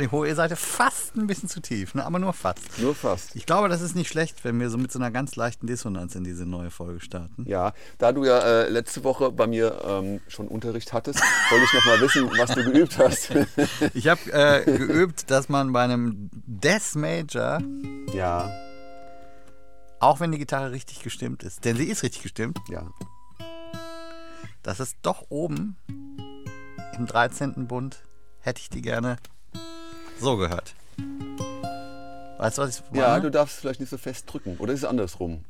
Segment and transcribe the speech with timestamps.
[0.00, 2.04] Die hohe E-Seite fast ein bisschen zu tief, ne?
[2.04, 2.78] aber nur fast.
[2.78, 3.36] Nur fast.
[3.36, 6.14] Ich glaube, das ist nicht schlecht, wenn wir so mit so einer ganz leichten Dissonanz
[6.14, 7.44] in diese neue Folge starten.
[7.46, 11.72] Ja, da du ja äh, letzte Woche bei mir ähm, schon Unterricht hattest, wollte ich
[11.72, 13.30] noch mal wissen, was du geübt hast.
[13.94, 17.60] Ich habe äh, geübt, dass man bei einem Death Major,
[18.12, 18.50] ja,
[20.00, 22.90] auch wenn die Gitarre richtig gestimmt ist, denn sie ist richtig gestimmt, ja.
[24.62, 25.76] dass es doch oben
[26.96, 27.66] im 13.
[27.66, 28.02] Bund
[28.40, 29.16] hätte ich die gerne
[30.20, 30.74] so gehört.
[32.38, 33.02] Weißt du, was ich meine?
[33.02, 34.56] Ja, du darfst vielleicht nicht so fest drücken.
[34.58, 35.44] Oder ist es andersrum?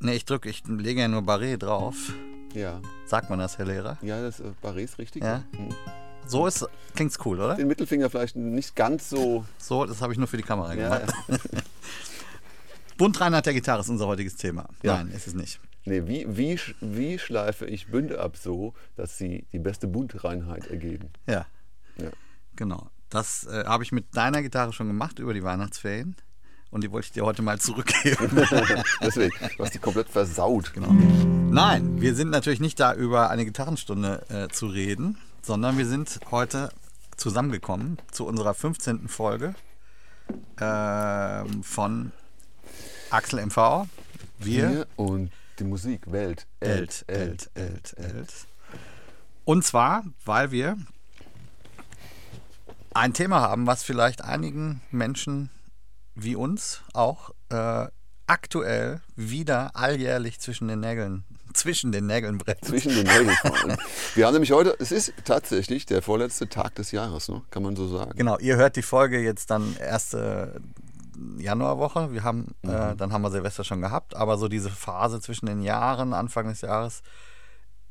[0.00, 2.12] Nee, ich drücke, ich lege ja nur Barré drauf.
[2.54, 2.80] Ja.
[3.06, 3.98] Sagt man das, Herr Lehrer?
[4.02, 5.22] Ja, das äh, Barré ist richtig.
[5.22, 5.42] Ja.
[5.56, 5.68] Hm.
[6.26, 7.54] So ist, klingt's cool, oder?
[7.54, 9.44] Den Mittelfinger vielleicht nicht ganz so.
[9.58, 11.14] So, das habe ich nur für die Kamera Ja, gemacht.
[12.96, 14.68] Bundreinheit der Gitarre ist unser heutiges Thema.
[14.82, 14.96] Ja.
[14.96, 15.60] Nein, ist es nicht.
[15.84, 21.10] Nee, wie, wie, wie schleife ich Bünde ab so, dass sie die beste Bundreinheit ergeben?
[21.26, 21.46] Ja,
[21.96, 22.10] Ja.
[22.56, 22.88] genau.
[23.16, 26.16] Das äh, habe ich mit deiner Gitarre schon gemacht über die Weihnachtsferien.
[26.68, 28.28] Und die wollte ich dir heute mal zurückgeben.
[29.00, 30.74] Deswegen, du hast die komplett versaut.
[30.74, 30.92] Genau.
[30.92, 36.20] Nein, wir sind natürlich nicht da, über eine Gitarrenstunde äh, zu reden, sondern wir sind
[36.30, 36.68] heute
[37.16, 39.08] zusammengekommen zu unserer 15.
[39.08, 39.54] Folge
[40.60, 42.12] ähm, von
[43.08, 43.86] Axel MV.
[44.38, 48.46] Wir, Hier und die Musik, Welt, Elt, Elt, Elt, Elt.
[49.46, 50.76] Und zwar, weil wir
[52.96, 55.50] ein Thema haben, was vielleicht einigen Menschen
[56.14, 57.86] wie uns auch äh,
[58.26, 62.64] aktuell wieder alljährlich zwischen den Nägeln, zwischen den Nägeln brennt.
[62.64, 63.76] Zwischen den Nägeln vor allem.
[64.14, 67.42] Wir haben nämlich heute, es ist tatsächlich der vorletzte Tag des Jahres, ne?
[67.50, 68.12] kann man so sagen.
[68.16, 70.60] Genau, ihr hört die Folge jetzt dann erste
[71.38, 72.12] Januarwoche.
[72.12, 75.62] Wir haben, äh, dann haben wir Silvester schon gehabt, aber so diese Phase zwischen den
[75.62, 77.02] Jahren, Anfang des Jahres,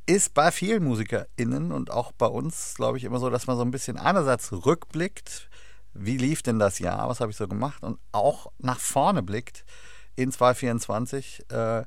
[0.06, 3.64] ist bei vielen MusikerInnen und auch bei uns, glaube ich, immer so, dass man so
[3.64, 5.50] ein bisschen einerseits rückblickt,
[5.94, 9.66] wie lief denn das Jahr, was habe ich so gemacht und auch nach vorne blickt
[10.16, 11.50] in 2024.
[11.50, 11.84] Äh,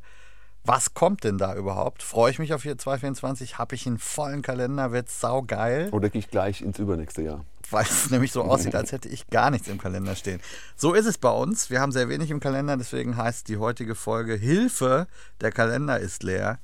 [0.64, 2.02] was kommt denn da überhaupt?
[2.02, 3.58] Freue ich mich auf 2024?
[3.58, 4.92] Habe ich einen vollen Kalender?
[4.92, 5.88] Wird saugeil?
[5.90, 7.44] Oder gehe ich gleich ins übernächste Jahr?
[7.70, 10.40] weil es nämlich so aussieht, als hätte ich gar nichts im Kalender stehen.
[10.76, 11.70] So ist es bei uns.
[11.70, 15.06] Wir haben sehr wenig im Kalender, deswegen heißt die heutige Folge Hilfe,
[15.40, 16.60] der Kalender ist leer.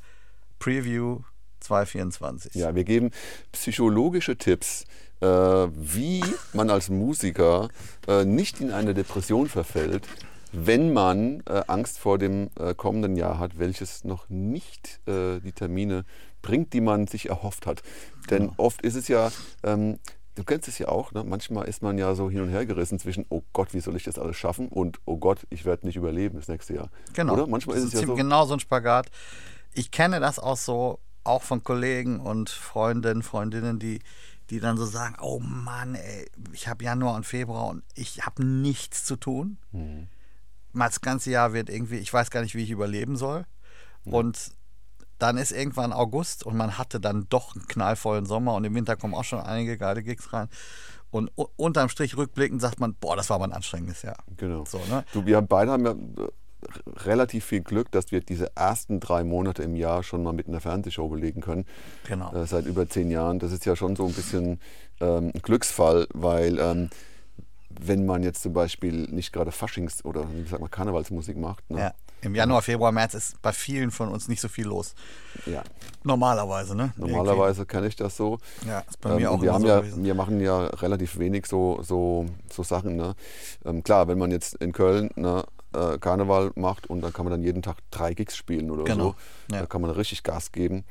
[0.58, 1.20] Preview
[1.64, 2.54] 2024.
[2.54, 3.10] Ja, wir geben
[3.52, 4.84] psychologische Tipps,
[5.20, 7.68] äh, wie man als Musiker
[8.06, 10.06] äh, nicht in eine Depression verfällt,
[10.52, 15.52] wenn man äh, Angst vor dem äh, kommenden Jahr hat, welches noch nicht äh, die
[15.52, 16.04] Termine
[16.42, 17.82] bringt, die man sich erhofft hat.
[18.30, 19.32] Denn oft ist es ja,
[19.62, 19.98] ähm,
[20.34, 21.24] du kennst es ja auch, ne?
[21.24, 24.04] manchmal ist man ja so hin und her gerissen zwischen, oh Gott, wie soll ich
[24.04, 26.90] das alles schaffen und oh Gott, ich werde nicht überleben das nächste Jahr.
[27.14, 27.34] Genau.
[27.34, 27.46] Oder?
[27.46, 28.14] Manchmal Das ist es ja so.
[28.14, 29.10] Genau so ein Spagat.
[29.72, 34.00] Ich kenne das auch so, auch von Kollegen und Freundinnen, Freundinnen, die,
[34.50, 38.44] die dann so sagen, oh Mann, ey, ich habe Januar und Februar und ich habe
[38.44, 39.58] nichts zu tun.
[39.72, 40.08] Mhm.
[40.72, 43.46] Mal das ganze Jahr wird irgendwie, ich weiß gar nicht, wie ich überleben soll.
[44.04, 44.52] Und
[45.18, 48.96] dann ist irgendwann August und man hatte dann doch einen knallvollen Sommer und im Winter
[48.96, 50.48] kommen auch schon einige geile Gigs rein.
[51.10, 54.16] Und unterm Strich rückblickend sagt man, boah, das war aber ein anstrengendes Jahr.
[54.36, 54.64] Genau.
[54.64, 55.04] So, ne?
[55.12, 55.94] Du, wir haben beide haben ja
[57.04, 60.60] relativ viel Glück, dass wir diese ersten drei Monate im Jahr schon mal mit einer
[60.60, 61.64] Fernsehshow belegen können.
[62.08, 62.32] Genau.
[62.34, 63.38] Äh, seit über zehn Jahren.
[63.38, 64.60] Das ist ja schon so ein bisschen
[65.00, 66.90] ähm, ein Glücksfall, weil ähm,
[67.68, 71.78] wenn man jetzt zum Beispiel nicht gerade Faschings- oder wie sagt man, Karnevalsmusik macht, ne?
[71.80, 71.94] Ja.
[72.22, 74.94] Im Januar, Februar, März ist bei vielen von uns nicht so viel los.
[75.44, 75.62] ja.
[76.04, 76.94] Normalerweise, ne?
[76.96, 78.38] Normalerweise kenne ich das so.
[78.66, 80.04] Ja, ist bei Ähm, mir auch wir, haben so ja, gewesen.
[80.04, 82.96] wir machen ja relativ wenig so, so, so Sachen.
[82.96, 83.14] Ne?
[83.66, 85.44] Ähm, klar, wenn man jetzt in Köln ne,
[85.74, 89.16] äh, Karneval macht und dann kann man dann jeden Tag drei Gigs spielen oder Genau,
[89.48, 89.60] so, ja.
[89.60, 90.84] da kann man richtig Gas geben.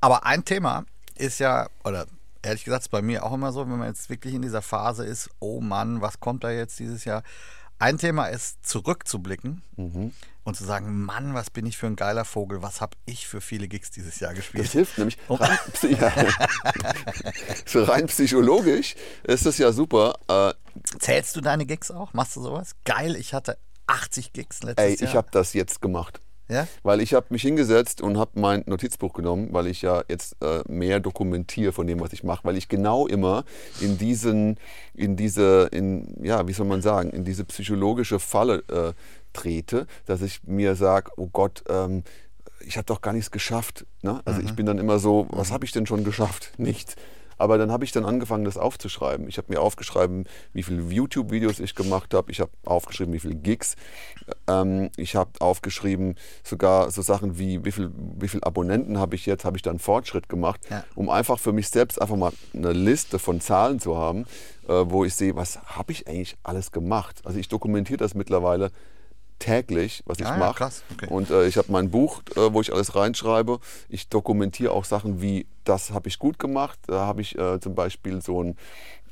[0.00, 0.84] Aber ein Thema
[1.16, 2.06] ist ja, oder
[2.42, 5.04] ehrlich gesagt, ist bei mir auch immer so, wenn man jetzt wirklich in dieser Phase
[5.04, 7.22] ist, oh Mann, was kommt da jetzt dieses Jahr?
[7.80, 10.12] Ein Thema ist, zurückzublicken Mhm.
[10.42, 13.40] und zu sagen, Mann, was bin ich für ein geiler Vogel, was habe ich für
[13.40, 14.68] viele Gigs dieses Jahr Das gespielt?
[14.70, 15.34] hilft nämlich Oh.
[15.34, 15.56] rein,
[15.88, 16.12] ja.
[17.66, 18.94] so rein psychologisch
[19.24, 20.14] ist das ja super.
[20.28, 20.54] Äh,
[20.98, 22.12] Zählst du deine Gigs auch?
[22.14, 22.74] Machst du sowas?
[22.84, 25.08] Geil, ich hatte 80 Gigs letztes ey, Jahr.
[25.08, 26.20] ich habe das jetzt gemacht.
[26.48, 26.68] ja?
[26.82, 30.62] Weil ich habe mich hingesetzt und habe mein Notizbuch genommen, weil ich ja jetzt äh,
[30.68, 33.44] mehr dokumentiere von dem, was ich mache, weil ich genau immer
[33.80, 34.58] in diesen,
[34.94, 38.92] in diese, in, ja, wie soll man sagen, in diese psychologische Falle äh,
[39.32, 42.04] trete, dass ich mir sage, oh Gott, ähm,
[42.60, 43.86] ich habe doch gar nichts geschafft.
[44.02, 44.20] Ne?
[44.24, 46.52] Also ich bin dann immer so, was habe ich denn schon geschafft?
[46.58, 46.96] Nichts.
[47.38, 49.28] Aber dann habe ich dann angefangen, das aufzuschreiben.
[49.28, 52.30] Ich habe mir aufgeschrieben, wie viele YouTube-Videos ich gemacht habe.
[52.32, 53.76] Ich habe aufgeschrieben, wie viele Gigs.
[54.46, 59.24] Ähm, ich habe aufgeschrieben, sogar so Sachen wie, wie viele wie viel Abonnenten habe ich
[59.26, 60.84] jetzt, habe ich dann Fortschritt gemacht, Ja.
[60.94, 64.24] um einfach für mich selbst einfach mal eine Liste von Zahlen zu haben,
[64.68, 67.20] äh, wo ich sehe, was habe ich eigentlich alles gemacht.
[67.24, 68.70] Also ich dokumentiere das mittlerweile
[69.38, 70.56] täglich, was ich Ah ja, mache.
[70.58, 71.06] krass, okay.
[71.08, 73.60] Und äh, ich habe mein Buch, äh, wo ich alles reinschreibe.
[73.88, 76.78] Ich dokumentiere auch Sachen wie, das habe ich gut gemacht.
[76.86, 78.56] Da habe ich äh, zum Beispiel so ein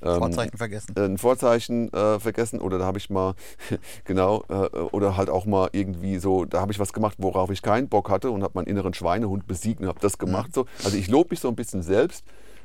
[0.02, 0.94] ähm, Vorzeichen vergessen.
[0.98, 3.34] ein Vorzeichen äh, vergessen oder da habe ich mal,
[4.04, 4.54] genau, äh,
[4.92, 8.10] oder halt auch mal irgendwie so, da habe ich was gemacht, worauf ich keinen Bock
[8.10, 10.52] hatte und habe meinen inneren Schweinehund besiegt und habe das gemacht.
[10.54, 10.66] So.
[10.84, 12.24] Also ich lobe mich so ein bisschen selbst.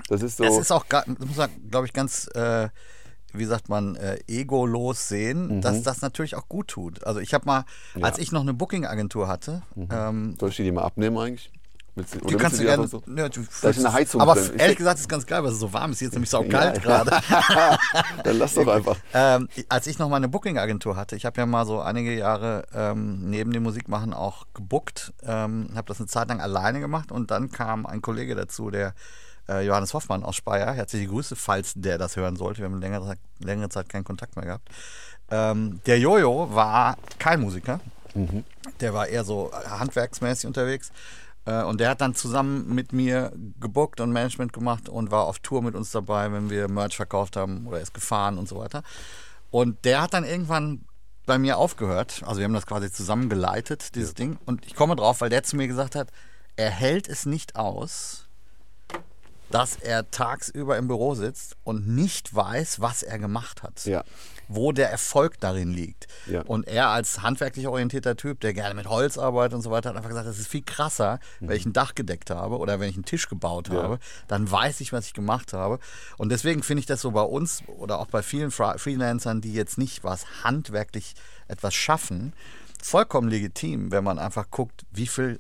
[0.09, 0.43] Das ist so.
[0.43, 2.67] Es ist auch, ga- das muss man, glaube ich, ganz, äh,
[3.33, 5.61] wie sagt man, äh, egolos sehen, Mhm.
[5.61, 7.03] dass das natürlich auch gut tut.
[7.05, 7.65] Also ich habe mal,
[8.01, 11.51] als ich noch eine Booking-Agentur hatte, ähm, Soll ich die mal abnehmen eigentlich?
[11.93, 12.87] Willst du, die kannst du gerne.
[12.87, 13.03] so?
[13.17, 14.53] Ja, du, Da ist eine Heizung aber drin.
[14.57, 15.99] ehrlich gesagt ist es ganz geil, weil es so warm ist.
[15.99, 16.81] Hier ist nämlich sau Ja, kalt ja.
[17.03, 17.11] gerade.
[18.23, 18.95] Dann lass doch einfach.
[19.13, 22.63] Ähm, als ich noch mal eine Booking-Agentur hatte, ich habe ja mal so einige Jahre
[22.73, 27.29] ähm, neben dem Musikmachen auch gebookt, ähm, habe das eine Zeit lang alleine gemacht und
[27.29, 28.93] dann kam ein Kollege dazu, der
[29.49, 33.15] äh, Johannes Hoffmann aus Speyer, herzliche Grüße, falls der das hören sollte, wir haben längere,
[33.39, 34.69] längere Zeit keinen Kontakt mehr gehabt.
[35.29, 37.79] Ähm, der Jojo war kein Musiker,
[38.81, 40.91] der war eher so handwerksmäßig unterwegs.
[41.45, 45.39] Äh, Und der hat dann zusammen mit mir gebuckt und Management gemacht und war auf
[45.39, 48.83] Tour mit uns dabei, wenn wir Merch verkauft haben oder ist gefahren und so weiter.
[49.49, 50.85] Und der hat dann irgendwann
[51.25, 52.21] bei mir aufgehört.
[52.25, 54.37] Also wir haben das quasi zusammen geleitet, dieses Ding.
[54.45, 56.09] Und ich komme drauf, weil der zu mir gesagt hat,
[56.57, 58.27] er hält es nicht aus,
[59.51, 63.85] dass er tagsüber im Büro sitzt und nicht weiß, was er gemacht hat.
[63.85, 64.03] Ja.
[64.47, 66.07] Wo der Erfolg darin liegt.
[66.25, 66.41] Ja.
[66.41, 69.95] Und er als handwerklich orientierter Typ, der gerne mit Holz arbeitet und so weiter, hat
[69.95, 72.95] einfach gesagt, das ist viel krasser, wenn ich ein Dach gedeckt habe oder wenn ich
[72.95, 73.75] einen Tisch gebaut Mhm.
[73.75, 73.83] Ja.
[73.83, 75.79] habe, dann weiß ich, was ich gemacht habe.
[76.17, 79.53] Und deswegen finde ich das so bei uns oder auch bei vielen Fra Freelancern, die
[79.53, 81.13] jetzt nicht was handwerklich
[81.47, 82.33] etwas schaffen,
[82.81, 85.39] vollkommen legitim, wenn man einfach guckt, wie viel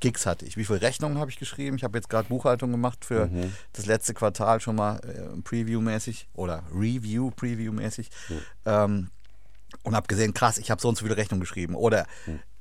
[0.00, 1.76] Gigs hatte ich, wie viele Rechnungen habe ich geschrieben.
[1.76, 3.28] Ich habe jetzt gerade Buchhaltung gemacht für
[3.72, 8.08] das letzte Quartal schon mal äh, Preview-mäßig oder Review-Preview-mäßig.
[8.66, 9.10] Ähm,
[9.84, 11.74] und habe gesehen, krass, ich habe so und so viele Rechnungen geschrieben.
[11.74, 12.06] Oder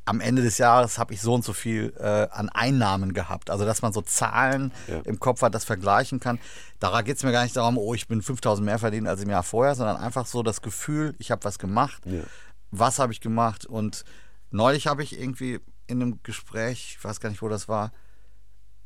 [0.06, 3.50] am Ende des Jahres habe ich so und so viel äh, an Einnahmen gehabt.
[3.50, 5.00] Also, dass man so Zahlen Ja.
[5.06, 6.40] im Kopf hat, das vergleichen kann.
[6.80, 9.30] Da geht es mir gar nicht darum, oh, ich bin 5000 mehr verdient als im
[9.30, 12.02] Jahr vorher, sondern einfach so das Gefühl, ich habe was gemacht.
[12.06, 12.22] Ja.
[12.72, 13.66] Was habe ich gemacht?
[13.66, 14.04] Und
[14.52, 15.60] neulich habe ich irgendwie
[15.90, 17.92] in einem Gespräch, ich weiß gar nicht, wo das war,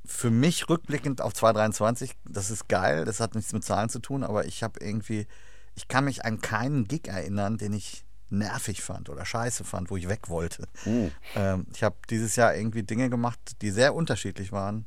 [0.06, 4.24] für mich rückblickend auf 2023, das ist geil, das hat nichts mit Zahlen zu tun,
[4.24, 5.28] aber ich habe irgendwie,
[5.76, 9.98] ich kann mich an keinen Gig erinnern, den ich nervig fand oder scheiße fand, wo
[9.98, 10.68] ich weg wollte.
[11.36, 14.86] Ähm, ich habe dieses Jahr irgendwie Dinge gemacht, die sehr unterschiedlich waren.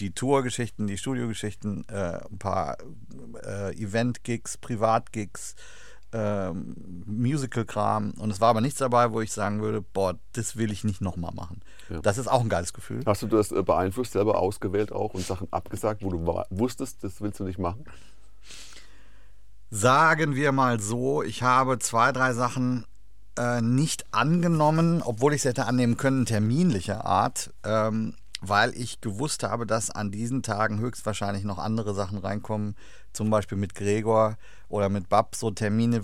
[0.00, 2.78] Die Tourgeschichten, die Studiogeschichten, äh, ein paar
[3.44, 5.54] äh, Event-Gigs, Privat-Gigs,
[6.12, 6.74] ähm,
[7.06, 8.12] Musical-Kram.
[8.18, 11.00] Und es war aber nichts dabei, wo ich sagen würde, boah, das will ich nicht
[11.00, 11.60] nochmal machen.
[11.88, 12.00] Ja.
[12.00, 13.02] Das ist auch ein geiles Gefühl.
[13.06, 17.20] Hast du das äh, beeinflusst, selber ausgewählt auch und Sachen abgesagt, wo du wusstest, das
[17.20, 17.84] willst du nicht machen?
[19.70, 22.86] Sagen wir mal so, ich habe zwei, drei Sachen
[23.36, 29.42] äh, nicht angenommen, obwohl ich es hätte annehmen können, terminlicher Art, ähm, weil ich gewusst
[29.42, 32.76] habe, dass an diesen Tagen höchstwahrscheinlich noch andere Sachen reinkommen,
[33.16, 34.36] zum Beispiel mit Gregor
[34.68, 36.02] oder mit Bab, so Termine,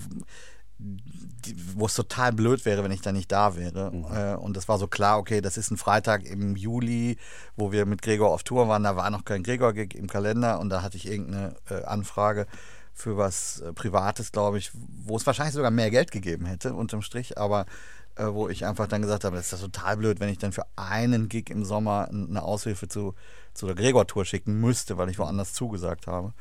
[1.74, 3.92] wo es total blöd wäre, wenn ich da nicht da wäre.
[4.12, 7.18] Äh, und das war so klar, okay, das ist ein Freitag im Juli,
[7.56, 8.82] wo wir mit Gregor auf Tour waren.
[8.82, 12.46] Da war noch kein Gregor-Gig im Kalender und da hatte ich irgendeine äh, Anfrage
[12.94, 17.02] für was äh, Privates, glaube ich, wo es wahrscheinlich sogar mehr Geld gegeben hätte, unterm
[17.02, 17.66] Strich, aber
[18.14, 20.66] wo ich einfach dann gesagt habe, das ist ja total blöd, wenn ich dann für
[20.76, 23.14] einen Gig im Sommer eine Aushilfe zu,
[23.54, 26.34] zu der Gregor-Tour schicken müsste, weil ich woanders zugesagt habe.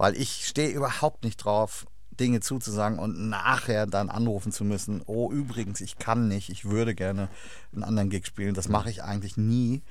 [0.00, 1.84] Weil ich stehe überhaupt nicht drauf,
[2.18, 6.94] Dinge zuzusagen und nachher dann anrufen zu müssen, oh übrigens, ich kann nicht, ich würde
[6.94, 7.28] gerne
[7.74, 8.54] einen anderen Gig spielen.
[8.54, 9.82] Das mache ich eigentlich nie.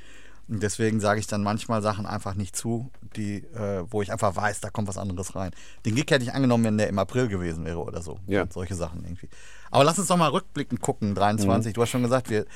[0.48, 4.36] Und deswegen sage ich dann manchmal Sachen einfach nicht zu, die, äh, wo ich einfach
[4.36, 5.52] weiß, da kommt was anderes rein.
[5.86, 8.20] Den Gig hätte ich angenommen, wenn der im April gewesen wäre oder so.
[8.26, 8.42] Ja.
[8.42, 9.30] Und solche Sachen irgendwie.
[9.70, 11.74] Aber lass uns doch mal rückblickend gucken, 23.
[11.74, 12.48] Du hast schon gesagt, wir,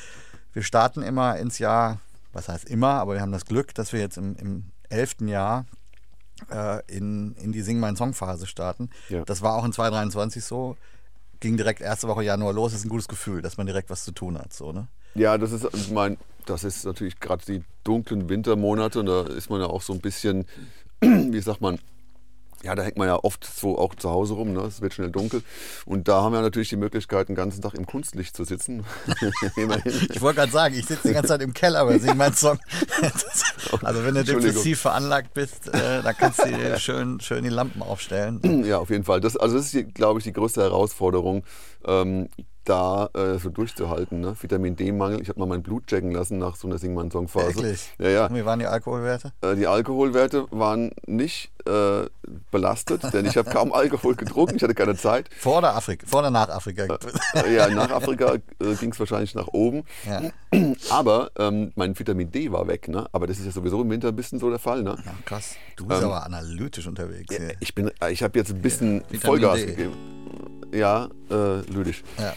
[0.53, 2.00] wir starten immer ins Jahr,
[2.31, 5.27] was heißt immer, aber wir haben das Glück, dass wir jetzt im, im 11.
[5.27, 5.67] Jahr
[6.88, 8.90] in, in die Sing mein Song Phase starten.
[9.10, 9.24] Ja.
[9.26, 10.78] Das war auch in 2023 so.
[11.40, 12.72] Ging direkt erste Woche Januar los.
[12.72, 14.54] Das ist ein gutes Gefühl, dass man direkt was zu tun hat.
[14.54, 14.88] So, ne?
[15.16, 19.50] Ja, das ist, ich mein, das ist natürlich gerade die dunklen Wintermonate und da ist
[19.50, 20.46] man ja auch so ein bisschen,
[21.02, 21.80] wie sagt man,
[22.63, 24.62] ja, da hängt man ja oft so auch zu Hause rum, ne?
[24.62, 25.43] es wird schnell dunkel.
[25.86, 28.86] Und da haben wir natürlich die Möglichkeit, den ganzen Tag im Kunstlicht zu sitzen.
[30.10, 32.58] ich wollte gerade sagen, ich sitze die ganze Zeit im Keller, aber singe meinen Song.
[33.82, 37.82] also wenn du depressiv veranlagt bist, äh, da kannst du dir schön, schön die Lampen
[37.82, 38.63] aufstellen.
[38.65, 39.20] Ja, auf jeden Fall.
[39.20, 41.43] Das, also das ist, glaube ich, die größte Herausforderung.
[41.86, 42.29] Ähm,
[42.65, 44.22] da äh, so durchzuhalten.
[44.22, 44.36] Ne?
[44.39, 45.22] Vitamin D-Mangel.
[45.22, 47.55] Ich habe mal mein Blut checken lassen nach so einer Singman-Song-Phase.
[47.55, 47.93] Wirklich?
[48.00, 48.25] Ja, ja.
[48.27, 49.34] Und wie waren die Alkoholwerte?
[49.41, 52.05] Äh, die Alkoholwerte waren nicht äh,
[52.51, 54.55] belastet, denn ich habe kaum Alkohol getrunken.
[54.55, 55.29] Ich hatte keine Zeit.
[55.38, 56.98] Vor oder, Afrika, vor oder nach Afrika?
[57.36, 59.84] Äh, ja, nach Afrika äh, ging es wahrscheinlich nach oben.
[60.05, 60.22] Ja.
[60.89, 62.88] Aber ähm, mein Vitamin D war weg.
[62.88, 63.08] Ne?
[63.12, 64.84] Aber das ist ja sowieso im Winter ein bisschen so der Fall.
[64.84, 64.96] Ne?
[65.05, 65.55] Ja, krass.
[65.75, 67.36] Du bist ähm, aber analytisch unterwegs.
[67.36, 67.74] Ja, ich
[68.10, 69.93] ich habe jetzt ein bisschen Vollgas gegeben.
[70.74, 72.03] Ja, äh, lyrisch.
[72.17, 72.34] Ja.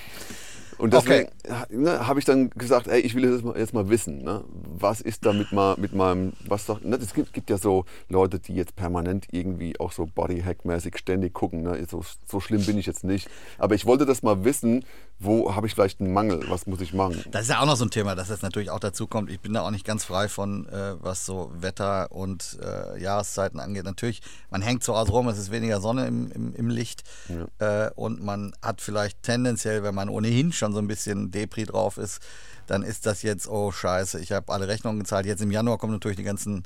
[0.79, 1.65] Und deswegen okay.
[1.71, 4.45] ne, habe ich dann gesagt, ey, ich will jetzt mal, jetzt mal wissen, ne,
[4.79, 7.85] was ist da mit, mal, mit meinem, was doch, ne, es gibt, gibt, ja so
[8.09, 12.79] Leute, die jetzt permanent irgendwie auch so Bodyhack-mäßig ständig gucken, ne, so, so schlimm bin
[12.79, 13.29] ich jetzt nicht.
[13.59, 14.85] Aber ich wollte das mal wissen,
[15.19, 17.25] wo habe ich vielleicht einen Mangel, was muss ich machen?
[17.31, 19.31] Das ist ja auch noch so ein Thema, dass jetzt natürlich auch dazu kommt.
[19.31, 23.59] Ich bin da auch nicht ganz frei von, äh, was so Wetter und äh, Jahreszeiten
[23.59, 23.85] angeht.
[23.85, 24.21] Natürlich,
[24.51, 27.87] man hängt zu Hause rum, es ist weniger Sonne im, im, im Licht ja.
[27.87, 31.97] äh, und man hat vielleicht tendenziell, wenn man ohnehin schon so ein bisschen Depri drauf
[31.97, 32.21] ist,
[32.67, 35.25] dann ist das jetzt, oh scheiße, ich habe alle Rechnungen gezahlt.
[35.25, 36.65] Jetzt im Januar kommen natürlich die ganzen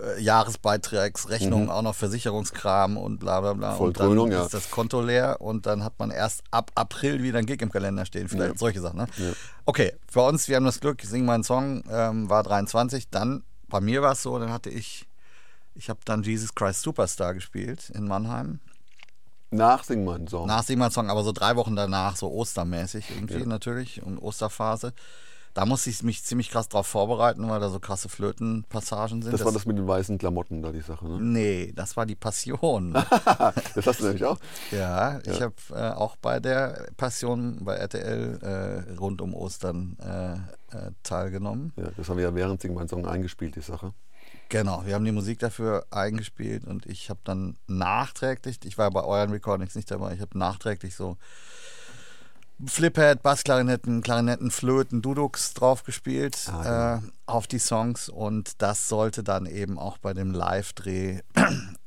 [0.00, 0.20] äh,
[1.64, 1.70] mhm.
[1.70, 3.74] auch noch Versicherungskram und bla bla bla.
[3.74, 4.44] Volltrönung, und dann ja.
[4.44, 7.70] ist das Konto leer und dann hat man erst ab April wieder ein Gig im
[7.70, 8.28] Kalender stehen.
[8.28, 8.58] Vielleicht ja.
[8.58, 8.98] solche Sachen.
[8.98, 9.06] Ne?
[9.16, 9.32] Ja.
[9.66, 13.10] Okay, für uns, wir haben das Glück, Sing meinen Song ähm, war 23.
[13.10, 15.06] Dann, bei mir war es so, dann hatte ich,
[15.74, 18.60] ich habe dann Jesus Christ Superstar gespielt in Mannheim.
[19.50, 20.46] Nach Sing meinen Song.
[20.46, 24.92] Nach Sing meinen Song, aber so drei Wochen danach, so ostermäßig irgendwie natürlich und Osterphase.
[25.54, 29.32] Da musste ich mich ziemlich krass drauf vorbereiten, weil da so krasse Flötenpassagen sind.
[29.32, 31.18] Das, das war das mit den weißen Klamotten da, die Sache, ne?
[31.20, 32.92] Nee, das war die Passion.
[33.74, 34.38] das hast du nämlich auch.
[34.70, 35.20] Ja, ja.
[35.24, 40.34] ich habe äh, auch bei der Passion bei RTL äh, rund um Ostern äh,
[40.76, 41.72] äh, teilgenommen.
[41.76, 43.92] Ja, das haben wir ja während Sing mein Song eingespielt, die Sache.
[44.50, 49.04] Genau, wir haben die Musik dafür eingespielt und ich habe dann nachträglich, ich war bei
[49.04, 51.16] euren Recordings nicht dabei, ich habe nachträglich so
[52.66, 56.96] Fliphead, Bassklarinetten, Klarinetten, Flöten, Dudux drauf gespielt ah, ja.
[56.96, 61.20] äh, auf die Songs und das sollte dann eben auch bei dem Live-Dreh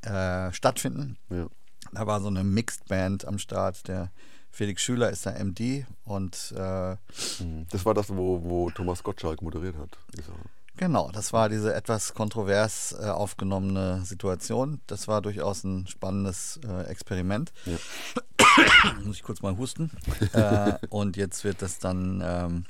[0.01, 1.17] äh, stattfinden.
[1.29, 1.47] Ja.
[1.91, 4.11] Da war so eine Mixed Band am Start, der
[4.49, 7.67] Felix Schüler ist der MD und äh, mhm.
[7.71, 9.97] das war das, wo, wo Thomas Gottschalk moderiert hat.
[10.77, 14.81] Genau, das war diese etwas kontrovers äh, aufgenommene Situation.
[14.87, 17.53] Das war durchaus ein spannendes äh, Experiment.
[17.65, 17.77] Ja.
[19.03, 19.91] Muss ich kurz mal husten.
[20.33, 22.65] äh, und jetzt wird das dann, ähm,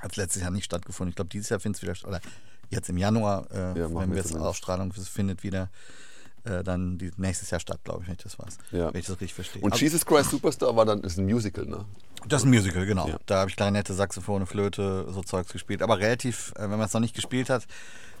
[0.00, 1.10] hat letztes Jahr nicht stattgefunden.
[1.10, 2.08] Ich glaube, dieses Jahr findet es wieder statt.
[2.08, 2.20] Oder
[2.68, 5.70] jetzt im Januar, äh, ja, wenn wir jetzt Ausstrahlung findet wieder
[6.44, 8.58] äh, dann die, nächstes Jahr statt, glaube ich, wenn ich das weiß.
[8.72, 8.92] Ja.
[8.92, 9.62] Wenn ich das richtig verstehe.
[9.62, 11.84] Und also, Jesus Christ Superstar war dann ist ein Musical, ne?
[12.28, 13.08] Das ist ein Musical, genau.
[13.08, 13.18] Ja.
[13.26, 15.82] Da habe ich Klarinette, Saxophone, Flöte, so Zeugs gespielt.
[15.82, 17.66] Aber relativ, äh, wenn man es noch nicht gespielt hat,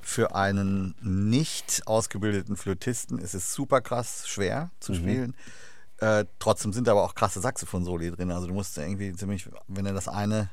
[0.00, 4.96] für einen nicht ausgebildeten Flötisten ist es super krass schwer zu mhm.
[4.96, 5.36] spielen.
[5.98, 8.32] Äh, trotzdem sind aber auch krasse Saxophon-Soli drin.
[8.32, 10.50] Also du musst irgendwie ziemlich, wenn du das eine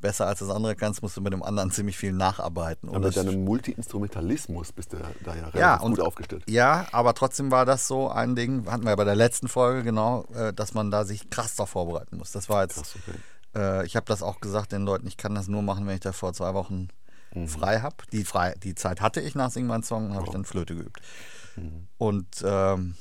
[0.00, 2.88] besser als das andere kannst, musst du mit dem anderen ziemlich viel nacharbeiten.
[2.88, 6.44] Aber mit deinem Multi-Instrumentalismus bist du da ja relativ ja, und, gut aufgestellt.
[6.48, 9.82] Ja, aber trotzdem war das so ein Ding, hatten wir ja bei der letzten Folge
[9.82, 12.32] genau, äh, dass man da sich krass darauf vorbereiten muss.
[12.32, 13.18] Das war jetzt, krass, okay.
[13.56, 16.00] äh, ich habe das auch gesagt den Leuten, ich kann das nur machen, wenn ich
[16.00, 16.88] da vor zwei Wochen
[17.34, 17.48] mhm.
[17.48, 17.96] frei habe.
[18.12, 18.24] Die,
[18.62, 20.26] die Zeit hatte ich nach Sing Song, habe oh.
[20.26, 21.00] ich dann Flöte geübt.
[21.56, 21.88] Mhm.
[21.98, 22.94] Und ähm,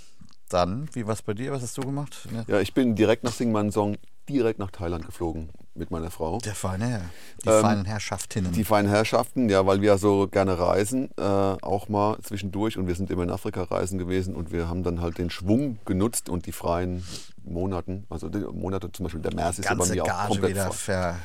[0.49, 1.51] dann, wie war es bei dir?
[1.51, 2.27] Was hast du gemacht?
[2.47, 3.97] Ja, ich bin direkt nach Sing Song
[4.29, 6.39] direkt nach Thailand geflogen mit meiner Frau.
[6.39, 7.01] Der feine Herr.
[7.43, 8.51] Die ähm, feinen Herrschaftinnen.
[8.51, 12.77] Die feinen Herrschaften, ja, weil wir so gerne reisen, äh, auch mal zwischendurch.
[12.77, 15.79] Und wir sind immer in Afrika reisen gewesen und wir haben dann halt den Schwung
[15.85, 17.05] genutzt und die freien
[17.43, 21.17] Monaten, also Monate zum Beispiel der März ist ja bei mir auch komplett wieder ver,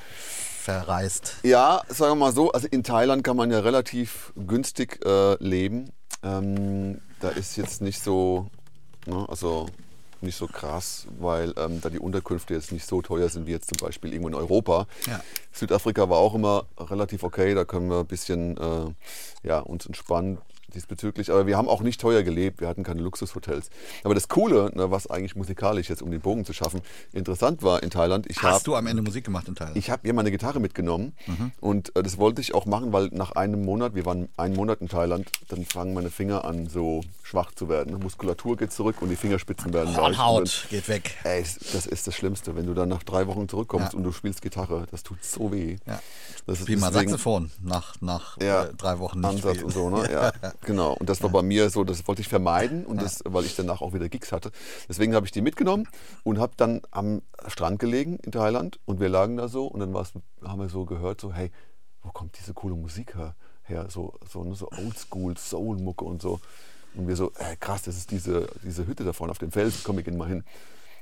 [0.61, 1.37] verreist.
[1.43, 5.91] Ja, sagen wir mal so, also in Thailand kann man ja relativ günstig äh, leben.
[6.23, 8.51] Ähm, da ist jetzt nicht so,
[9.07, 9.67] ne, also
[10.23, 13.69] nicht so krass, weil ähm, da die Unterkünfte jetzt nicht so teuer sind wie jetzt
[13.75, 14.87] zum Beispiel irgendwo in Europa.
[15.07, 15.21] Ja.
[15.53, 18.93] Südafrika war auch immer relativ okay, da können wir ein bisschen äh,
[19.43, 20.39] ja, uns entspannen
[20.75, 21.31] diesbezüglich.
[21.31, 23.71] Aber wir haben auch nicht teuer gelebt, wir hatten keine Luxushotels.
[24.05, 26.81] Aber das Coole, ne, was eigentlich musikalisch jetzt, um den Bogen zu schaffen,
[27.13, 28.27] interessant war in Thailand.
[28.29, 29.77] Ich Hast hab, du am Ende Musik gemacht in Thailand?
[29.77, 31.53] Ich habe mir meine Gitarre mitgenommen mhm.
[31.61, 34.81] und äh, das wollte ich auch machen, weil nach einem Monat, wir waren einen Monat
[34.81, 37.99] in Thailand, dann fangen meine Finger an so schwach zu werden.
[38.01, 40.19] Muskulatur geht zurück und die Fingerspitzen werden weich.
[40.19, 41.17] Haut geht weg.
[41.23, 43.97] Ey, das ist das Schlimmste, wenn du dann nach drei Wochen zurückkommst ja.
[43.97, 44.87] und du spielst Gitarre.
[44.91, 45.77] Das tut so weh.
[45.87, 46.01] Ja.
[46.47, 49.91] Das ist Wie mal Saxophon nach, nach ja, äh, drei Wochen nicht Ansatz und so,
[49.91, 50.01] ne?
[50.11, 50.33] Ja.
[50.63, 53.57] Genau, und das war bei mir so, das wollte ich vermeiden, und das, weil ich
[53.57, 54.51] danach auch wieder Gigs hatte.
[54.89, 55.89] Deswegen habe ich die mitgenommen
[56.23, 59.95] und habe dann am Strand gelegen in Thailand und wir lagen da so und dann
[59.95, 61.51] haben wir so gehört, so, hey,
[62.03, 63.35] wo kommt diese coole Musik her?
[63.63, 63.87] her?
[63.89, 66.41] So, so, ne, so Oldschool, Soul-Mucke und so.
[66.95, 69.81] Und wir so, äh, krass, das ist diese, diese Hütte da vorne auf dem Felsen,
[69.85, 70.45] komm, wir gehen mal hin.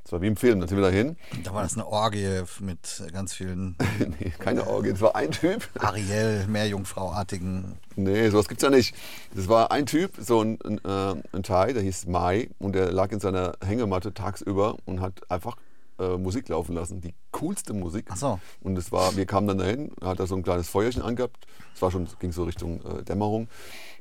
[0.09, 1.19] Das war wie im Film, dann sind wir da hin.
[1.45, 3.77] Da war das eine Orgie mit ganz vielen.
[4.19, 5.69] nee, keine Orgie, das war ein Typ.
[5.79, 7.75] Ariel, Meerjungfrauartigen.
[7.95, 8.95] Nee, sowas gibt's ja nicht.
[9.35, 12.91] Das war ein Typ, so ein, ein, äh, ein Thai, der hieß Mai und der
[12.91, 15.57] lag in seiner Hängematte tagsüber und hat einfach
[15.99, 17.00] äh, Musik laufen lassen.
[17.00, 18.07] Die coolste Musik.
[18.11, 18.40] Ach so.
[18.61, 21.47] Und es war, wir kamen dann dahin, hat er so ein kleines Feuerchen angehabt.
[21.75, 23.49] Es war schon, ging so Richtung äh, Dämmerung.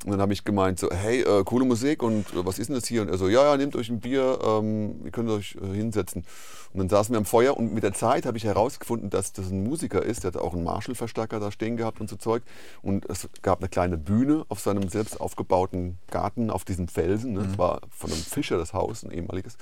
[0.05, 2.75] Und dann habe ich gemeint, so, hey, äh, coole Musik und äh, was ist denn
[2.75, 3.01] das hier?
[3.01, 6.23] Und er so, ja, ja, nehmt euch ein Bier, ähm, ihr könnt euch äh, hinsetzen.
[6.73, 9.49] Und dann saßen wir am Feuer und mit der Zeit habe ich herausgefunden, dass das
[9.49, 10.23] ein Musiker ist.
[10.23, 12.43] Der hat auch einen Marshall-Verstärker da stehen gehabt und so Zeug.
[12.83, 17.33] Und es gab eine kleine Bühne auf seinem selbst aufgebauten Garten auf diesem Felsen.
[17.33, 17.39] Ne?
[17.43, 17.57] Das Mhm.
[17.57, 19.57] war von einem Fischer das Haus, ein ehemaliges.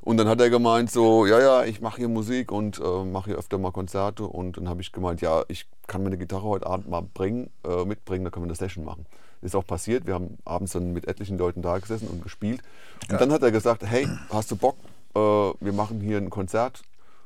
[0.00, 3.30] Und dann hat er gemeint so, ja, ja, ich mache hier Musik und äh, mache
[3.30, 4.24] hier öfter mal Konzerte.
[4.24, 7.84] Und dann habe ich gemeint, ja, ich kann meine Gitarre heute Abend mal bringen, äh,
[7.84, 9.06] mitbringen, da können wir eine Session machen.
[9.42, 10.06] Ist auch passiert.
[10.06, 12.62] Wir haben abends dann mit etlichen Leuten da gesessen und gespielt.
[13.10, 14.76] Und dann hat er gesagt, hey, hast du Bock?
[15.14, 16.82] Äh, wir machen hier ein Konzert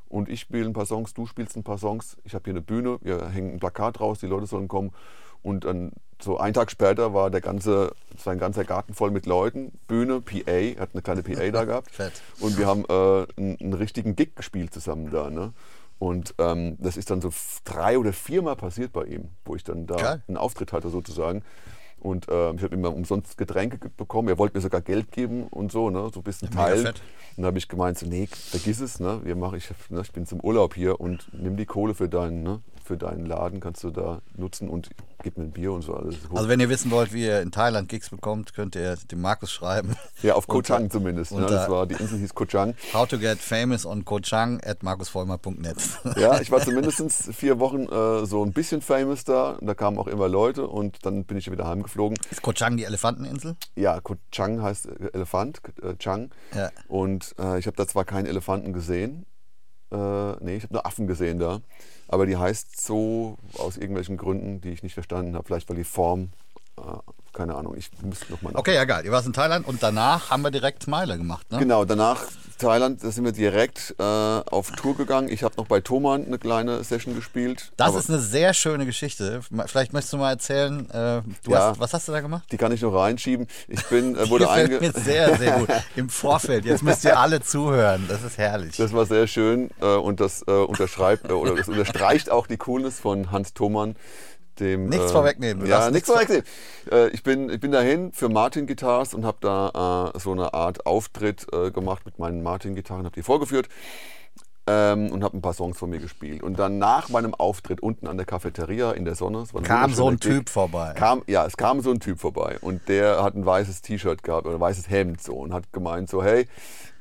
[0.08, 2.18] und ich spiele ein paar Songs, du spielst ein paar Songs.
[2.24, 4.92] Ich habe hier eine Bühne, wir hängen ein Plakat raus, die Leute sollen kommen.
[5.42, 9.72] Und dann so einen Tag später war der ganze, sein ganzer Garten voll mit Leuten,
[9.88, 11.90] Bühne, PA, hat eine kleine PA da gehabt.
[11.94, 12.12] Fett.
[12.40, 15.30] Und wir haben äh, einen, einen richtigen Gig gespielt zusammen da.
[15.30, 15.52] Ne?
[15.98, 17.30] Und ähm, das ist dann so
[17.64, 20.22] drei oder viermal passiert bei ihm, wo ich dann da Geil.
[20.28, 21.42] einen Auftritt hatte sozusagen.
[22.00, 24.26] Und ähm, ich habe immer umsonst Getränke ge- bekommen.
[24.28, 26.10] Er wollte mir sogar Geld geben und so, ne?
[26.12, 26.84] so ein bisschen teilen.
[26.86, 26.96] fett.
[27.36, 29.20] Und dann habe ich gemeint, so, nee, vergiss es, ne?
[29.22, 32.42] Wir machen, ich, ne, ich bin zum Urlaub hier und nimm die Kohle für deinen,
[32.42, 32.60] ne?
[32.84, 34.90] Für deinen Laden, kannst du da nutzen und
[35.22, 36.16] gib mir ein Bier und so alles.
[36.34, 39.52] Also wenn ihr wissen wollt, wie ihr in Thailand Gigs bekommt, könnt ihr dem Markus
[39.52, 39.94] schreiben.
[40.22, 41.32] ja, auf Koh Chang zumindest.
[41.32, 41.46] Ne?
[41.46, 42.74] Das war, die Insel hieß Koh Chang.
[42.92, 45.76] How to get famous on Kochang at markusvollmer.net.
[46.16, 49.58] Ja, ich war zumindest vier Wochen äh, so ein bisschen famous da.
[49.60, 52.18] Da kamen auch immer Leute und dann bin ich wieder heimgeflogen.
[52.30, 53.56] Ist Kochang die Elefanteninsel?
[53.76, 56.30] Ja, Koh Chang heißt äh, Elefant, äh, Chang.
[56.54, 56.70] Ja.
[56.88, 59.26] Und äh, ich habe da zwar keinen Elefanten gesehen,
[59.92, 61.60] äh, nee, ich habe nur Affen gesehen da,
[62.12, 65.46] aber die heißt so aus irgendwelchen Gründen, die ich nicht verstanden habe.
[65.46, 66.28] Vielleicht weil die Form,
[66.76, 66.82] äh,
[67.32, 69.04] keine Ahnung, ich müsste nochmal Okay, ja geil.
[69.04, 71.58] Ihr warst in Thailand und danach haben wir direkt Meile gemacht, ne?
[71.58, 72.20] Genau, danach
[72.58, 75.28] Thailand, da sind wir direkt äh, auf Tour gegangen.
[75.28, 77.72] Ich habe noch bei Thomann eine kleine Session gespielt.
[77.76, 79.40] Das ist eine sehr schöne Geschichte.
[79.66, 81.70] Vielleicht möchtest du mal erzählen, äh, du Ja.
[81.70, 82.44] hast, was hast du da gemacht?
[82.52, 83.48] die kann ich noch reinschieben.
[83.66, 85.68] Ich bin, äh, wurde einge mir sehr, sehr gut.
[85.96, 86.64] Im Vorfeld.
[86.64, 88.04] Jetzt müsst ihr alle zuhören.
[88.08, 88.76] Das ist herrlich.
[88.76, 92.58] Das war sehr schön äh, und das äh, unterschreibt äh, oder das unterstreicht auch die
[92.58, 93.96] Coolness von Hans Thomann.
[94.62, 96.44] Dem, Nichts äh, vorwegnehmen, Ja, nichts vorwegnehmen.
[96.90, 100.54] Äh, ich, bin, ich bin dahin für Martin Guitars und habe da äh, so eine
[100.54, 103.68] Art Auftritt äh, gemacht mit meinen Martin Gitarren, habe die vorgeführt
[104.66, 106.42] ähm, und habe ein paar Songs von mir gespielt.
[106.42, 110.12] Und dann nach meinem Auftritt unten an der Cafeteria in der Sonne, Kam so ein
[110.12, 110.92] wunderschöner Typ vorbei.
[110.96, 114.46] Kam, ja, es kam so ein Typ vorbei und der hat ein weißes T-Shirt gehabt
[114.46, 116.46] oder ein weißes Hemd so und hat gemeint so, hey,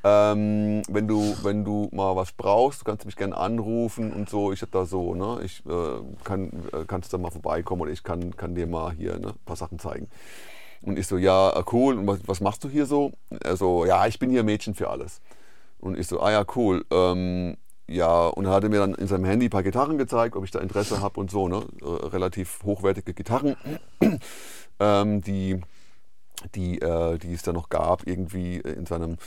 [0.04, 4.52] ähm, wenn du wenn du mal was brauchst, kannst du mich gerne anrufen und so.
[4.52, 8.04] Ich hab da so, ne, ich äh, kann äh, kannst da mal vorbeikommen oder ich
[8.04, 10.08] kann kann dir mal hier ne, ein paar Sachen zeigen.
[10.82, 11.98] Und ich so, ja, äh, cool.
[11.98, 13.12] Und was, was machst du hier so?
[13.44, 15.22] Er so, ja, ich bin hier Mädchen für alles.
[15.80, 16.86] Und ich so, ah ja, cool.
[16.92, 20.44] Ähm, ja, und er hatte mir dann in seinem Handy ein paar Gitarren gezeigt, ob
[20.46, 21.64] ich da Interesse habe und so, ne?
[21.82, 23.56] Äh, relativ hochwertige Gitarren,
[24.80, 25.60] ähm, die,
[26.56, 29.18] die, äh, die es da noch gab, irgendwie in seinem,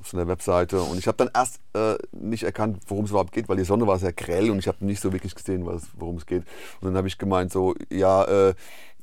[0.00, 0.80] auf seiner Webseite.
[0.80, 3.86] Und ich habe dann erst äh, nicht erkannt, worum es überhaupt geht, weil die Sonne
[3.86, 6.44] war sehr grell und ich habe nicht so wirklich gesehen, worum es geht.
[6.80, 8.54] Und dann habe ich gemeint, so, ja, äh,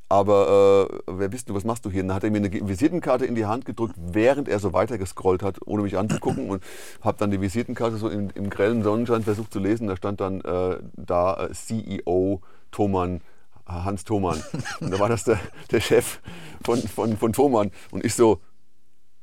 [0.07, 2.03] aber äh, wer bist du, was machst du hier?
[2.03, 4.99] Und dann hat er mir eine Visitenkarte in die Hand gedrückt, während er so weiter
[4.99, 6.49] gescrollt hat, ohne mich anzugucken.
[6.49, 6.63] und
[7.01, 9.87] habe dann die Visitenkarte so im, im grellen Sonnenschein versucht zu lesen.
[9.87, 13.19] Da stand dann äh, da äh, CEO Thomann, äh,
[13.65, 14.41] Hans Thomann.
[14.79, 15.39] Und da war das der,
[15.71, 16.19] der Chef
[16.63, 17.71] von, von, von Thomann.
[17.91, 18.41] Und ich so,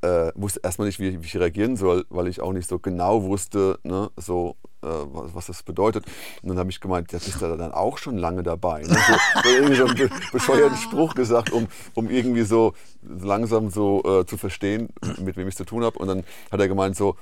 [0.02, 3.22] äh, wusste erstmal nicht, wie, wie ich reagieren soll, weil ich auch nicht so genau
[3.22, 6.05] wusste, ne, so, äh, was, was das bedeutet.
[6.42, 8.83] Und dann habe ich gemeint, bist du da dann auch schon lange dabei?
[8.83, 8.88] Ne?
[8.88, 14.02] So, so irgendwie so einen be bescheuerten Spruch gesagt, um, um irgendwie so langsam so
[14.05, 14.88] äh, zu verstehen,
[15.20, 15.98] mit wem ich es zu tun habe.
[15.98, 17.16] Und dann hat er gemeint so,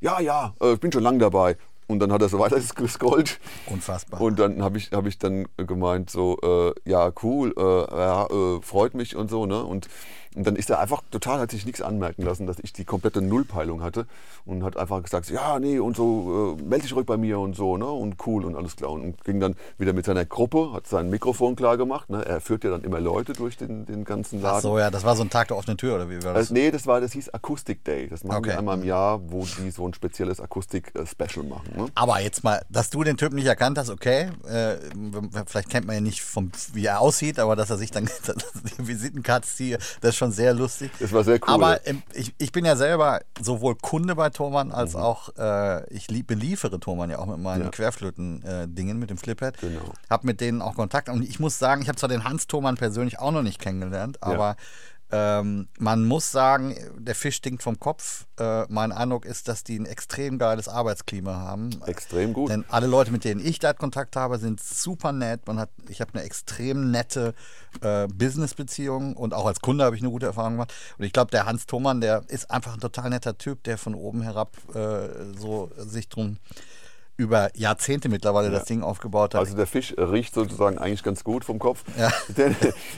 [0.00, 1.56] ja, ja, äh, ich bin schon lange dabei.
[1.86, 3.38] Und dann hat er so weiter gescrollt.
[3.66, 4.20] Unfassbar.
[4.20, 8.62] Und dann habe ich, hab ich dann gemeint, so, äh, ja, cool, äh, ja, äh,
[8.62, 9.62] freut mich und so, ne?
[9.64, 9.88] Und
[10.34, 13.22] Und dann ist er einfach total, hat sich nichts anmerken lassen, dass ich die komplette
[13.22, 14.06] Nullpeilung hatte
[14.44, 17.54] und hat einfach gesagt, ja, nee, und so, äh, melde dich ruhig bei mir und
[17.54, 18.90] so, ne, und cool und alles klar.
[18.90, 22.64] Und ging dann wieder mit seiner Gruppe, hat sein Mikrofon klar gemacht, ne, er führt
[22.64, 24.56] ja dann immer Leute durch den, den ganzen Laden.
[24.58, 26.50] Ach so, ja, das war so ein Tag der offenen Tür, oder wie war das?
[26.50, 28.08] Äh, nee, das war, das hieß Acoustic Day.
[28.08, 28.50] Das machen Okay.
[28.50, 31.68] wir einmal im Jahr, wo die so ein spezielles Akustik-Special machen.
[31.76, 31.86] Ne?
[31.94, 34.30] Aber jetzt mal, dass du den Typen nicht erkannt hast, okay.
[34.48, 34.76] Äh,
[35.46, 38.10] vielleicht kennt man ja nicht, vom, wie er aussieht, aber dass er sich dann
[38.78, 40.90] die Visitenkarte zieht, das ist schon sehr lustig.
[40.98, 41.48] Das war sehr cool.
[41.54, 41.80] Aber
[42.12, 47.10] ich, ich bin ja selber sowohl Kunde bei Thomann als auch, äh, ich beliefere Thomann
[47.10, 47.64] ja auch mit meinen Mhm.
[47.64, 47.70] Ja.
[47.70, 49.58] Querflöten-Dingen, mit dem Fliphead.
[49.60, 49.92] Genau.
[50.10, 51.08] Hab mit denen auch Kontakt.
[51.08, 54.22] Und ich muss sagen, ich habe zwar den Hans Thomann persönlich auch noch nicht kennengelernt,
[54.22, 54.56] aber
[55.12, 58.26] ähm, man muss sagen, der Fisch stinkt vom Kopf.
[58.38, 61.70] Äh, mein Eindruck ist, dass die ein extrem geiles Arbeitsklima haben.
[61.86, 62.50] Extrem gut.
[62.50, 65.46] Denn alle Leute, mit denen ich da Kontakt habe, sind super nett.
[65.46, 67.34] Man hat, ich habe eine extrem nette
[67.82, 70.72] äh, Business-Beziehung und auch als Kunde habe ich eine gute Erfahrung gemacht.
[70.98, 73.94] Und ich glaube, der Hans Thomann, der ist einfach ein total netter Typ, der von
[73.94, 76.38] oben herab äh, so sich drum
[77.16, 79.40] über Jahrzehnte mittlerweile das Ding aufgebaut hat.
[79.40, 81.84] Also der Fisch riecht sozusagen eigentlich ganz gut vom Kopf.
[81.96, 82.10] Ja.
[82.36, 82.56] Denn,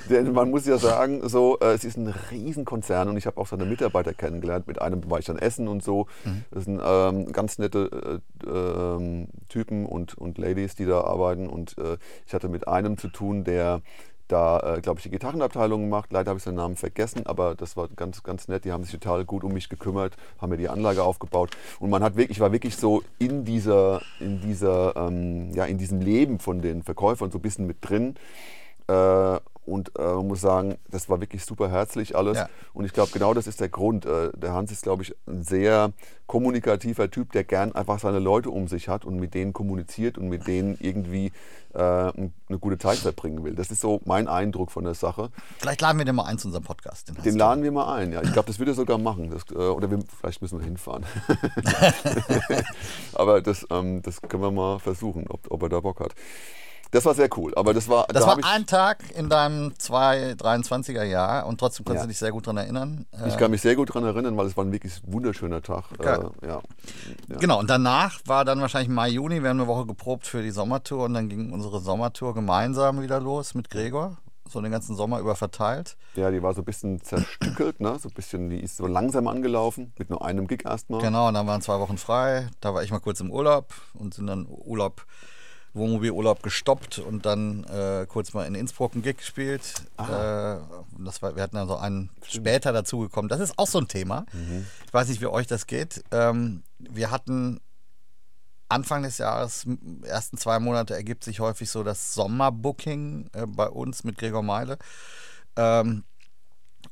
[0.08, 3.46] denn man muss ja sagen, so, äh, es ist ein Riesenkonzern und ich habe auch
[3.46, 4.66] seine Mitarbeiter kennengelernt.
[4.66, 6.06] Mit einem war ich dann essen und so.
[6.24, 6.44] Mhm.
[6.50, 11.48] Das sind ähm, ganz nette äh, ähm, Typen und, und Ladies, die da arbeiten.
[11.48, 13.82] Und äh, ich hatte mit einem zu tun, der
[14.28, 16.12] da, äh, glaube ich, die Gitarrenabteilung macht.
[16.12, 18.64] Leider habe ich seinen Namen vergessen, aber das war ganz, ganz nett.
[18.64, 21.50] Die haben sich total gut um mich gekümmert, haben mir die Anlage aufgebaut.
[21.78, 25.78] Und man hat wirklich, ich war wirklich so in dieser, in dieser, ähm, ja, in
[25.78, 28.16] diesem Leben von den Verkäufern so ein bisschen mit drin.
[28.88, 32.38] Äh, und äh, man muss sagen, das war wirklich super herzlich alles.
[32.38, 32.48] Ja.
[32.72, 34.06] Und ich glaube, genau das ist der Grund.
[34.06, 35.92] Äh, der Hans ist, glaube ich, ein sehr
[36.28, 40.28] kommunikativer Typ, der gern einfach seine Leute um sich hat und mit denen kommuniziert und
[40.28, 41.32] mit denen irgendwie
[41.82, 43.54] eine gute Zeit verbringen will.
[43.54, 45.30] Das ist so mein Eindruck von der Sache.
[45.58, 47.08] Vielleicht laden wir den mal ein zu unserem Podcast.
[47.08, 48.12] Den, Den laden wir mal ein.
[48.12, 48.22] Ja.
[48.22, 49.30] Ich glaube, das wird er sogar machen.
[49.30, 51.04] Das, äh, oder wir, vielleicht müssen wir hinfahren.
[53.14, 56.14] Aber das, ähm, das können wir mal versuchen, ob, ob er da Bock hat.
[56.92, 57.52] Das war sehr cool.
[57.56, 62.00] Aber das war, Das da war ein Tag in deinem 223er Jahr und trotzdem kannst
[62.00, 62.02] Ja.
[62.04, 63.06] du dich sehr gut daran erinnern.
[63.12, 65.84] Äh, ich kann mich sehr gut daran erinnern, weil es war ein wirklich wunderschöner Tag.
[65.98, 66.30] Geil.
[66.42, 66.60] Äh, ja.
[67.28, 67.36] Ja.
[67.38, 70.50] Genau, und danach war dann wahrscheinlich Mai, Juni, wir haben eine Woche geprobt für die
[70.50, 74.16] Sommertour und dann ging unsere Sommertour gemeinsam wieder los mit Gregor,
[74.48, 75.96] so den ganzen Sommer über verteilt.
[76.14, 77.98] ja, die war so ein bisschen zerstückelt, ne?
[78.00, 81.00] so ein bisschen, die ist so langsam angelaufen, mit nur einem Gig erstmal.
[81.02, 84.14] Genau, und dann waren zwei Wochen frei, da war ich mal kurz im Urlaub und
[84.14, 85.04] sind dann Urlaub,
[85.76, 89.74] Wohnmobilurlaub gestoppt und dann äh, kurz mal in Innsbruck einen Gig gespielt.
[89.98, 90.04] Äh,
[90.98, 93.28] das war, wir hatten dann so einen später dazugekommen.
[93.28, 94.26] Das ist auch so ein Thema.
[94.86, 96.02] Ich weiß nicht, wie euch das geht.
[96.10, 97.60] Ähm, wir hatten
[98.68, 99.66] Anfang des Jahres,
[100.02, 104.78] ersten zwei Monate, ergibt sich häufig so das Sommerbooking äh, bei uns mit Gregor Meile.
[105.56, 106.04] Ähm,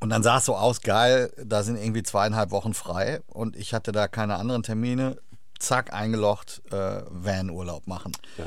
[0.01, 3.75] und dann sah es so aus, geil, da sind irgendwie zweieinhalb Wochen frei und ich
[3.75, 5.17] hatte da keine anderen Termine.
[5.59, 8.13] Zack, eingelocht, äh, Van-Urlaub machen.
[8.37, 8.47] Ja.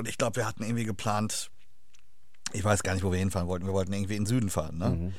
[0.00, 1.50] Und ich glaube, wir hatten irgendwie geplant,
[2.52, 3.66] ich weiß gar nicht, wo wir hinfahren wollten.
[3.66, 4.78] Wir wollten irgendwie in den Süden fahren.
[4.78, 5.12] Ne?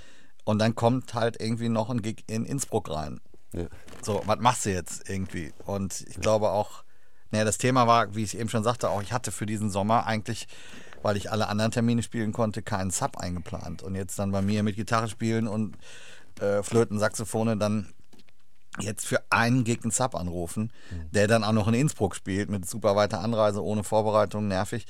[0.44, 3.22] Und dann kommt halt irgendwie noch ein Gig in Innsbruck rein.
[3.54, 3.67] Ja.
[4.02, 5.54] So, was machst du jetzt irgendwie?
[5.65, 6.84] Und ich glaube auch,
[7.30, 10.08] naja, das Thema war, wie ich eben schon sagte, auch ich hatte für diesen Sommer
[10.08, 10.48] eigentlich,
[11.04, 13.84] weil ich alle anderen Termine spielen konnte, keinen Sub eingeplant.
[13.84, 15.78] Und jetzt dann bei mir mit Gitarre spielen und
[16.39, 17.94] äh, Flöten, Saxophone dann
[18.79, 20.71] jetzt für einen Gig einen Sub anrufen,
[21.12, 24.88] der dann auch noch in Innsbruck spielt mit super weiter Anreise, ohne Vorbereitung, nervig.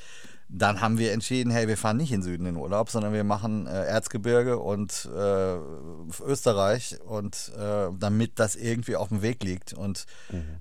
[0.54, 3.24] Dann haben wir entschieden, hey, wir fahren nicht in den Süden in Urlaub, sondern wir
[3.24, 5.56] machen äh, Erzgebirge und äh,
[6.26, 9.72] Österreich und äh, damit das irgendwie auf dem Weg liegt.
[9.72, 10.06] Und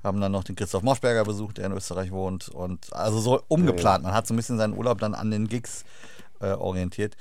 [0.05, 2.49] haben dann noch den Christoph Moschberger besucht, der in Österreich wohnt.
[2.49, 4.05] Und also so umgeplant.
[4.05, 5.85] Man hat so ein bisschen seinen Urlaub dann an den Gigs
[6.41, 7.17] äh, orientiert,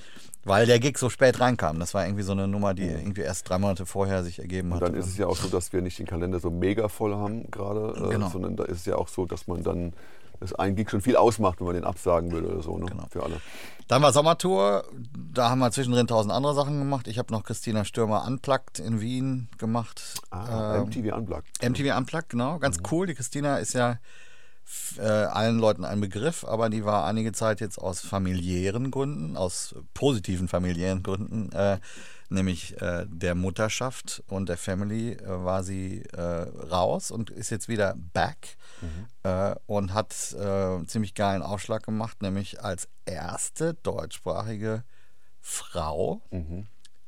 [0.49, 1.79] weil der Gig so spät reinkam.
[1.79, 4.81] Das war irgendwie so eine Nummer, die irgendwie erst drei Monate vorher sich ergeben hat.
[4.81, 7.15] Und dann ist es ja auch so, dass wir nicht den Kalender so mega voll
[7.15, 8.29] haben gerade, äh, Genau.
[8.29, 9.93] sondern da ist es ja auch so, dass man dann
[10.41, 12.85] das ein Gig schon viel ausmacht, wenn man den absagen würde oder so, ne?
[12.85, 13.03] Genau.
[13.09, 13.41] für alle.
[13.89, 14.85] Dann war Sommertour,
[15.33, 17.07] da haben wir zwischendrin tausend andere Sachen gemacht.
[17.07, 20.01] Ich habe noch Christina Stürmer Unplugged in Wien gemacht.
[20.31, 21.61] Ah, Ähm, MTV Unplugged.
[21.61, 22.57] MTV Unplugged, genau.
[22.59, 23.07] Ganz cool.
[23.07, 23.97] Die Christina ist ja
[24.97, 29.75] äh, allen Leuten ein Begriff, aber die war einige Zeit jetzt aus familiären Gründen, aus
[29.93, 31.79] positiven familiären Gründen, äh,
[32.29, 37.67] nämlich äh, der Mutterschaft und der Family, äh, war sie äh, raus und ist jetzt
[37.67, 38.57] wieder back
[39.23, 44.83] äh, und hat einen ziemlich geilen Aufschlag gemacht, nämlich als erste deutschsprachige
[45.41, 46.21] Frau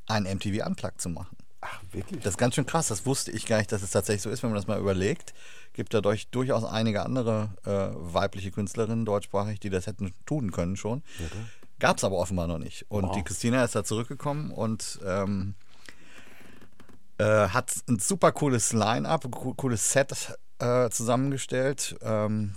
[0.07, 1.37] ein MTV Unplugged zu machen.
[1.61, 2.21] Ach, wirklich?
[2.21, 2.87] Das ist ganz schön krass.
[2.87, 5.33] Das wusste ich gar nicht, dass es tatsächlich so ist, wenn man das mal überlegt.
[5.73, 10.75] Gibt da durch, durchaus einige andere äh, weibliche Künstlerinnen deutschsprachig, die das hätten tun können
[10.75, 11.03] schon.
[11.79, 12.85] Gab es aber offenbar noch nicht.
[12.89, 13.15] Und Wow.
[13.15, 15.55] die Christina ist da zurückgekommen und ähm,
[17.17, 21.95] Äh, hat ein super cooles Line-up, ein cooles Set äh, zusammengestellt.
[22.01, 22.55] Ähm,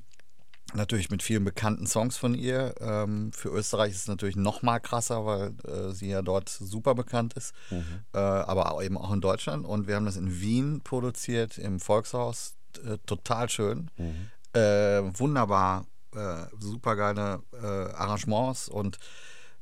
[0.77, 2.75] natürlich mit vielen bekannten Songs von ihr.
[2.81, 6.95] Ähm, für Österreich ist es natürlich noch mal krasser, weil äh, sie ja dort super
[6.95, 8.05] bekannt ist, mhm.
[8.13, 9.65] äh, aber eben auch in Deutschland.
[9.65, 12.55] Und wir haben das in Wien produziert, im Volkshaus.
[12.85, 13.91] Äh, total schön.
[13.97, 14.31] Mhm.
[14.53, 18.69] Äh, wunderbar, äh, super geile äh, Arrangements.
[18.69, 18.99] Und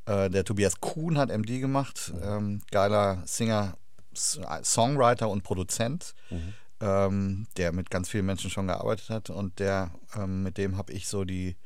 [0.05, 2.13] der Tobias Kuhn hat MD gemacht.
[2.13, 2.23] Mhm.
[2.25, 3.77] Ähm, geiler Singer,
[4.13, 6.17] Songwriter und Produzent.
[6.29, 10.77] Mhm ähm, der mit ganz vielen Menschen schon gearbeitet hat und der, ähm, mit dem
[10.77, 11.57] habe ich so die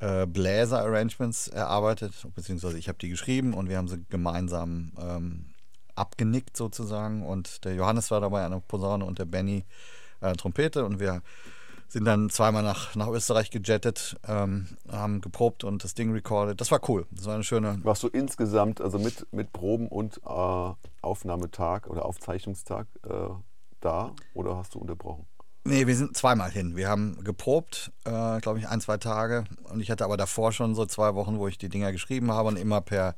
[0.00, 5.46] äh, Bläser-Arrangements erarbeitet, beziehungsweise ich habe die geschrieben und wir haben sie gemeinsam ähm,
[5.94, 9.64] abgenickt sozusagen und der Johannes war dabei an der Posaune und der Benny
[10.20, 11.22] äh, Trompete und wir
[11.86, 16.60] sind dann zweimal nach, nach Österreich gejettet, ähm, haben geprobt und das Ding recorded.
[16.60, 17.06] Das war cool.
[17.12, 17.78] Das war eine schöne.
[17.84, 23.28] Warst du insgesamt, also mit, mit Proben und äh, Aufnahmetag oder Aufzeichnungstag, äh,
[23.84, 25.26] da oder hast du unterbrochen?
[25.66, 26.76] Nee, wir sind zweimal hin.
[26.76, 29.44] Wir haben geprobt, äh, glaube ich, ein, zwei Tage.
[29.64, 32.48] Und ich hatte aber davor schon so zwei Wochen, wo ich die Dinger geschrieben habe
[32.48, 33.14] und immer per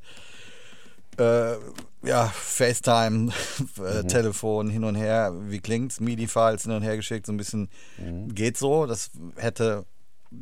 [1.19, 1.55] äh,
[2.03, 3.33] ja, FaceTime,
[3.79, 4.09] äh, mhm.
[4.09, 5.33] Telefon hin und her.
[5.49, 5.99] Wie klingt's?
[5.99, 7.27] MIDI-Files hin und her geschickt.
[7.27, 8.33] So ein bisschen mhm.
[8.33, 8.87] geht so.
[8.87, 9.85] Das hätte,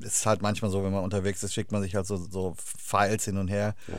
[0.01, 3.25] ist halt manchmal so, wenn man unterwegs ist, schickt man sich halt so, so Files
[3.25, 3.75] hin und her.
[3.89, 3.95] Ja.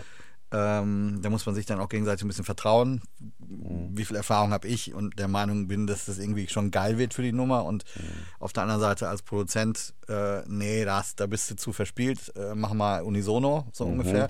[0.55, 3.01] Ähm, da muss man sich dann auch gegenseitig ein bisschen vertrauen.
[3.39, 3.89] Mhm.
[3.91, 7.13] Wie viel Erfahrung habe ich und der Meinung bin, dass das irgendwie schon geil wird
[7.13, 7.65] für die Nummer.
[7.65, 8.03] Und mhm.
[8.39, 12.55] auf der anderen Seite als Produzent, äh, nee, das, da bist du zu verspielt, äh,
[12.55, 13.91] mach mal unisono, so mhm.
[13.93, 14.29] ungefähr.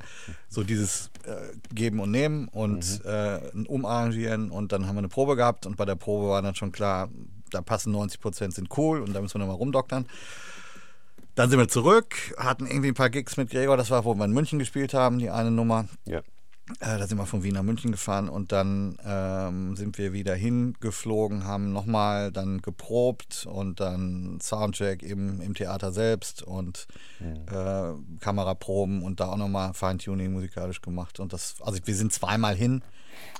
[0.49, 1.35] So dieses äh,
[1.73, 3.09] Geben und Nehmen und mhm.
[3.09, 4.49] äh, Umarrangieren.
[4.49, 7.09] Und dann haben wir eine Probe gehabt und bei der Probe war dann schon klar,
[7.51, 10.07] da passen 90 Prozent sind cool und da müssen wir nochmal rumdoktern.
[11.35, 14.25] Dann sind wir zurück, hatten irgendwie ein paar Gigs mit Gregor, das war, wo wir
[14.25, 15.85] in München gespielt haben, die eine Nummer.
[16.05, 16.21] Ja.
[16.79, 20.33] Äh, da sind wir von Wien nach München gefahren und dann ähm, sind wir wieder
[20.33, 26.87] hingeflogen, haben nochmal dann geprobt und dann Soundcheck im, im Theater selbst und
[27.19, 27.45] mhm.
[27.53, 31.19] äh, Kameraproben und da auch nochmal Feintuning musikalisch gemacht.
[31.19, 32.81] Und das, also wir sind zweimal hin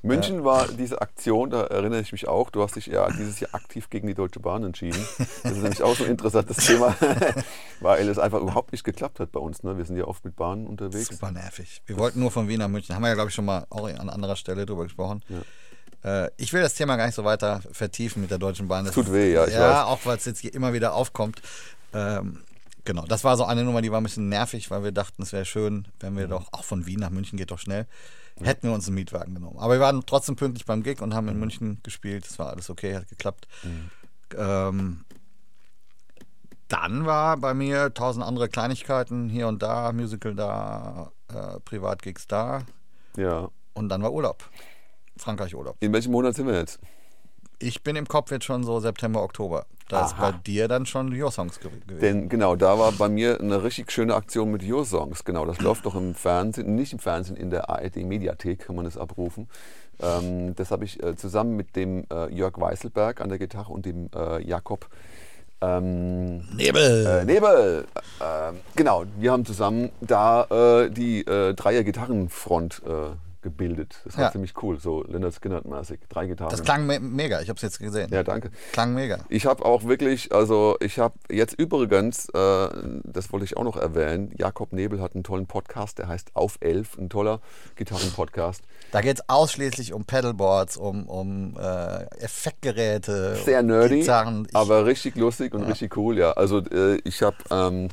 [0.06, 3.56] München war diese Aktion, da erinnere ich mich auch, du hast dich ja dieses Jahr
[3.56, 5.04] aktiv gegen die Deutsche Bahn entschieden.
[5.44, 6.96] Das ist nämlich auch so ein interessantes Thema,
[7.80, 9.64] weil es einfach überhaupt nicht geklappt hat bei uns.
[9.64, 9.78] Ne?
[9.78, 11.08] Wir sind ja oft mit Bahnen unterwegs.
[11.08, 11.82] Super nervig.
[11.86, 12.96] Wir wollten nur von Wien nach München.
[12.96, 15.24] Haben wir ja, glaube ich, schon mal auch an anderer Stelle drüber gesprochen.
[15.30, 16.26] Ja.
[16.26, 18.86] Äh, ich will das Thema gar nicht so weiter vertiefen mit der Deutschen Bahn.
[18.86, 19.48] Das tut weh, ja.
[19.48, 19.86] Ich ja, weiß.
[19.86, 21.42] auch weil es jetzt hier immer wieder aufkommt.
[21.94, 22.44] Ähm,
[22.84, 25.34] genau, das war so eine Nummer, die war ein bisschen nervig, weil wir dachten, es
[25.34, 26.32] wäre schön, wenn wir mhm.
[26.32, 27.88] doch, auch von Wien nach München geht doch schnell
[28.42, 29.58] hätten wir uns einen Mietwagen genommen.
[29.60, 32.26] Aber wir waren trotzdem pünktlich beim Gig und haben in München gespielt.
[32.26, 33.48] Das war alles okay, hat geklappt.
[33.64, 33.90] Mhm.
[34.38, 35.06] Ähm,
[36.68, 42.64] dann war bei mir tausend andere Kleinigkeiten hier und da, Musical da, äh, Privatgigs da.
[43.16, 43.50] Ja.
[43.74, 44.44] Und dann war Urlaub.
[45.18, 45.78] Frankreich Urlaub.
[45.80, 46.80] In welchem Monat sind wir jetzt?
[47.60, 49.66] Ich bin im Kopf jetzt schon so September, Oktober.
[49.88, 50.06] Da Aha.
[50.06, 52.00] ist bei dir dann schon Your Songs gewesen.
[52.02, 55.24] Denn genau, da war bei mir eine richtig schöne Aktion mit Your Songs.
[55.24, 58.86] Genau, das läuft doch im Fernsehen, nicht im Fernsehen, in der ARD Mediathek kann man
[58.86, 59.48] das abrufen.
[60.02, 63.86] Ähm, das habe ich äh, zusammen mit dem äh, Jörg Weißelberg an der Gitarre und
[63.86, 64.90] dem äh, Jakob
[65.62, 67.06] ähm, Nebel.
[67.06, 67.86] Äh, Nebel.
[68.20, 74.02] Äh, genau, wir haben zusammen da äh, die äh, Dreier-Gitarrenfront äh, gebildet.
[74.04, 74.32] Das war ja.
[74.32, 76.00] ziemlich cool, so Leonard Skinner-mäßig.
[76.10, 76.50] Drei Gitarren.
[76.50, 78.12] Das klang me mega, ich habe es jetzt gesehen.
[78.12, 78.50] Ja, danke.
[78.74, 79.20] Klang mega.
[79.30, 82.68] Ich habe auch wirklich, also ich habe jetzt übrigens, äh,
[83.04, 86.58] das wollte ich auch noch erwähnen, Jakob Nebel hat einen tollen Podcast, der heißt Auf
[86.60, 87.40] Elf, ein toller
[87.76, 88.64] Gitarrenpodcast.
[88.92, 93.36] Da geht es ausschließlich um Pedalboards, um, um äh, Effektgeräte.
[93.46, 94.48] Sehr nerdy, Gitarren.
[94.50, 95.68] Ich, aber richtig lustig und ja.
[95.68, 96.32] richtig cool, ja.
[96.32, 97.38] Also äh, ich habe...
[97.52, 97.90] Ähm,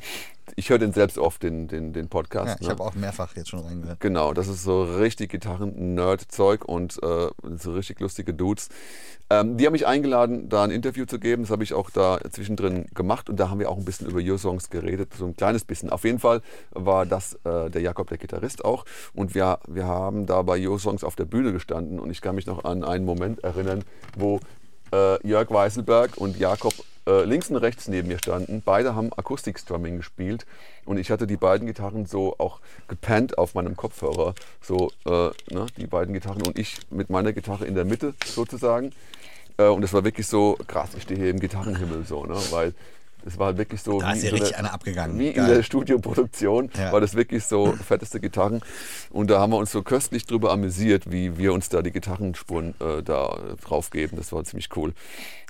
[0.55, 2.47] ich höre den selbst oft, den, den, den Podcast.
[2.47, 2.73] Ja, ich ne?
[2.73, 3.99] habe auch mehrfach jetzt schon reingehört.
[3.99, 8.69] Genau, das ist so richtig Gitarren-Nerd-Zeug und äh, so richtig lustige Dudes.
[9.29, 11.43] Ähm, die haben mich eingeladen, da ein Interview zu geben.
[11.43, 14.19] Das habe ich auch da zwischendrin gemacht und da haben wir auch ein bisschen über
[14.19, 15.89] Your Songs geredet, so ein kleines bisschen.
[15.89, 18.85] Auf jeden Fall war das äh, der Jakob, der Gitarrist auch.
[19.13, 22.35] Und wir, wir haben da bei Your Songs auf der Bühne gestanden und ich kann
[22.35, 23.83] mich noch an einen Moment erinnern,
[24.17, 24.39] wo
[24.93, 26.73] äh, Jörg Weißelberg und Jakob
[27.07, 28.61] äh, links und rechts neben mir standen.
[28.63, 30.45] Beide haben Akustikstrumming gespielt
[30.85, 34.35] und ich hatte die beiden Gitarren so auch gepannt auf meinem Kopfhörer.
[34.61, 38.91] So, äh, ne, die beiden Gitarren und ich mit meiner Gitarre in der Mitte sozusagen.
[39.57, 42.73] Äh, und es war wirklich so, krass, ich stehe hier im Gitarrenhimmel so, ne, weil
[43.25, 43.99] es war halt wirklich so.
[43.99, 45.17] Da ist ja so richtig eine, abgegangen.
[45.19, 45.47] Wie Geil.
[45.47, 46.91] in der Studioproduktion ja.
[46.91, 48.61] war das wirklich so fetteste Gitarren.
[49.09, 52.75] Und da haben wir uns so köstlich drüber amüsiert, wie wir uns da die Gitarrenspuren
[52.79, 54.17] äh, da drauf geben.
[54.17, 54.93] Das war ziemlich cool.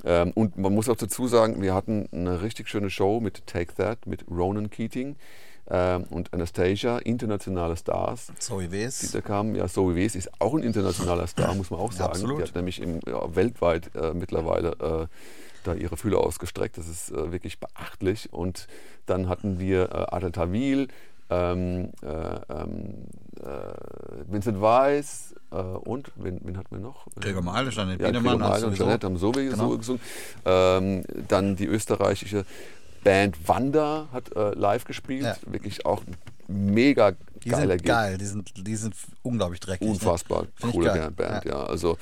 [0.05, 3.73] Ähm, und man muss auch dazu sagen, wir hatten eine richtig schöne Show mit Take
[3.75, 5.15] That, mit Ronan Keating.
[5.69, 8.31] ähm, und Anastasia, internationale Stars.
[8.39, 9.11] Zoe Die Wes.
[9.11, 12.11] da kamen, ja, Zoe Wes ist auch ein internationaler Star, muss man auch sagen.
[12.11, 12.39] Absolut.
[12.39, 15.07] Die hat nämlich im, ja, weltweit äh, mittlerweile äh,
[15.63, 16.77] da ihre Fühler ausgestreckt.
[16.77, 18.31] Das ist äh, wirklich beachtlich.
[18.31, 18.67] Und
[19.05, 20.87] dann hatten wir äh, Adel Tawil,
[21.29, 23.05] ähm, äh, ähm,
[23.41, 27.07] äh, Vincent Weiss äh, und wen, wen hatten wir noch?
[27.19, 28.77] Gregor Mahle, Janet Ja, Biedemann, Gregor Mahle und.
[28.77, 29.77] Jeanette haben sowieso Genau.
[29.77, 30.01] gesungen.
[30.45, 32.45] Ähm, dann die österreichische
[33.03, 35.23] Band Wanda hat äh, live gespielt.
[35.23, 35.35] Ja.
[35.45, 36.03] Wirklich auch
[36.47, 37.13] mega
[37.43, 39.87] Die geiler sind geil, die sind, die sind unglaublich dreckig.
[39.87, 40.71] Unfassbar Ne?
[40.71, 41.11] Coole.
[41.11, 41.63] Band, ja.
[41.63, 41.97] Also,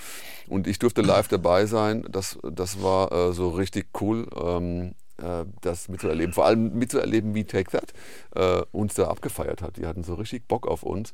[0.47, 2.05] und ich durfte live dabei sein.
[2.09, 6.33] Das, das war äh, so richtig cool, ähm, äh, das mitzuerleben.
[6.33, 7.93] Vor allem mitzuerleben, wie Take That
[8.35, 9.77] äh, uns da abgefeiert hat.
[9.77, 11.11] Die hatten so richtig Bock auf uns.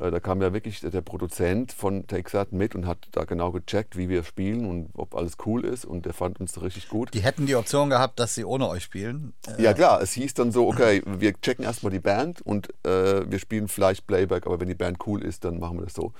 [0.00, 3.50] Äh, da kam ja wirklich der, Produzent von Take That mit und hat da genau
[3.50, 5.84] gecheckt, wie wir spielen und ob alles cool ist.
[5.84, 7.12] Und der fand uns richtig gut.
[7.14, 9.32] Die hätten die Option gehabt, dass sie ohne euch spielen.
[9.58, 13.30] Äh, Ja klar, es hieß dann so, okay, wir checken erstmal die Band und äh,
[13.30, 16.12] wir spielen vielleicht Playback, aber wenn die Band cool ist, dann machen wir das so.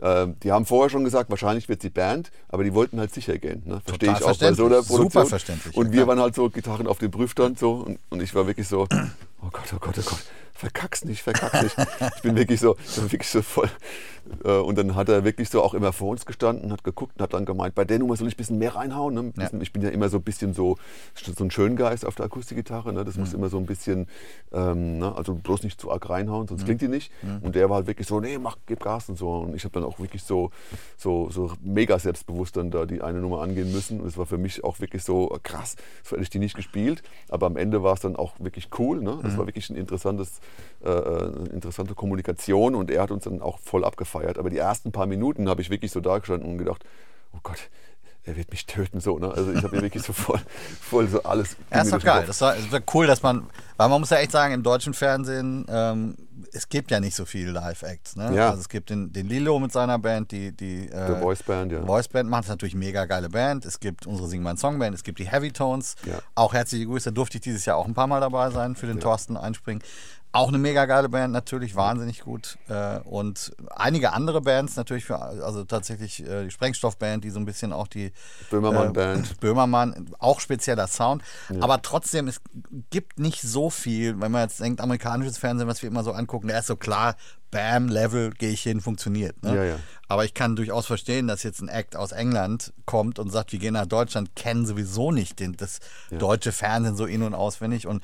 [0.00, 3.38] Ähm, die haben vorher schon gesagt, wahrscheinlich wird die Band, aber die wollten halt sicher
[3.38, 3.62] gehen.
[3.64, 3.80] Ne?
[3.84, 4.86] Verstehe ich auch bei so einer verständlich.
[4.86, 5.26] Super Produktion.
[5.26, 6.08] verständlich, Und ja, wir klar.
[6.08, 9.48] waren halt so Gitarren auf dem Prüfstand so und, und ich war wirklich so, oh
[9.50, 10.24] Gott, oh Gott, oh Gott.
[10.58, 11.76] Verkack's nicht, verkack's nicht.
[12.16, 13.70] Ich bin wirklich so, wirklich so voll.
[14.44, 17.22] Äh, Und dann hat er wirklich so auch immer vor uns gestanden, hat geguckt und
[17.22, 19.14] hat dann gemeint, bei der Nummer soll ich ein bisschen mehr reinhauen.
[19.14, 19.22] Ne?
[19.22, 20.76] Bisschen, Ich bin ja immer so ein bisschen so,
[21.14, 22.92] so ein Schöngeist auf der Akustikgitarre.
[22.92, 23.04] Ne?
[23.04, 24.08] Das muss immer so ein bisschen,
[24.52, 25.14] ähm, ne?
[25.16, 27.12] also bloß nicht zu arg reinhauen, sonst klingt die nicht.
[27.42, 29.30] Und der war halt wirklich so, nee, mach, gib Gas und so.
[29.30, 30.50] Und ich habe dann auch wirklich so,
[30.96, 34.00] so, so mega selbstbewusst dann da die eine Nummer angehen müssen.
[34.00, 37.02] Und es war für mich auch wirklich so krass, so hätte ich die nicht gespielt.
[37.28, 39.00] Aber am Ende war es dann auch wirklich cool.
[39.00, 39.18] Ne?
[39.22, 40.40] Das war wirklich ein interessantes,
[40.84, 44.38] äh, äh, eine interessante Kommunikation und er hat uns dann auch voll abgefeiert.
[44.38, 46.84] Aber die ersten paar Minuten habe ich wirklich so da gestanden und gedacht,
[47.34, 47.58] oh Gott,
[48.28, 49.18] er wird mich töten so.
[49.18, 49.28] Ne?
[49.28, 50.40] Also ich habe mir wirklich so voll,
[50.80, 51.56] voll so alles.
[51.72, 52.24] Ja, ist doch geil.
[52.26, 54.94] Das war, es war cool, dass man, weil man muss ja echt sagen, im deutschen
[54.94, 56.14] Fernsehen, ähm,
[56.52, 58.16] es gibt ja nicht so viele Live-Acts.
[58.16, 58.34] Ne?
[58.34, 58.50] Ja.
[58.50, 61.72] Also es gibt den, den Lilo mit seiner Band, die, die äh, The Voice Band,
[61.72, 61.84] ja.
[61.84, 63.64] Voice Band macht, natürlich eine mega geile Band.
[63.64, 65.96] Es gibt unsere Sing mein Song Band, es gibt die Heavy Tones.
[66.06, 66.18] Ja.
[66.34, 68.86] Auch herzliche Grüße, da durfte ich dieses Jahr auch ein paar Mal dabei sein für
[68.86, 69.82] den Thorsten einspringen.
[70.30, 72.58] Auch eine mega geile Band, natürlich wahnsinnig gut.
[72.68, 77.46] Äh, und einige andere Bands natürlich für, also tatsächlich äh, die Sprengstoffband, die so ein
[77.46, 78.12] bisschen auch die
[78.50, 79.40] Böhmermann äh, Band.
[79.40, 81.22] Böhmermann, auch spezieller Sound.
[81.60, 82.40] Aber trotzdem, es
[82.90, 86.48] gibt nicht so viel, wenn man jetzt denkt, amerikanisches Fernsehen, was wir immer so angucken,
[86.48, 87.16] da ist so klar,
[87.50, 89.42] Bam, Level, gehe ich hin, funktioniert.
[89.42, 89.56] Ne?
[89.56, 89.76] Ja, ja.
[90.08, 93.58] Aber ich kann durchaus verstehen, dass jetzt ein Act aus England kommt und sagt, wir
[93.58, 95.80] gehen nach Deutschland, kennen sowieso nicht den, das
[96.10, 97.86] deutsche Fernsehen so in- und auswendig.
[97.86, 98.02] Und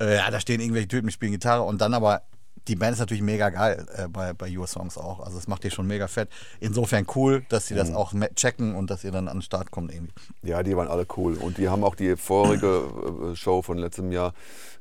[0.00, 2.22] äh, ja, da stehen irgendwelche Typen, die spielen Gitarre und dann aber.
[2.68, 5.20] Die Band ist natürlich mega geil äh, bei, bei Your Songs auch.
[5.20, 6.28] Also das macht ihr schon mega fett.
[6.60, 7.78] Insofern cool, dass sie Mhm.
[7.78, 10.12] das auch me- checken und dass ihr dann an den Start kommt irgendwie.
[10.42, 11.34] Ja, die waren alle cool.
[11.36, 12.82] Und die haben auch die vorige
[13.32, 14.32] äh, Show von letztem Jahr,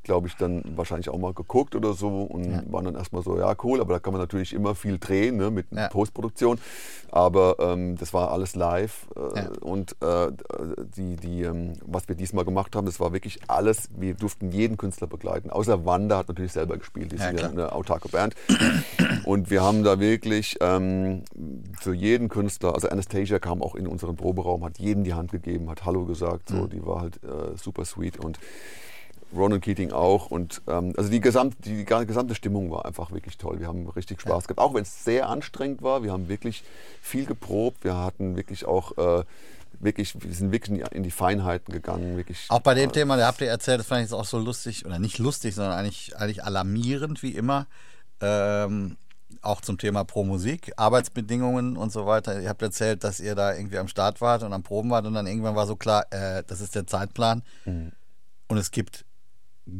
[0.04, 3.56] glaube ich, dann wahrscheinlich auch mal geguckt oder so und waren dann erstmal so, ja,
[3.64, 5.88] cool, aber da kann man natürlich immer viel drehen ne, mit Ja.
[5.90, 6.60] Postproduktion.
[7.12, 9.08] Aber ähm, das war alles live.
[9.16, 9.50] Äh, Ja.
[9.62, 10.32] Und äh,
[10.96, 14.78] die, die, ähm, was wir diesmal gemacht haben, das war wirklich alles, wir durften jeden
[14.78, 15.50] Künstler begleiten.
[15.50, 18.36] Außer Wanda hat natürlich selber gespielt, die Ja, ist ja eine autarke Band.
[19.26, 21.24] Und wir haben da wirklich ähm,
[21.80, 25.70] für jeden Künstler, also Anastasia kam auch in unseren Proberaum, hat jedem die Hand gegeben,
[25.70, 26.56] hat Hallo gesagt, Mhm.
[26.58, 28.40] so, die war halt äh, super sweet und
[29.36, 33.38] Ronan Keating auch und ähm, also die, gesamt, die, die gesamte Stimmung war einfach wirklich
[33.38, 33.60] toll.
[33.60, 36.04] Wir haben richtig Spaß gehabt, auch wenn es sehr anstrengend war.
[36.04, 36.64] Wir haben wirklich
[37.02, 37.84] viel geprobt.
[37.84, 39.24] Wir hatten wirklich auch äh,
[39.80, 42.18] wirklich, wir sind wirklich in die, in die Feinheiten gegangen.
[42.18, 44.38] Wirklich, Auch bei dem Thema, da habt ihr erzählt, das fand ich jetzt auch so
[44.40, 47.68] lustig, oder nicht lustig, sondern eigentlich, eigentlich alarmierend wie immer.
[48.22, 48.98] Ähm,
[49.42, 52.42] auch zum Thema Pro Musik, Arbeitsbedingungen und so weiter.
[52.42, 55.14] Ihr habt erzählt, dass ihr da irgendwie am Start wart und am Proben wart und
[55.14, 57.92] dann irgendwann war so klar, äh, das ist der Zeitplan Mhm.
[58.48, 59.06] und es gibt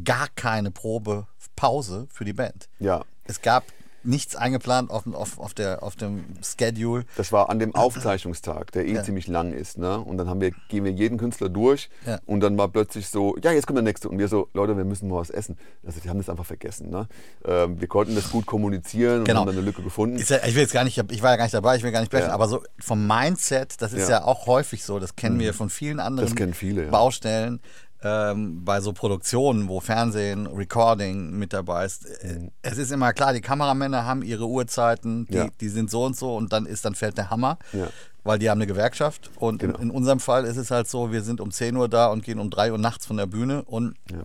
[0.04, 2.68] gar keine Probepause für die Band.
[2.78, 3.64] Ja, Es gab
[4.06, 7.04] nichts eingeplant auf, auf, auf, der, auf dem Schedule.
[7.16, 9.02] Das war an dem Aufzeichnungstag, der eh Ja.
[9.02, 9.78] ziemlich lang ist.
[9.78, 9.98] Ne?
[9.98, 12.18] Und dann haben wir, gehen wir jeden Künstler durch Ja.
[12.26, 14.08] und dann war plötzlich so, ja, jetzt kommt der nächste.
[14.08, 15.58] Und wir so, Leute, wir müssen mal was essen.
[15.84, 16.90] Also die haben das einfach vergessen.
[16.90, 17.08] Ne?
[17.44, 19.40] Ähm, wir konnten das gut kommunizieren und Genau.
[19.40, 20.18] haben dann eine Lücke gefunden.
[20.18, 22.00] Ja, ich will jetzt gar nicht, ich war ja gar nicht dabei, ich will gar
[22.00, 25.52] nicht brechen, aber so vom Mindset, das ist ja, auch häufig so, das kennen wir
[25.54, 26.84] von vielen anderen viele.
[26.88, 27.60] Baustellen,
[28.02, 32.04] ähm, bei so Produktionen, wo Fernsehen, Recording mit dabei ist.
[32.22, 32.50] Äh, Mhm.
[32.62, 35.48] Es ist immer klar, die Kameramänner haben ihre Uhrzeiten, die, Ja.
[35.60, 37.58] die sind so und so und dann ist, dann fällt der Hammer.
[37.72, 37.88] Ja.
[38.24, 39.76] Weil die haben eine Gewerkschaft und Genau.
[39.78, 42.24] in, in unserem Fall ist es halt so, wir sind um 10 Uhr da und
[42.24, 44.18] gehen um 3 Uhr nachts von der Bühne und Ja.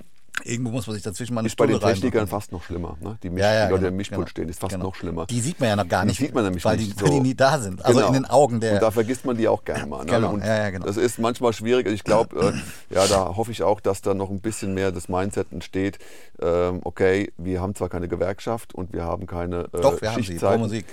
[0.46, 2.98] Irgendwo muss man sich dazwischen mal eine Ist bei den Stulle Technikern fast noch schlimmer.
[3.02, 3.18] Ne?
[3.24, 4.86] Die, Misch, Ja, ja, die Leute, die genau, am Mischpult genau, stehen, ist fast genau.
[4.86, 5.26] noch schlimmer.
[5.28, 6.20] Die sieht man ja noch gar Die nicht.
[6.20, 7.14] sieht man nämlich weil nicht die, weil so.
[7.16, 7.84] die nie da sind.
[7.86, 8.08] Also Genau.
[8.08, 8.74] in den Augen der.
[8.74, 10.06] Und da vergisst man die auch gerne mal.
[10.06, 10.12] Ne?
[10.12, 10.86] Genau, ja, genau.
[10.86, 11.88] Das ist manchmal schwierig.
[11.88, 12.54] Ich glaube,
[12.90, 16.00] äh, ja, da hoffe ich auch, dass da noch ein bisschen mehr das Mindset entsteht.
[16.42, 20.24] Ähm, okay, wir haben zwar keine Gewerkschaft und wir haben keine äh, Doch, wir haben
[20.24, 20.36] sie.
[20.36, 20.58] Pro.
[20.58, 20.86] Musik.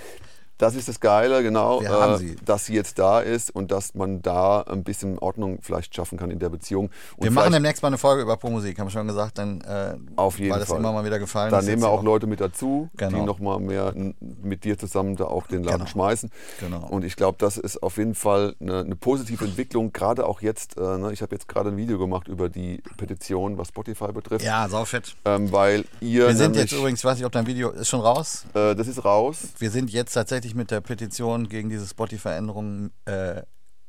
[0.59, 2.35] Das ist das Geile, genau, äh, sie.
[2.45, 6.29] dass sie jetzt da ist und dass man da ein bisschen Ordnung vielleicht schaffen kann
[6.31, 6.89] in der Beziehung.
[7.15, 9.61] Und Wir machen demnächst mal eine Folge über Pro Musik, haben wir schon gesagt, dann,
[9.61, 10.77] äh, Auf jeden weil das Fall.
[10.79, 13.23] immer mal wieder gefallen Da nehmen wir auch Leute mit dazu, die Genau.
[13.25, 15.89] nochmal mehr mit dir zusammen da auch den Laden Genau.
[15.89, 16.29] schmeißen.
[16.59, 16.85] Genau.
[16.89, 20.77] Und ich glaube, das ist auf jeden Fall eine, eine positive Entwicklung, gerade auch jetzt.
[20.77, 24.43] Äh, ne, ich habe jetzt gerade ein Video gemacht über die Petition, was Spotify betrifft.
[24.43, 25.15] Ja, saufett.
[25.23, 26.27] Ähm, weil ihr.
[26.27, 28.43] Wir sind nämlich, jetzt übrigens, ich weiß nicht, ob dein Video ist schon raus.
[28.53, 29.37] Äh, das ist raus.
[29.57, 33.41] Wir sind jetzt tatsächlich mit der Petition gegen diese Spotify-Änderungen äh,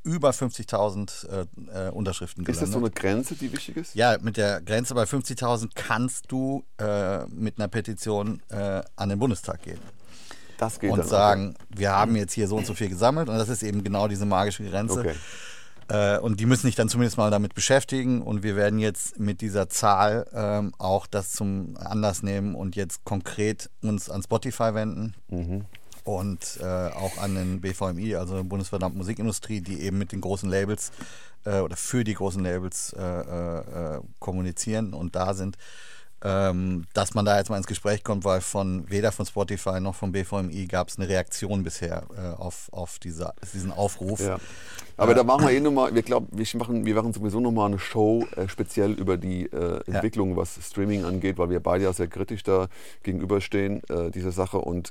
[0.03, 3.05] über 50.000 äh, äh, Unterschriften Ist das so gelandet.
[3.05, 3.95] eine Grenze, die wichtig ist?
[3.95, 9.19] Ja, mit der Grenze bei 50.000 kannst du äh, mit einer Petition äh, an den
[9.19, 9.79] Bundestag gehen
[10.59, 13.49] Das geht und sagen, wir haben jetzt hier so und so viel gesammelt und das
[13.51, 15.01] ist eben genau diese magische Grenze.
[15.01, 15.15] Okay.
[15.89, 19.41] Äh, und die müssen sich dann zumindest mal damit beschäftigen und wir werden jetzt mit
[19.43, 25.15] dieser Zahl ähm, auch das zum Anlass nehmen und jetzt konkret uns an Spotify wenden
[25.29, 25.67] Mhm.
[26.05, 30.93] Und äh, auch an den BVMI, also Bundesverband Musikindustrie, die eben mit den großen Labels
[31.45, 35.57] äh, oder für die großen Labels äh, äh, äh, kommunizieren und da sind,
[36.23, 39.95] ähm, dass man da jetzt mal ins Gespräch kommt, weil von weder von Spotify noch
[39.95, 44.21] vom BVMI gab es eine Reaktion bisher äh, auf, auf diese, diesen Aufruf.
[44.21, 44.39] Ja.
[44.97, 47.79] Aber da machen wir eh nochmal, wir glauben, wir machen, wir machen sowieso nochmal eine
[47.79, 52.09] Show äh, speziell über die äh, Entwicklung, was Streaming angeht, weil wir beide ja sehr
[52.09, 52.69] kritisch da
[53.03, 54.59] gegenüberstehen, äh, dieser Sache.
[54.59, 54.91] Und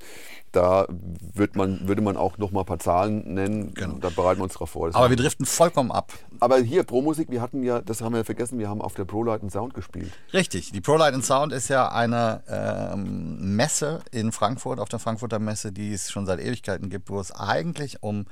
[0.51, 0.87] da
[1.33, 3.73] wird man, würde man auch nochmal ein paar Zahlen nennen.
[3.73, 3.95] Genau.
[3.99, 4.87] Da bereiten wir uns drauf vor.
[4.87, 6.13] Das Aber wir driften vollkommen ab.
[6.39, 9.05] aber hier, Pro-Musik, wir hatten ja, das haben wir ja vergessen, wir haben auf der
[9.05, 10.11] ProLight einen Sound gespielt.
[10.33, 10.71] Richtig.
[10.71, 15.71] Die ProLight and Sound ist ja eine ähm, Messe in Frankfurt, auf der Frankfurter Messe,
[15.71, 18.25] die es schon seit Ewigkeiten gibt, wo es eigentlich um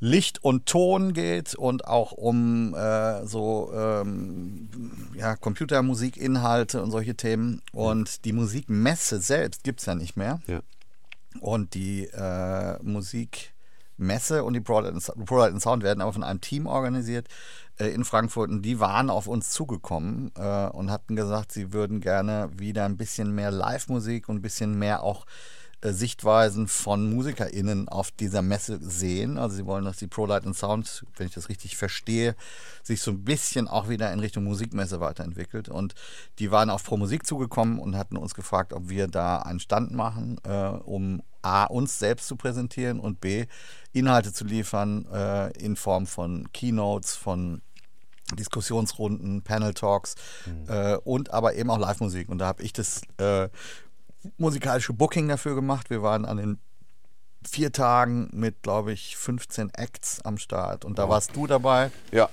[0.00, 4.70] Licht und Ton geht und auch um äh, so ähm,
[5.14, 7.60] ja, Computermusikinhalte und solche Themen.
[7.72, 10.40] Und die Musikmesse selbst gibt es ja nicht mehr.
[10.46, 10.60] Ja.
[11.40, 17.28] Und die äh, Musikmesse und die ProLight and Sound werden aber von einem Team organisiert
[17.78, 18.48] äh, in Frankfurt.
[18.48, 22.96] Und die waren auf uns zugekommen äh, und hatten gesagt, sie würden gerne wieder ein
[22.96, 25.26] bisschen mehr Live-Musik und ein bisschen mehr auch
[25.82, 29.38] Sichtweisen von MusikerInnen auf dieser Messe sehen.
[29.38, 32.36] Also sie wollen, dass die ProLight and Sound, wenn ich das richtig verstehe,
[32.82, 35.68] sich so ein bisschen auch wieder in Richtung Musikmesse weiterentwickelt.
[35.68, 35.94] Und
[36.38, 39.92] die waren auf Pro Musik zugekommen und hatten uns gefragt, ob wir da einen Stand
[39.92, 43.46] machen, äh, um A, uns selbst zu präsentieren und B,
[43.92, 47.62] Inhalte zu liefern äh, in Form von Keynotes, von
[48.36, 50.14] Diskussionsrunden, Panel Talks
[50.68, 52.28] äh, und aber eben auch Live-Musik.
[52.28, 53.48] Und da habe ich das äh,
[54.38, 55.90] musikalische Booking dafür gemacht.
[55.90, 56.58] Wir waren an den
[57.48, 60.84] vier Tagen mit, glaube ich, 15 Acts am Start.
[60.84, 61.90] Und da warst du dabei.
[62.12, 62.28] Ja,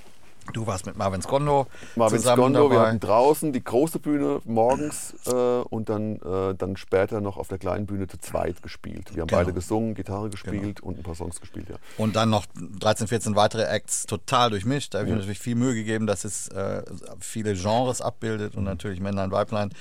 [0.54, 5.14] Du warst mit Marvin Skondo Marvin zusammen Skondo, wir hatten draußen die große Bühne morgens
[5.28, 9.14] äh, und dann, äh, dann später noch auf der kleinen Bühne zu zweit gespielt.
[9.14, 9.41] Wir haben Genau.
[9.41, 11.76] beide gesungen, Gitarre gespielt und ein paar Songs gespielt, ja.
[11.98, 12.45] Und dann noch
[12.80, 14.93] 13, 14 weitere Acts total durchmischt.
[14.93, 16.84] Da habe ich mir natürlich viel Mühe gegeben, dass es äh,
[17.20, 18.60] viele Genres abbildet Mhm.
[18.60, 19.72] und natürlich Männlein, Weiblein.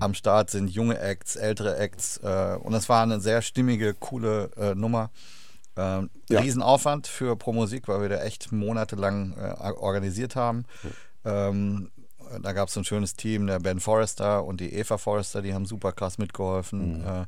[0.00, 2.18] Am Start sind junge Acts, ältere Acts.
[2.18, 5.10] Äh, und es war eine sehr stimmige, coole äh, Nummer.
[5.76, 6.40] Ähm, Ja.
[6.40, 10.64] Riesenaufwand für Pro Musik, weil wir da echt monatelang äh, organisiert haben.
[11.24, 11.90] Ähm,
[12.42, 15.52] da gab es so ein schönes Team, der Ben Forrester und die Eva Forrester, die
[15.54, 17.04] haben super krass mitgeholfen.
[17.04, 17.26] Äh,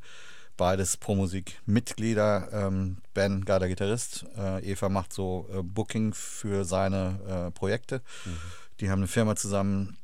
[0.57, 2.49] beides Pro Musik Mitglieder.
[2.53, 4.27] Ähm, ben, geiler Gitarrist.
[4.37, 8.03] Äh, Eva macht so äh, Booking für seine äh, Projekte.
[8.81, 9.97] Die haben eine Firma zusammen.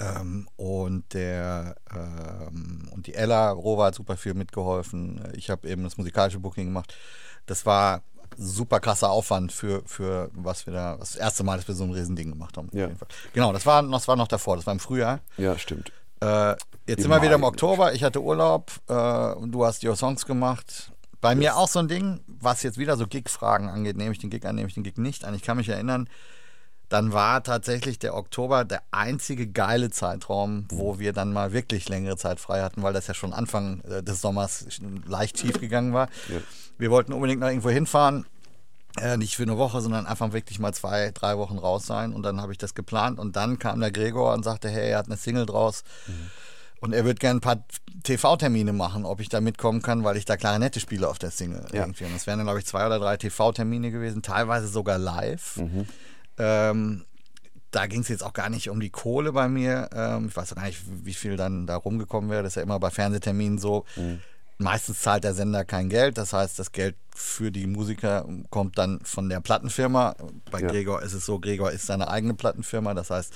[0.00, 5.20] Ähm, und der ähm, und die Ella Rova hat super viel mitgeholfen.
[5.34, 6.94] Ich habe eben das musikalische Booking gemacht.
[7.46, 8.02] Das war
[8.38, 11.92] super krasser Aufwand für, für was wir da, das erste Mal, dass wir so ein
[11.92, 12.68] Riesending gemacht haben.
[12.68, 12.86] auf Ja.
[12.86, 13.08] jeden Fall.
[13.34, 15.20] Genau, das war, das war noch davor, das war im Frühjahr.
[15.36, 15.92] Ja, stimmt.
[16.20, 16.50] Äh,
[16.86, 17.44] jetzt Im sind wir wieder im.
[17.44, 17.92] Oktober.
[17.94, 20.92] Ich hatte Urlaub äh, und du hast your Songs gemacht.
[21.20, 23.96] Bei mir auch so ein Ding, was jetzt wieder so Gig-Fragen angeht.
[23.96, 25.34] Nehme ich den Gig an, nehme ich den Gig nicht an.
[25.34, 26.08] Ich kann mich erinnern,
[26.92, 32.18] dann war tatsächlich der Oktober der einzige geile Zeitraum, wo wir dann mal wirklich längere
[32.18, 34.66] Zeit frei hatten, weil das ja schon Anfang äh, des Sommers
[35.06, 36.08] leicht schief gegangen war.
[36.28, 36.40] Ja.
[36.76, 38.26] Wir wollten unbedingt noch irgendwo hinfahren.
[39.00, 42.12] Äh, nicht für eine Woche, sondern einfach wirklich mal zwei, drei Wochen raus sein.
[42.12, 43.18] Und dann habe ich das geplant.
[43.18, 45.84] Und dann kam der Gregor und sagte, hey, er hat eine Single draus.
[46.80, 47.64] Und er würde gerne ein paar
[48.02, 51.64] TV-Termine machen, ob ich da mitkommen kann, weil ich da Klarinette spiele auf der Single.
[51.72, 51.84] Ja.
[51.84, 52.04] Irgendwie.
[52.04, 55.56] Und das wären dann, glaube ich, zwei oder drei TV-Termine gewesen, teilweise sogar live.
[56.38, 57.04] Ähm,
[57.70, 59.88] da ging es jetzt auch gar nicht um die Kohle bei mir.
[59.94, 62.42] Ähm, ich weiß auch gar nicht, wie viel dann da rumgekommen wäre.
[62.42, 63.84] Das ist ja immer bei Fernsehterminen so.
[63.96, 64.20] Mhm.
[64.58, 66.18] Meistens zahlt der Sender kein Geld.
[66.18, 70.14] Das heißt, das Geld für die Musiker kommt dann von der Plattenfirma.
[70.50, 70.68] Bei ja.
[70.68, 72.94] Gregor ist es so, Gregor ist seine eigene Plattenfirma.
[72.94, 73.32] Das heißt,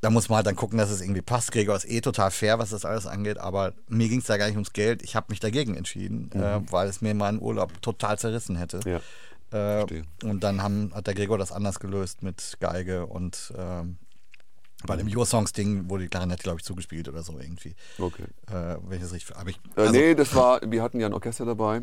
[0.00, 1.52] da muss man halt dann gucken, dass es irgendwie passt.
[1.52, 4.46] Gregor ist eh total fair, was das alles angeht, aber mir ging es da gar
[4.46, 5.02] nicht ums Geld.
[5.02, 6.40] Ich habe mich dagegen entschieden, mhm.
[6.40, 8.80] äh, weil es mir meinen Urlaub total zerrissen hätte.
[8.86, 9.00] Ja.
[9.52, 9.84] Äh,
[10.22, 13.98] und dann haben, hat der Gregor das anders gelöst mit Geige und ähm,
[14.86, 17.74] bei dem Your Songs Ding wurde die Klarinette, glaube ich, zugespielt oder so irgendwie.
[17.98, 18.24] Okay.
[18.48, 19.36] Äh, wenn ich richtig.
[19.36, 21.82] Aber ich, äh, also, äh, nee, das war, wir hatten ja ein Orchester dabei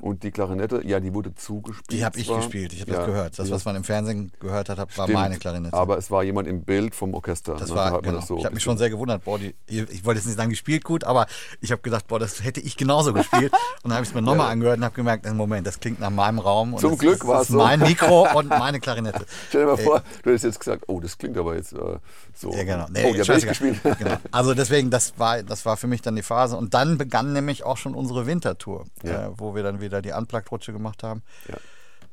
[0.00, 1.92] und die Klarinette, ja, die wurde zugespielt.
[1.92, 3.38] Die habe ich gespielt, ich habe ja, das gehört.
[3.38, 5.74] Das, was man im Fernsehen gehört hat, war Stimmt, meine Klarinette.
[5.74, 7.54] Aber es war jemand im Bild vom Orchester.
[7.54, 7.76] Das ne?
[7.76, 8.16] war, da genau.
[8.16, 10.50] Das so ich habe mich schon sehr gewundert, boah, die, ich wollte jetzt nicht sagen,
[10.50, 11.26] die spielt gut, aber
[11.60, 13.52] ich habe gedacht, boah, das hätte ich genauso gespielt.
[13.82, 14.52] und dann habe ich es mir nochmal ja.
[14.52, 16.76] angehört und habe gemerkt, Moment, das klingt nach meinem Raum.
[16.78, 17.58] Zum Glück war es so.
[17.58, 19.24] mein Mikro und meine Klarinette.
[19.48, 21.98] Stell dir mal vor, du hättest jetzt gesagt, oh, das klingt aber jetzt äh,
[22.34, 22.52] so.
[22.52, 22.86] Ja, genau.
[22.90, 23.80] Nee, oh, ja, ich gespielt.
[23.98, 24.16] Genau.
[24.30, 26.56] Also deswegen, das war, das war für mich dann die Phase.
[26.56, 29.26] Und dann begann nämlich auch schon unsere Wintertour, ja.
[29.26, 31.22] äh, wo wir dann wieder die Unplugged-Rutsche gemacht haben.
[31.48, 31.56] Ja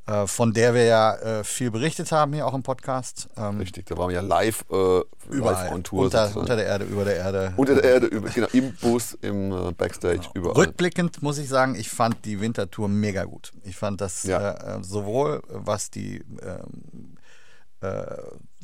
[0.08, 3.30] äh, von der wir ja äh, viel berichtet haben hier auch im Podcast.
[3.38, 6.06] Ähm, Richtig, da waren wir ja live, äh, überall, live on Tour.
[6.06, 7.54] Unter, unter, der Erde, über der Erde.
[7.58, 10.32] Unter der Erde, über, genau, im Bus, im äh, Backstage, genau.
[10.34, 10.56] überall.
[10.56, 13.52] Rückblickend muss ich sagen, ich fand die Wintertour mega gut.
[13.64, 14.78] Ich fand das ja.
[14.78, 17.21] Äh, sowohl was die ähm, äh,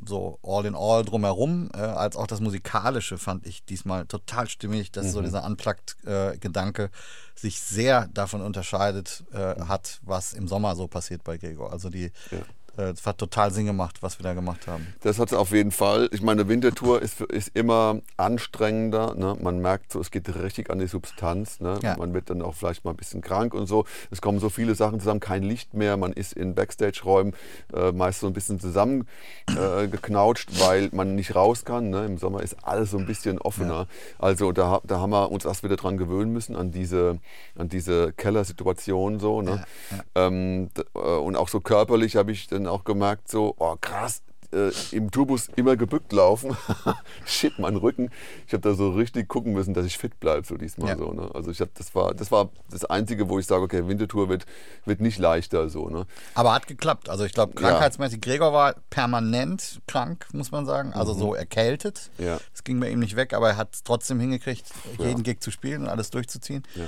[0.05, 4.91] so all in all drumherum, äh, als auch das Musikalische fand ich diesmal total stimmig,
[4.91, 5.11] dass mhm.
[5.11, 6.89] so dieser Unplugged-Gedanke äh,
[7.35, 11.71] sich sehr davon unterscheidet äh, hat, was im Sommer so passiert bei Gregor.
[11.71, 12.39] Also die, ja.
[12.77, 14.87] Äh, es hat total Sinn gemacht, was wir da gemacht haben.
[15.01, 16.09] Das hat es auf jeden Fall.
[16.11, 19.15] Ich meine, Wintertour ist, ist immer anstrengender.
[19.15, 19.35] Ne?
[19.41, 21.59] Man merkt so, es geht richtig an die Substanz.
[21.59, 21.79] Ne?
[21.81, 21.97] Ja.
[21.97, 23.85] Man wird dann auch vielleicht mal ein bisschen krank und so.
[24.11, 25.97] Es kommen so viele Sachen zusammen, kein Licht mehr.
[25.97, 27.33] Man ist in Backstage-Räumen
[27.73, 31.89] äh, meist so ein bisschen zusammengeknautscht, äh, weil man nicht raus kann.
[31.89, 32.05] Ne?
[32.05, 33.79] Im Sommer ist alles so ein bisschen offener.
[33.79, 33.87] Ja.
[34.19, 37.19] Also da, da haben wir uns erst wieder dran gewöhnen müssen, an diese,
[37.57, 39.41] an diese Kellersituation so.
[39.41, 39.63] Ne?
[39.91, 40.27] Ja.
[40.27, 44.21] Ähm, äh, und auch so körperlich habe ich dann auch gemerkt, so, oh krass,
[44.53, 46.55] äh, im Tourbus immer gebückt laufen.
[47.25, 48.09] Shit, mein Rücken.
[48.45, 50.97] Ich habe da so richtig gucken müssen, dass ich fit bleibe, so diesmal ja.
[50.97, 51.11] so.
[51.11, 51.29] Ne?
[51.33, 54.45] Also ich hab, das war, das war das Einzige, wo ich sage, okay, Wintertour wird,
[54.85, 55.89] wird nicht leichter so.
[55.89, 56.05] Ne?
[56.33, 57.09] Aber hat geklappt.
[57.09, 58.31] Also ich glaube, krankheitsmäßig, ja.
[58.31, 60.93] Gregor war permanent krank, muss man sagen.
[60.93, 61.19] Also mhm.
[61.19, 62.09] so erkältet.
[62.17, 62.39] Ja.
[62.51, 64.65] Das ging bei ihm nicht weg, aber er hat es trotzdem hingekriegt,
[64.97, 66.63] jeden Gig zu spielen und alles durchzuziehen.
[66.75, 66.85] Ja.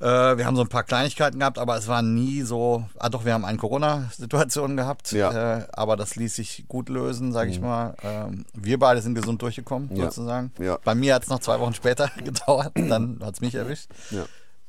[0.00, 2.88] Äh, wir haben so ein paar Kleinigkeiten gehabt, aber es war nie so.
[2.98, 5.58] Ah, doch, wir haben eine Corona-Situation gehabt, ja.
[5.58, 7.66] äh, aber das ließ sich gut lösen, sage ich mhm.
[7.66, 7.94] mal.
[8.04, 10.04] Ähm, wir beide sind gesund durchgekommen, ja.
[10.04, 10.52] sozusagen.
[10.60, 10.78] Ja.
[10.84, 13.90] Bei mir hat es noch zwei Wochen später gedauert, dann hat es mich erwischt.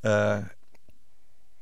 [0.01, 0.41] Äh,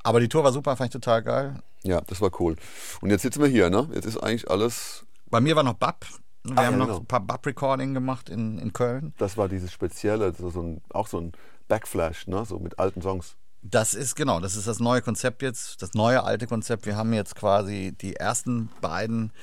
[0.01, 1.61] aber die Tour war super, fand ich total geil.
[1.83, 2.55] Ja, das war cool.
[3.01, 3.89] Und jetzt sitzen wir hier, ne?
[3.93, 5.05] Jetzt ist eigentlich alles.
[5.29, 6.05] Bei mir war noch Bab.
[6.43, 6.99] Wir Ach, haben noch genau.
[6.99, 9.13] ein paar Bab-Recording gemacht in, in Köln.
[9.17, 11.33] Das war dieses spezielle, so, so ein, auch so ein
[11.67, 12.45] Backflash, ne?
[12.45, 13.35] So mit alten Songs.
[13.61, 16.85] Das ist genau, das ist das neue Konzept jetzt, das neue alte Konzept.
[16.85, 19.33] Wir haben jetzt quasi die ersten beiden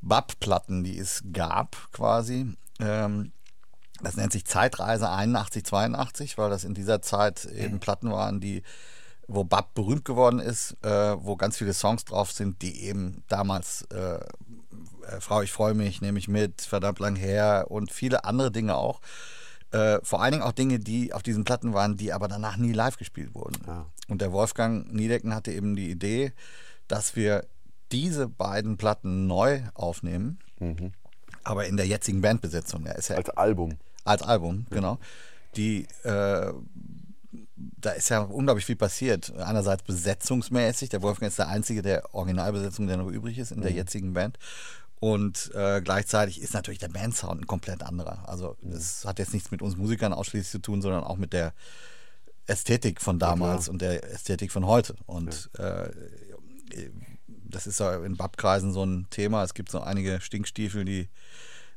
[0.00, 2.54] BAP-Platten, die es gab, quasi.
[2.78, 3.32] Ähm,
[4.00, 8.62] das nennt sich Zeitreise 81, 82, weil das in dieser Zeit eben Platten waren, die,
[9.26, 13.82] wo BAP berühmt geworden ist, äh, wo ganz viele Songs drauf sind, die eben damals
[13.90, 14.20] äh,
[15.08, 18.76] äh, Frau, ich freue mich, nehme ich mit, verdammt lang her und viele andere Dinge
[18.76, 19.00] auch.
[19.70, 22.72] Äh, vor allen Dingen auch Dinge, die auf diesen Platten waren, die aber danach nie
[22.72, 23.58] live gespielt wurden.
[23.66, 23.86] Ja.
[24.08, 26.32] Und der Wolfgang Niedecken hatte eben die Idee,
[26.86, 27.44] dass wir
[27.92, 30.92] diese beiden Platten neu aufnehmen, mhm.
[31.44, 32.86] aber in der jetzigen Bandbesetzung.
[32.86, 33.78] Ja als Album.
[34.04, 34.76] Als Album, ja.
[34.76, 34.98] genau.
[35.56, 36.52] Die, äh,
[37.56, 39.32] da ist ja unglaublich viel passiert.
[39.36, 43.62] Einerseits besetzungsmäßig, der Wolfgang ist der einzige der Originalbesetzung, der noch übrig ist in mhm.
[43.62, 44.38] der jetzigen Band.
[45.00, 48.28] Und äh, gleichzeitig ist natürlich der Bandsound ein komplett anderer.
[48.28, 51.52] Also es hat jetzt nichts mit uns Musikern ausschließlich zu tun, sondern auch mit der
[52.46, 54.96] Ästhetik von damals ja, und der Ästhetik von heute.
[55.06, 55.84] Und ja.
[55.84, 55.90] äh,
[57.28, 59.44] das ist ja in Babkreisen so ein Thema.
[59.44, 61.08] Es gibt so einige Stinkstiefel, die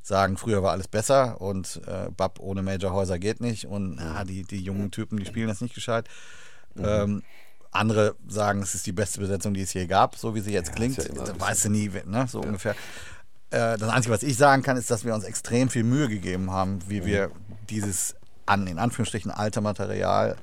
[0.02, 4.42] sagen, früher war alles besser und äh, Bab ohne Majorhäuser geht nicht und na, die,
[4.42, 6.08] die jungen Typen, die spielen das nicht gescheit.
[6.74, 6.84] Mhm.
[6.84, 7.22] Ähm,
[7.70, 10.68] andere sagen, es ist die beste Besetzung, die es je gab, so wie sie jetzt
[10.68, 10.98] ja, klingt.
[10.98, 12.26] Ja weißt du nie, ne?
[12.28, 12.46] so ja.
[12.46, 12.74] ungefähr.
[13.52, 16.50] Äh, das Einzige, was ich sagen kann, ist, dass wir uns extrem viel Mühe gegeben
[16.50, 17.06] haben, wie mhm.
[17.06, 17.30] wir
[17.68, 20.36] dieses an, in Anführungsstrichen, alte Material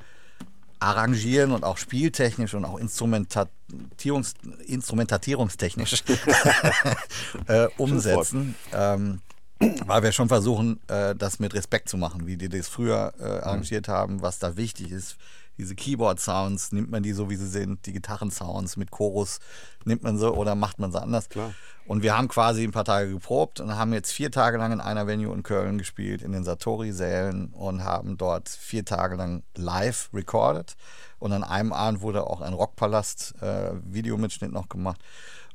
[0.79, 4.35] arrangieren und auch spieltechnisch und auch Instrumentatierungs,
[4.65, 6.03] instrumentatierungstechnisch
[7.47, 8.55] äh, umsetzen.
[8.71, 9.21] Ähm,
[9.59, 13.23] weil wir schon versuchen, äh, das mit Respekt zu machen, wie die das früher äh,
[13.23, 15.17] arrangiert haben, was da wichtig ist.
[15.59, 19.39] Diese Keyboard-Sounds, nimmt man die so, wie sie sind, die Gitarren-Sounds mit Chorus,
[19.83, 21.27] nimmt man so oder macht man sie anders?
[21.27, 21.53] Klar.
[21.85, 24.79] Und wir haben quasi ein paar Tage geprobt und haben jetzt vier Tage lang in
[24.79, 30.09] einer Venue in Köln gespielt, in den Satori-Sälen und haben dort vier Tage lang live
[30.13, 30.77] recorded.
[31.19, 35.01] Und an einem Abend wurde auch ein Rockpalast-Videomitschnitt noch gemacht.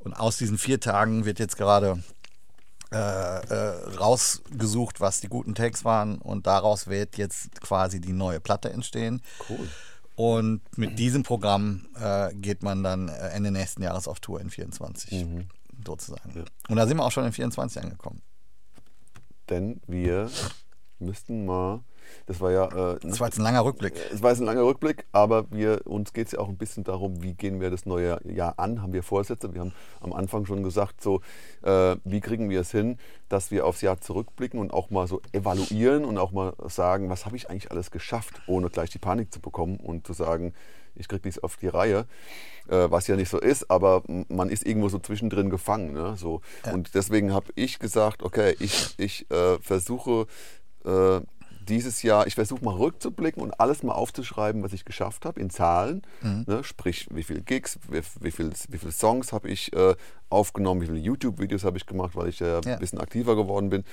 [0.01, 2.03] Und aus diesen vier Tagen wird jetzt gerade
[2.93, 6.19] äh, äh, rausgesucht, was die guten Takes waren.
[6.19, 9.23] Und daraus wird jetzt quasi die neue Platte entstehen.
[9.49, 9.69] Cool.
[10.17, 14.49] Und mit diesem Programm äh, geht man dann äh, Ende nächsten Jahres auf Tour in
[14.51, 15.27] 24,
[15.85, 16.45] sozusagen.
[16.69, 18.23] Und da sind wir auch schon in 24 angekommen.
[19.49, 20.31] Denn wir
[21.01, 21.81] müssten mal,
[22.27, 23.95] das war ja, äh, Das war jetzt ein langer Rückblick.
[24.13, 26.85] es war jetzt ein langer Rückblick, aber wir, uns geht es ja auch ein bisschen
[26.85, 29.53] darum, wie gehen wir das neue Jahr an, haben wir Vorsätze.
[29.55, 31.21] Wir haben am Anfang schon gesagt, so,
[31.63, 32.99] äh, wie kriegen wir es hin,
[33.29, 37.27] dass wir aufs Jahr zurückblicken und auch mal so evaluieren und auch mal sagen, was
[37.27, 40.55] habe ich eigentlich alles geschafft, ohne gleich die Panik zu bekommen und zu sagen,
[40.97, 42.07] ich kriege dies auf die Reihe,
[42.69, 45.93] äh, was ja nicht so ist, aber man ist irgendwo so zwischendrin gefangen.
[45.93, 46.15] Ne?
[46.17, 46.41] So.
[46.73, 50.27] Und deswegen habe ich gesagt, okay, ich, ich äh, versuche
[50.85, 51.21] äh,
[51.65, 55.51] dieses Jahr, ich versuche mal rückzublicken und alles mal aufzuschreiben, was ich geschafft habe in
[55.51, 56.03] Zahlen.
[56.23, 56.63] Ne?
[56.65, 59.95] Sprich, wie viele Gigs, wie, wie, viel, wie viele Songs habe ich äh,
[60.31, 62.75] aufgenommen, wie viele YouTube-Videos habe ich gemacht, weil ich äh, Ja.
[62.75, 63.85] ein bisschen aktiver geworden bin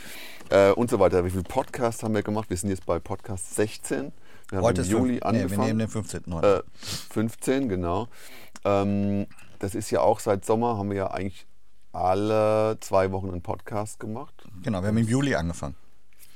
[0.49, 1.23] äh, und so weiter.
[1.25, 2.49] Wie viele Podcasts haben wir gemacht?
[2.49, 4.11] Wir sind jetzt bei Podcast 16.
[4.49, 5.67] Wir haben Heute im Juli fünf- nee, wir angefangen.
[5.67, 6.23] nehmen den 15.
[6.33, 6.63] heute.
[6.65, 8.07] Äh, 15, genau.
[8.65, 9.27] Ähm,
[9.59, 11.45] das ist ja auch seit Sommer, haben wir ja eigentlich
[11.93, 14.33] alle zwei Wochen einen Podcast gemacht.
[14.63, 15.75] genau, wir haben im Juli angefangen.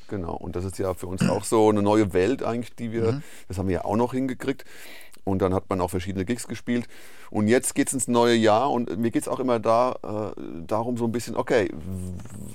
[0.07, 3.21] Genau, und das ist ja für uns auch so eine neue Welt eigentlich, die wir,
[3.47, 4.65] das haben wir ja auch noch hingekriegt.
[5.23, 6.87] Und dann hat man auch verschiedene Gigs gespielt.
[7.31, 10.41] Und jetzt geht es ins neue Jahr und mir geht es auch immer da, äh,
[10.67, 11.69] darum so ein bisschen, okay,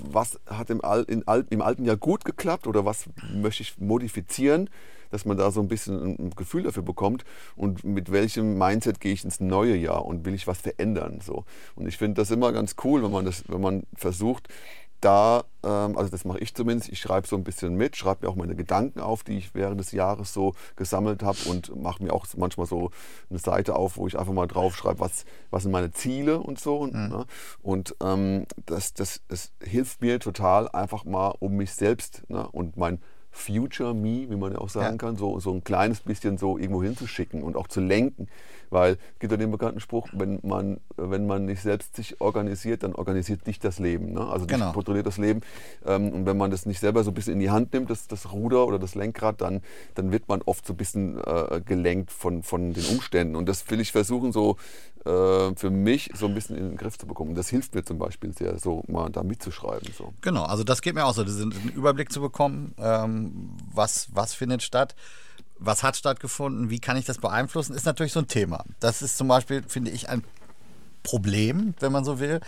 [0.09, 4.69] was hat im, Al Al im alten Jahr gut geklappt oder was möchte ich modifizieren,
[5.09, 7.25] dass man da so ein bisschen ein, ein Gefühl dafür bekommt
[7.57, 11.19] und mit welchem Mindset gehe ich ins neue Jahr und will ich was verändern.
[11.21, 11.43] So.
[11.75, 14.47] Und ich finde das immer ganz cool, wenn man, das, wenn man versucht,
[15.01, 18.31] da, ähm, also das mache ich zumindest, ich schreibe so ein bisschen mit, schreibe mir
[18.31, 22.13] auch meine Gedanken auf, die ich während des Jahres so gesammelt habe und mache mir
[22.13, 22.91] auch manchmal so
[23.29, 26.59] eine Seite auf, wo ich einfach mal drauf schreibe, was, was sind meine Ziele und
[26.59, 26.77] so.
[26.77, 27.25] Und, ne?
[27.61, 32.47] und ähm, das, das, das hilft mir total einfach mal um mich selbst ne?
[32.51, 32.99] und mein
[33.31, 34.97] Future Me, wie man ja auch sagen Ja.
[34.97, 38.27] kann, so, so ein kleines bisschen so irgendwo hinzuschicken und auch zu lenken.
[38.71, 42.81] Weil es gibt ja den bekannten Spruch, wenn man, wenn man nicht selbst sich organisiert,
[42.83, 44.13] dann organisiert dich das Leben.
[44.13, 44.21] Ne?
[44.25, 44.71] Also dich Genau.
[44.71, 45.41] kontrolliert das Leben.
[45.85, 48.07] Ähm, und wenn man das nicht selber so ein bisschen in die Hand nimmt, das,
[48.07, 49.61] das Ruder oder das Lenkrad, dann,
[49.95, 53.35] dann wird man oft so ein bisschen äh, gelenkt von, von den Umständen.
[53.35, 54.55] Und das will ich versuchen, so
[55.05, 57.35] äh, für mich so ein bisschen in den Griff zu bekommen.
[57.35, 59.91] Das hilft mir zum Beispiel sehr, so mal da mitzuschreiben.
[59.97, 60.13] So.
[60.21, 64.63] Genau, also das geht mir auch so, diesen Überblick zu bekommen, ähm, was, was findet
[64.63, 64.95] statt,
[65.63, 68.65] was hat stattgefunden, wie kann ich das beeinflussen, ist natürlich so ein Thema.
[68.79, 70.23] Das ist zum Beispiel, finde ich, ein
[71.03, 72.39] Problem, wenn man so will.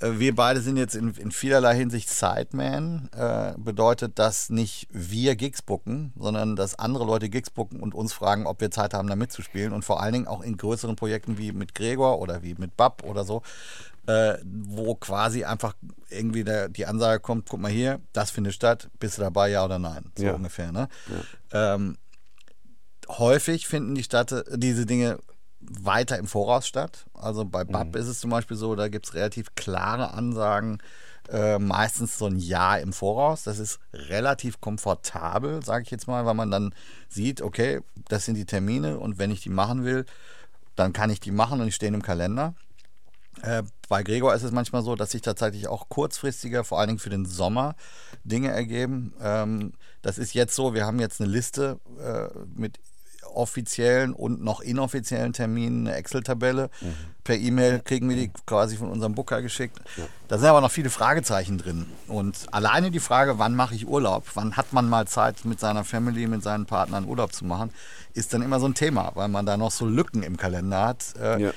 [0.00, 3.10] Äh, Wir beide sind jetzt in, in vielerlei Hinsicht Sideman.
[3.14, 8.14] Äh, bedeutet, dass nicht wir Gigs booken, sondern dass andere Leute Gigs booken und uns
[8.14, 9.72] fragen, ob wir Zeit haben, da mitzuspielen.
[9.74, 13.02] Und vor allen Dingen auch in größeren Projekten wie mit Gregor oder wie mit Bab
[13.04, 13.42] oder so,
[14.06, 15.74] äh, wo quasi einfach
[16.08, 19.64] irgendwie der, die Ansage kommt, guck mal hier, das findet statt, bist du dabei, ja
[19.64, 20.10] oder nein?
[20.16, 20.32] So Ja.
[20.34, 20.72] ungefähr.
[20.72, 20.88] Ne?
[21.52, 21.96] Ähm,
[23.08, 25.18] häufig finden die Stadt, diese Dinge
[25.60, 27.06] weiter im Voraus statt.
[27.14, 30.78] Also bei BAP ist es zum Beispiel so, da gibt es relativ klare Ansagen,
[31.30, 33.44] äh, meistens so ein Jahr im Voraus.
[33.44, 36.74] Das ist relativ komfortabel, sage ich jetzt mal, weil man dann
[37.08, 40.04] sieht, okay, das sind die Termine und wenn ich die machen will,
[40.76, 42.54] dann kann ich die machen und die stehen im Kalender.
[43.42, 46.98] Äh, bei Gregor ist es manchmal so, dass sich tatsächlich auch kurzfristiger, vor allen Dingen
[46.98, 47.74] für den Sommer,
[48.24, 49.14] Dinge ergeben.
[49.20, 52.78] Ähm, das ist jetzt so, wir haben jetzt eine Liste äh, mit
[53.34, 56.70] offiziellen und noch inoffiziellen Terminen, eine Excel-Tabelle.
[57.24, 59.80] Per E-Mail kriegen wir die quasi von unserem Booker geschickt.
[60.28, 61.86] Da sind aber noch viele Fragezeichen drin.
[62.08, 65.84] Und alleine die Frage, wann mache ich Urlaub, wann hat man mal Zeit mit seiner
[65.84, 67.70] Family, mit seinen Partnern Urlaub zu machen,
[68.12, 71.14] ist dann immer so ein Thema, weil man da noch so Lücken im Kalender hat.
[71.20, 71.50] Äh, Ja.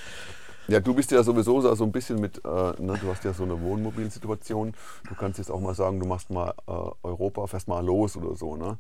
[0.69, 3.32] Ja, du bist ja sowieso so so ein bisschen mit, äh, ne, du hast ja
[3.32, 4.73] so eine Wohnmobilsituation.
[5.07, 6.71] Du kannst jetzt auch mal sagen, du machst mal äh,
[7.03, 8.78] Europa, fährst mal los oder so, ne?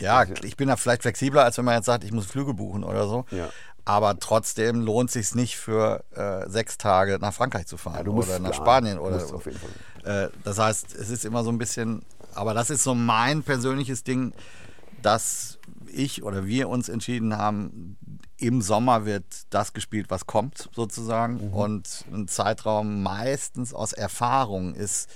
[0.00, 2.84] Ja, ich bin da vielleicht flexibler, als wenn man jetzt sagt, ich muss Flüge buchen
[2.84, 3.24] oder so.
[3.30, 3.48] Ja.
[3.84, 8.38] Aber trotzdem lohnt sich nicht für äh, sechs Tage nach Frankreich zu fahren musst oder
[8.38, 8.54] nach.
[8.54, 10.26] Spanien oder musst auf jeden Fall.
[10.26, 12.02] Äh, das heißt, es ist immer so ein bisschen,
[12.34, 14.34] aber das ist so mein persönliches Ding,
[15.00, 15.58] dass
[15.90, 17.96] ich oder wir uns entschieden haben,
[18.36, 21.48] im Sommer wird das gespielt, was kommt, sozusagen.
[21.48, 21.54] Mhm.
[21.54, 25.08] Und ein Zeitraum meistens aus Erfahrung ist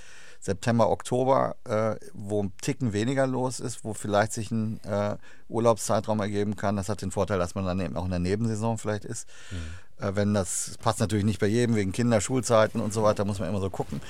[0.43, 5.15] September, Oktober, äh, wo ein Ticken weniger los ist, wo vielleicht sich ein äh,
[5.47, 6.75] Urlaubszeitraum ergeben kann.
[6.75, 9.25] Das hat den Vorteil, dass man dann eben auch in der Nebensaison vielleicht ist.
[9.51, 10.05] Mhm.
[10.05, 13.39] Äh, wenn das passt natürlich nicht bei jedem, wegen Kinder, Schulzeiten und so weiter, muss
[13.39, 14.01] man immer so gucken.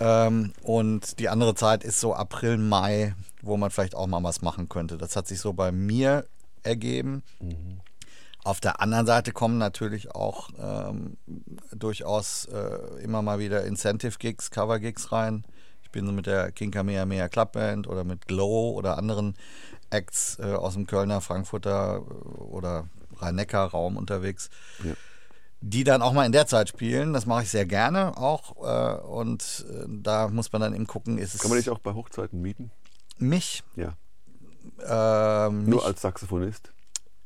[0.00, 4.42] Ähm, und die andere Zeit ist so April, Mai, wo man vielleicht auch mal was
[4.42, 4.98] machen könnte.
[4.98, 6.26] Das hat sich so bei mir
[6.64, 7.22] ergeben.
[7.38, 7.80] Mhm.
[8.42, 11.16] Auf der anderen Seite kommen natürlich auch ähm,
[11.70, 15.44] durchaus äh, immer mal wieder Incentive-Gigs, Cover-Gigs rein.
[15.86, 19.36] Ich bin so mit der King Kamehameha Clubband oder mit Glow oder anderen
[19.90, 24.50] Acts äh, aus dem Kölner, Frankfurter äh, oder Rhein-Neckar-Raum unterwegs.
[24.82, 24.94] Ja.
[25.60, 28.56] Die dann auch mal in der Zeit spielen, das mache ich sehr gerne auch.
[28.56, 31.40] Äh, und äh, da muss man dann eben gucken, ist es.
[31.40, 32.72] Kann man dich auch bei Hochzeiten mieten?
[33.18, 33.62] Mich?
[33.76, 33.96] Ja.
[35.48, 36.72] Ähm, Nur als Saxophonist?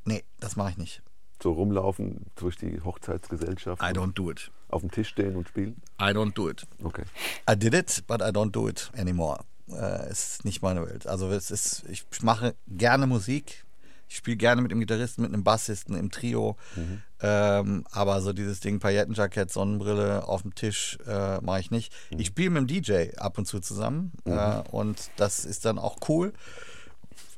[0.04, 1.02] Nee, das mache ich nicht
[1.42, 3.82] so rumlaufen durch die Hochzeitsgesellschaft?
[3.82, 4.50] I don't do it.
[4.68, 5.82] Auf dem Tisch stehen und spielen?
[6.00, 6.66] I don't do it.
[6.82, 7.04] Okay.
[7.50, 9.44] I did it, but I don't do it anymore.
[9.68, 11.06] Äh, ist nicht meine Welt.
[11.06, 13.64] Also es ist, ich mache gerne Musik.
[14.08, 16.56] Ich spiele gerne mit dem Gitarristen, mit einem Bassisten im Trio.
[16.74, 17.02] Mhm.
[17.22, 21.92] Ähm, aber so dieses Ding, Paillettenjackett, Sonnenbrille auf dem Tisch äh, mache ich nicht.
[22.10, 22.18] Mhm.
[22.18, 24.12] Ich spiele mit dem DJ ab und zu zusammen.
[24.24, 24.32] Mhm.
[24.32, 26.32] Äh, und das ist dann auch cool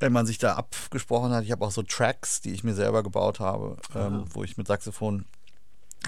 [0.03, 1.45] wenn man sich da abgesprochen hat.
[1.45, 4.67] Ich habe auch so Tracks, die ich mir selber gebaut habe, ähm, wo ich mit
[4.67, 5.25] Saxophon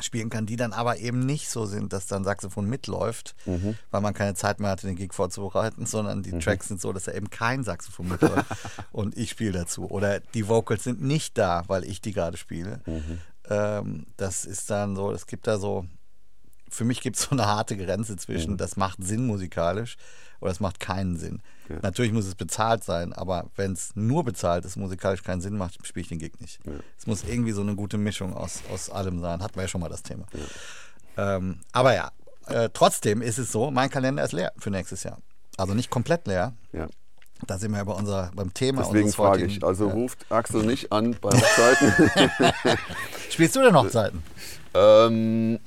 [0.02, 3.76] spielen kann, die dann aber eben nicht so sind, dass dann Saxophon mitläuft, mhm.
[3.92, 6.40] weil man keine Zeit mehr hatte, den Gig vorzubereiten, sondern die mhm.
[6.40, 8.50] Tracks sind so, dass da eben kein Saxophon mitläuft
[8.92, 9.88] und ich spiele dazu.
[9.88, 12.80] Oder die Vocals sind nicht da, weil ich die gerade spiele.
[12.86, 13.20] Mhm.
[13.48, 15.86] Ähm, das ist dann so, es gibt da so,
[16.74, 18.56] für mich gibt es so eine harte Grenze zwischen, mhm.
[18.56, 19.96] das macht Sinn musikalisch
[20.40, 21.40] oder es macht keinen Sinn.
[21.68, 21.76] Ja.
[21.82, 25.86] Natürlich muss es bezahlt sein, aber wenn es nur bezahlt ist, musikalisch keinen Sinn macht,
[25.86, 26.60] spiele ich den Gig nicht.
[26.66, 26.72] Ja.
[26.98, 29.42] Es muss irgendwie so eine gute Mischung aus, aus allem sein.
[29.42, 30.26] Hatten wir ja schon mal das Thema.
[31.16, 31.36] Ja.
[31.36, 32.10] Ähm, aber ja,
[32.46, 35.18] äh, trotzdem ist es so, mein Kalender ist leer für nächstes Jahr.
[35.56, 36.52] Also nicht komplett leer.
[36.72, 36.88] Ja.
[37.46, 38.82] Da sind wir ja bei unser, beim Thema.
[38.82, 42.10] Deswegen frage ich, also ruft Axel nicht an bei Hochzeiten.
[43.30, 44.22] Spielst du denn Hochzeiten?
[44.74, 45.58] ähm,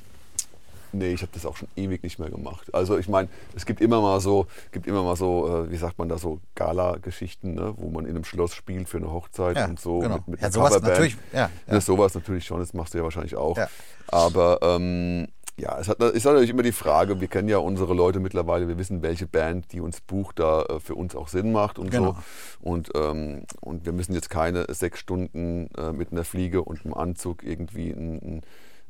[0.91, 2.73] Nee, ich habe das auch schon ewig nicht mehr gemacht.
[2.73, 5.97] Also ich meine, es gibt immer mal so, gibt immer mal so, äh, wie sagt
[5.97, 9.65] man da so, Gala-Geschichten, ne, wo man in einem Schloss spielt für eine Hochzeit ja,
[9.65, 10.15] und so genau.
[10.15, 10.93] mit, mit ja, sowas Coverband.
[10.93, 11.81] natürlich, ja, ja.
[11.81, 13.57] sowas natürlich schon, das machst du ja wahrscheinlich auch.
[13.57, 13.67] Ja.
[14.07, 15.27] Aber ähm,
[15.59, 18.77] ja, es hat, ist natürlich immer die Frage, wir kennen ja unsere Leute mittlerweile, wir
[18.77, 22.13] wissen, welche Band, die uns bucht, da äh, für uns auch Sinn macht und genau.
[22.61, 22.69] so.
[22.69, 26.93] Und, ähm, und wir müssen jetzt keine sechs Stunden äh, mit einer Fliege und einem
[26.93, 28.41] Anzug irgendwie ein, ein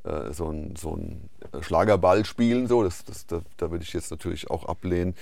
[0.04, 1.30] äh, so ein, so ein
[1.62, 2.68] Schlagerball spielen.
[2.68, 2.84] So.
[2.84, 5.16] Das, das, da, da würde ich jetzt natürlich auch ablehnen.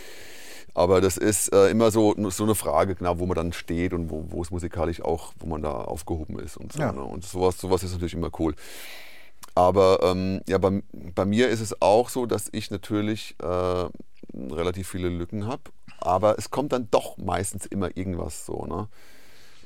[0.74, 4.10] Aber das ist äh, immer so, so eine Frage, genau, wo man dann steht und
[4.10, 6.80] wo, wo es musikalisch auch, wo man da aufgehoben ist und so.
[6.80, 6.92] Ja.
[6.92, 7.02] Ne?
[7.02, 8.56] Und sowas, sowas ist natürlich immer cool.
[9.56, 13.86] Aber ähm, ja, bei, bei mir ist es auch so, dass ich natürlich äh,
[14.34, 15.64] relativ viele Lücken habe.
[16.00, 18.66] Aber es kommt dann doch meistens immer irgendwas so.
[18.66, 18.90] Ne?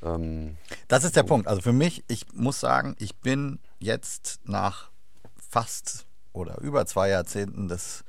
[0.04, 0.58] Ähm,
[0.88, 1.48] das ist der Punkt.
[1.48, 4.89] Also für mich, ich muss sagen, ich bin jetzt nach
[5.50, 8.04] fast oder über zwei Jahrzehnten des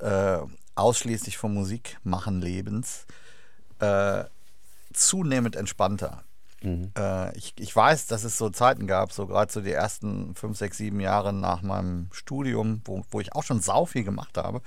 [0.00, 0.38] äh,
[0.74, 3.06] ausschließlich vom Musikmachen Lebens
[3.78, 4.24] äh,
[4.92, 6.24] zunehmend entspannter.
[6.62, 6.92] Mhm.
[6.96, 10.56] Äh, ich, ich weiß, dass es so Zeiten gab, so gerade so die ersten fünf,
[10.56, 14.62] sechs, sieben Jahre nach meinem Studium, wo, wo ich auch schon sau viel gemacht habe,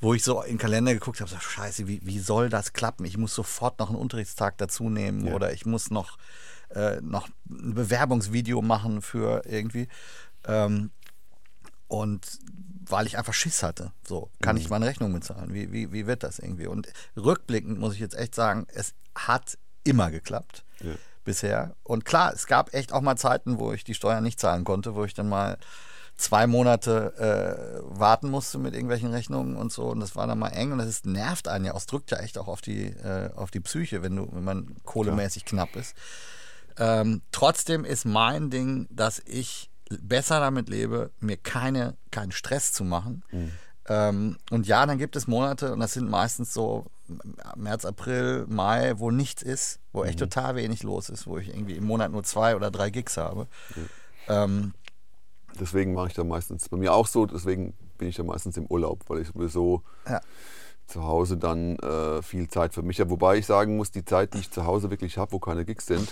[0.00, 3.04] wo ich so in den Kalender geguckt habe, so scheiße, wie, wie soll das klappen?
[3.04, 5.34] Ich muss sofort noch einen Unterrichtstag dazu nehmen ja.
[5.34, 6.16] oder ich muss noch,
[6.74, 9.88] äh, noch ein Bewerbungsvideo machen für irgendwie.
[10.46, 10.90] Ähm,
[11.90, 12.38] und
[12.88, 13.92] weil ich einfach Schiss hatte.
[14.06, 14.62] So, kann mhm.
[14.62, 15.52] ich meine Rechnung bezahlen?
[15.52, 16.66] Wie, wie, wie wird das irgendwie?
[16.66, 20.92] Und rückblickend muss ich jetzt echt sagen, es hat immer geklappt ja.
[21.24, 21.74] bisher.
[21.82, 24.94] Und klar, es gab echt auch mal Zeiten, wo ich die Steuern nicht zahlen konnte,
[24.94, 25.58] wo ich dann mal
[26.16, 29.86] zwei Monate äh, warten musste mit irgendwelchen Rechnungen und so.
[29.86, 31.76] Und das war dann mal eng und das nervt einen ja.
[31.76, 34.76] Es drückt ja echt auch auf die, äh, auf die Psyche, wenn du, wenn man
[34.84, 35.66] kohlemäßig Klar.
[35.66, 35.96] knapp ist.
[36.76, 39.69] Ähm, trotzdem ist mein Ding, dass ich
[40.00, 43.22] besser damit lebe, mir keine, keinen Stress zu machen.
[43.32, 43.50] Mhm.
[43.88, 46.86] Ähm, und ja, dann gibt es Monate, und das sind meistens so
[47.56, 50.30] März, April, Mai, wo nichts ist, wo echt mhm.
[50.30, 53.48] total wenig los ist, wo ich irgendwie im Monat nur zwei oder drei Gigs habe.
[53.74, 53.88] Mhm.
[54.28, 54.74] Ähm,
[55.58, 58.66] deswegen mache ich da meistens, bei mir auch so, deswegen bin ich da meistens im
[58.66, 60.20] Urlaub, weil ich sowieso ja.
[60.86, 63.10] zu Hause dann äh, viel Zeit für mich habe.
[63.10, 65.86] Wobei ich sagen muss, die Zeit, die ich zu Hause wirklich habe, wo keine Gigs
[65.86, 66.08] sind,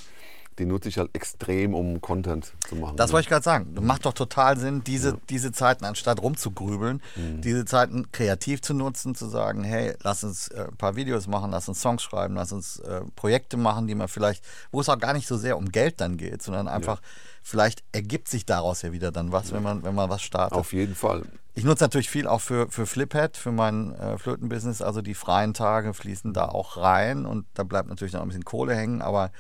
[0.59, 2.96] die nutze ich halt extrem, um Content zu machen.
[2.96, 3.14] Das ne?
[3.14, 3.74] wollte ich gerade sagen.
[3.80, 5.16] Macht doch total Sinn, diese, ja.
[5.28, 7.40] diese Zeiten, anstatt rumzugrübeln, mhm.
[7.40, 11.50] diese Zeiten kreativ zu nutzen, zu sagen, hey, lass uns äh, ein paar Videos machen,
[11.50, 14.98] lass uns Songs schreiben, lass uns äh, Projekte machen, die man vielleicht, wo es auch
[14.98, 17.06] gar nicht so sehr um Geld dann geht, sondern einfach ja.
[17.42, 20.59] vielleicht ergibt sich daraus ja wieder dann was, wenn man, wenn man was startet.
[20.59, 21.22] Auf jeden Fall.
[21.54, 24.80] Ich nutze natürlich viel auch für, für Fliphead, für mein äh, Flötenbusiness.
[24.80, 28.44] Also die freien Tage fließen da auch rein und da bleibt natürlich noch ein bisschen
[28.44, 29.32] Kohle hängen, aber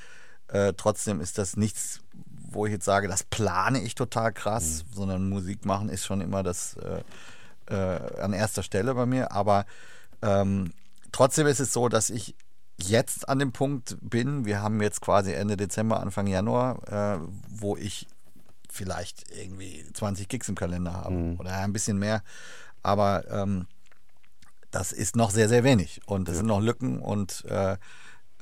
[0.48, 2.00] äh, trotzdem ist das nichts,
[2.50, 4.94] wo ich jetzt sage, das plane ich total krass, mhm.
[4.94, 7.02] sondern Musik machen ist schon immer das äh,
[7.72, 9.32] äh, an erster Stelle bei mir.
[9.32, 9.66] Aber
[10.22, 10.72] ähm,
[11.12, 12.34] trotzdem ist es so, dass ich
[12.80, 17.18] jetzt an dem Punkt bin, wir haben jetzt quasi Ende Dezember, Anfang Januar, äh,
[17.48, 18.06] wo ich
[18.70, 21.40] vielleicht irgendwie 20 Gigs im Kalender haben mhm.
[21.40, 22.22] oder ein bisschen mehr.
[22.82, 23.66] Aber ähm,
[24.70, 26.38] das ist noch sehr, sehr wenig und es ja.
[26.38, 27.76] sind noch Lücken und äh,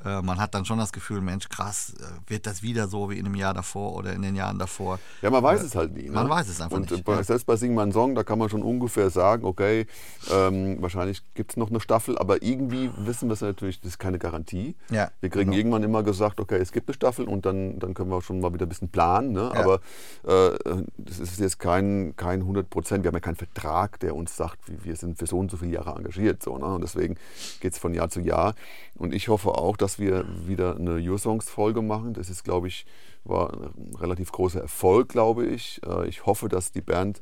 [0.05, 3.19] äh, man hat dann schon das Gefühl, Mensch, krass, äh, wird das wieder so wie
[3.19, 4.99] in einem Jahr davor oder in den Jahren davor?
[5.23, 6.05] Ja, man weiß äh, es halt nie.
[6.05, 6.11] Ne?
[6.11, 7.07] Man weiß es einfach und nicht.
[7.07, 9.87] Und selbst bei Sing mein Song, da kann man schon ungefähr sagen, okay,
[10.31, 13.99] ähm, wahrscheinlich gibt es noch eine Staffel, aber irgendwie wissen wir es natürlich, das ist
[13.99, 14.77] keine Garantie.
[14.91, 15.59] Ja, wir kriegen genau.
[15.59, 18.53] irgendwann immer gesagt, okay, es gibt eine Staffel und dann, dann können wir schon mal
[18.53, 19.33] wieder ein bisschen planen.
[19.33, 19.51] Ne?
[19.55, 19.61] Ja.
[19.61, 19.81] Aber
[20.25, 24.37] äh, das ist jetzt kein, kein 100 Prozent, wir haben ja keinen Vertrag, der uns
[24.37, 26.43] sagt, wir sind für so und so viele Jahre engagiert.
[26.43, 26.67] So, ne?
[26.67, 27.17] Und deswegen
[27.61, 28.55] geht es von Jahr zu Jahr.
[28.95, 32.15] Und ich hoffe auch, dass wir wieder eine Your Songs Folge machen.
[32.15, 32.87] Das ist, glaube ich,
[33.25, 35.81] war ein relativ großer Erfolg, glaube ich.
[35.87, 37.21] Äh, ich hoffe, dass die Band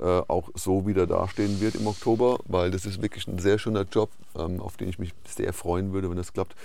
[0.00, 3.82] äh, auch so wieder dastehen wird im Oktober, weil das ist wirklich ein sehr schöner
[3.90, 6.56] Job, ähm, auf den ich mich sehr freuen würde, wenn das klappt.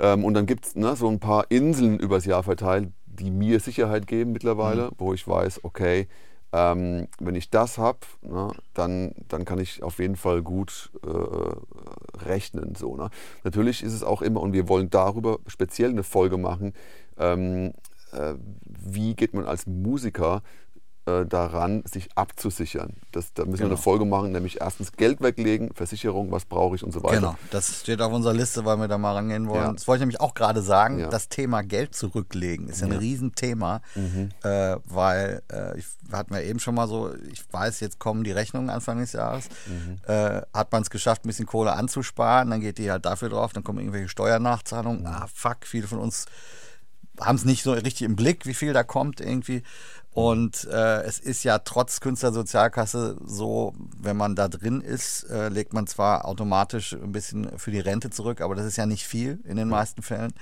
[0.00, 3.60] Ähm, und dann gibt es ne, so ein paar Inseln übers Jahr verteilt, die mir
[3.60, 4.94] Sicherheit geben mittlerweile, mhm.
[4.98, 6.08] wo ich weiß, okay,
[6.52, 12.24] ähm, wenn ich das habe, ne, dann, dann kann ich auf jeden Fall gut äh,
[12.24, 12.74] rechnen.
[12.74, 13.10] So, ne?
[13.42, 16.74] Natürlich ist es auch immer, und wir wollen darüber speziell eine Folge machen,
[17.18, 17.72] ähm,
[18.12, 18.34] äh,
[18.64, 20.42] wie geht man als Musiker
[21.06, 22.94] äh, daran, sich abzusichern.
[23.10, 23.58] Das, da müssen genau.
[23.58, 23.82] wir eine genau.
[23.82, 27.16] Folge machen, nämlich erstens Geld weglegen, Versicherung, was brauche ich und so weiter.
[27.16, 29.64] Genau, das steht auf unserer Liste, weil wir da mal rangehen wollen.
[29.64, 29.72] Ja.
[29.72, 31.08] Das wollte ich nämlich auch gerade sagen, ja.
[31.08, 32.92] das Thema Geld zurücklegen ist ja ein.
[32.92, 34.30] Riesenthema, mhm.
[34.44, 38.32] äh, weil äh, ich hatten wir eben schon mal so, ich weiß, jetzt kommen die
[38.32, 39.98] Rechnungen Anfang des Jahres, mhm.
[40.06, 43.52] äh, hat man es geschafft, ein bisschen Kohle anzusparen, dann geht die halt dafür drauf,
[43.52, 45.06] dann kommen irgendwelche Steuernachzahlungen, mhm.
[45.06, 46.26] ah fuck, viele von uns
[47.24, 49.62] haben es nicht so richtig im Blick, wie viel da kommt irgendwie.
[50.12, 55.72] Und äh, es ist ja trotz Künstlersozialkasse so, wenn man da drin ist, äh, legt
[55.72, 59.40] man zwar automatisch ein bisschen für die Rente zurück, aber das ist ja nicht viel
[59.44, 60.34] in den meisten Fällen.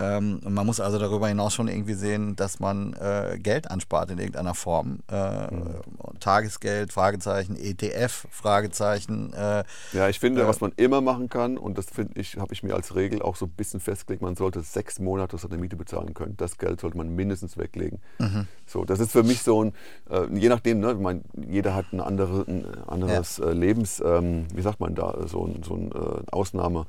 [0.00, 4.18] Ähm, man muss also darüber hinaus schon irgendwie sehen, dass man äh, Geld anspart in
[4.18, 5.00] irgendeiner Form.
[5.10, 5.74] Äh, mhm.
[6.20, 9.32] Tagesgeld, Fragezeichen, ETF, Fragezeichen.
[9.34, 12.54] Äh, ja, ich finde, äh, was man immer machen kann, und das finde ich, habe
[12.54, 15.76] ich mir als Regel auch so ein bisschen festgelegt, man sollte sechs Monate seine Miete
[15.76, 16.34] bezahlen können.
[16.38, 18.00] Das Geld sollte man mindestens weglegen.
[18.18, 18.46] Mhm.
[18.66, 19.72] So, das ist für mich so ein,
[20.08, 23.50] äh, je nachdem, ne, ich mein, jeder hat ein, andere, ein anderes ja.
[23.50, 25.90] Äh, Lebens, ähm, wie sagt man da, so ein, so ein
[26.30, 26.86] Ausnahme,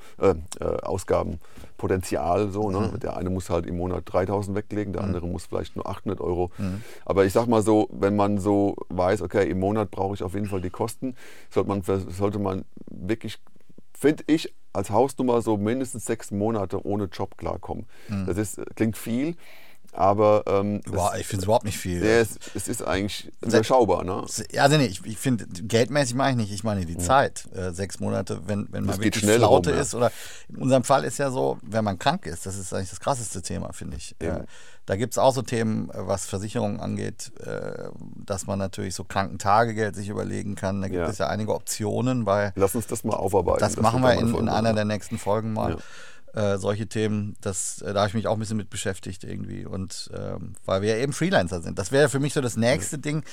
[1.81, 2.79] Ausgabenpotenzial, so, ne?
[2.79, 5.07] Mhm der eine muss halt im Monat 3000 weglegen, der mhm.
[5.07, 6.51] andere muss vielleicht nur 800 Euro.
[6.57, 6.81] Mhm.
[7.05, 10.33] Aber ich sag mal so, wenn man so weiß, okay, im Monat brauche ich auf
[10.33, 11.15] jeden Fall die Kosten,
[11.49, 13.39] sollte man, sollte man wirklich,
[13.93, 17.85] finde ich, als Hausnummer so mindestens sechs Monate ohne Job klarkommen.
[18.09, 18.25] Mhm.
[18.25, 19.35] Das ist, klingt viel,
[19.93, 22.03] aber ähm, Boah, ich finde es überhaupt nicht viel.
[22.03, 24.05] Ja, es, es, ist eigentlich überschaubar.
[24.05, 24.25] Ne?
[24.51, 26.53] Ja, also nee, ich, ich finde, geldmäßig mache ich nicht.
[26.53, 26.99] Ich meine die ja.
[26.99, 27.45] Zeit.
[27.53, 29.81] Äh, sechs Monate, wenn, wenn man wirklich Flaute rum, ja.
[29.81, 29.93] ist.
[29.93, 30.11] Oder
[30.47, 33.41] in unserem Fall ist ja so, wenn man krank ist, das ist eigentlich das krasseste
[33.41, 34.15] Thema, finde ich.
[34.19, 34.43] Äh,
[34.85, 39.03] da gibt es auch so Themen, äh, was Versicherungen angeht, äh, dass man natürlich so
[39.03, 40.81] Krankentagegeld sich überlegen kann.
[40.81, 42.25] Da gibt es ja einige Optionen.
[42.25, 43.59] Weil Lass uns das mal aufarbeiten.
[43.59, 45.77] Das, das machen wir in, in einer der nächsten Folgen mal.
[46.33, 49.65] Äh, solche Themen, das, äh, da habe ich mich auch ein bisschen mit beschäftigt irgendwie.
[49.65, 51.77] Und ähm, weil wir ja eben Freelancer sind.
[51.77, 53.01] Das wäre für mich so das nächste ja.
[53.01, 53.23] Ding.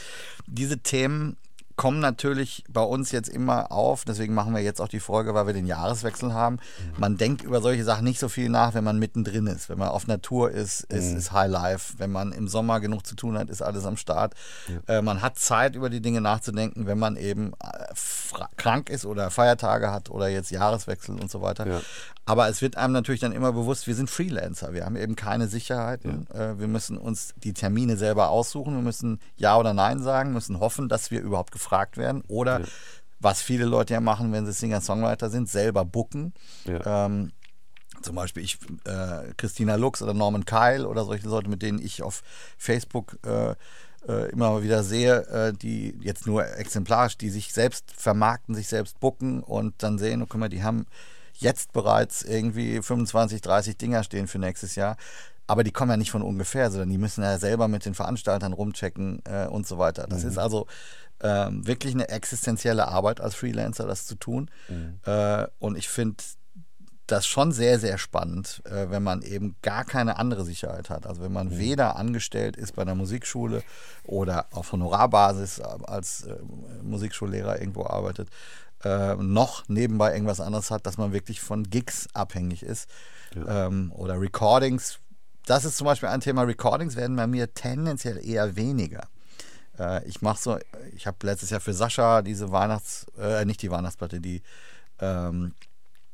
[0.46, 1.36] Diese Themen
[1.78, 4.04] kommen natürlich bei uns jetzt immer auf.
[4.04, 6.56] Deswegen machen wir jetzt auch die Folge, weil wir den Jahreswechsel haben.
[6.56, 7.00] Mhm.
[7.00, 9.70] Man denkt über solche Sachen nicht so viel nach, wenn man mittendrin ist.
[9.70, 11.18] Wenn man auf Natur ist, ist, mhm.
[11.18, 11.94] ist High Life.
[11.98, 14.34] Wenn man im Sommer genug zu tun hat, ist alles am Start.
[14.66, 14.98] Ja.
[14.98, 17.94] Äh, man hat Zeit, über die Dinge nachzudenken, wenn man eben äh,
[18.56, 21.66] krank ist oder Feiertage hat oder jetzt Jahreswechsel und so weiter.
[21.66, 21.80] Ja.
[22.28, 24.74] Aber es wird einem natürlich dann immer bewusst, wir sind Freelancer.
[24.74, 26.26] Wir haben eben keine Sicherheiten.
[26.32, 26.50] Ja.
[26.50, 28.74] Äh, wir müssen uns die Termine selber aussuchen.
[28.74, 32.66] Wir müssen Ja oder Nein sagen, müssen hoffen, dass wir überhaupt gefragt werden oder ja.
[33.18, 36.34] was viele Leute ja machen, wenn sie Singer-Songwriter sind, selber booken.
[36.66, 37.06] Ja.
[37.06, 37.32] Ähm,
[38.02, 42.02] zum Beispiel ich, äh, Christina Lux oder Norman Kyle oder solche Leute, mit denen ich
[42.02, 42.22] auf
[42.58, 43.54] Facebook äh,
[44.06, 49.00] äh, immer wieder sehe, äh, die jetzt nur exemplarisch, die sich selbst vermarkten, sich selbst
[49.00, 50.86] booken und dann sehen, oh, guck mal, die haben
[51.40, 54.96] jetzt bereits irgendwie 25, 30 Dinger stehen für nächstes Jahr.
[55.46, 58.52] Aber die kommen ja nicht von ungefähr, sondern die müssen ja selber mit den Veranstaltern
[58.52, 60.06] rumchecken äh, und so weiter.
[60.06, 60.30] Das mhm.
[60.30, 60.66] ist also
[61.20, 64.50] ähm, wirklich eine existenzielle Arbeit als Freelancer, das zu tun.
[64.68, 65.00] Mhm.
[65.06, 66.22] Äh, und ich finde,
[67.08, 71.06] das schon sehr, sehr spannend, äh, wenn man eben gar keine andere Sicherheit hat.
[71.06, 71.58] Also wenn man mhm.
[71.58, 73.62] weder angestellt ist bei einer Musikschule
[74.04, 76.36] oder auf Honorarbasis als äh,
[76.82, 78.28] Musikschullehrer irgendwo arbeitet,
[78.84, 82.88] äh, noch nebenbei irgendwas anderes hat, dass man wirklich von Gigs abhängig ist.
[83.34, 83.66] Ja.
[83.66, 84.98] Ähm, oder Recordings.
[85.46, 86.42] Das ist zum Beispiel ein Thema.
[86.42, 89.08] Recordings werden bei mir tendenziell eher weniger.
[89.78, 90.58] Äh, ich mache so,
[90.94, 94.42] ich habe letztes Jahr für Sascha diese Weihnachts-, äh, nicht die Weihnachtsplatte, die
[95.00, 95.54] ähm,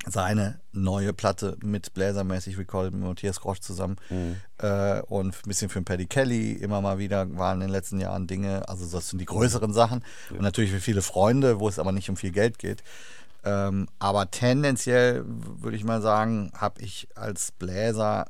[0.06, 4.36] seine neue Platte mit Bläsermäßig recorded mit Matthias Grosch zusammen mhm.
[4.58, 8.26] äh, und ein bisschen für Paddy Kelly immer mal wieder waren in den letzten Jahren
[8.26, 10.36] Dinge, also das sind die größeren Sachen ja.
[10.36, 12.82] und natürlich für viele Freunde, wo es aber nicht um viel Geld geht.
[13.44, 18.26] Ähm, aber tendenziell würde ich mal sagen, habe ich als Bläser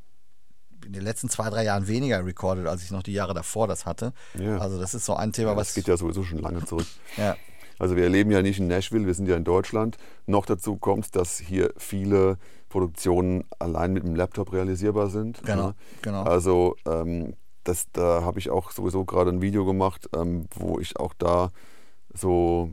[0.85, 3.87] in den letzten zwei, drei Jahren weniger recorded, als ich noch die Jahre davor das
[3.87, 4.13] hatte.
[4.39, 4.59] Ja.
[4.59, 5.69] Also das ist so ein Thema, ja, was...
[5.69, 6.87] Das geht ja sowieso schon lange zurück.
[7.17, 7.37] ja.
[7.79, 9.97] Also wir leben ja nicht in Nashville, wir sind ja in Deutschland.
[10.27, 15.43] Noch dazu kommt, dass hier viele Produktionen allein mit dem Laptop realisierbar sind.
[15.45, 15.75] Genau, ne?
[16.03, 16.23] genau.
[16.23, 20.99] Also ähm, das, da habe ich auch sowieso gerade ein Video gemacht, ähm, wo ich
[20.99, 21.51] auch da
[22.13, 22.71] so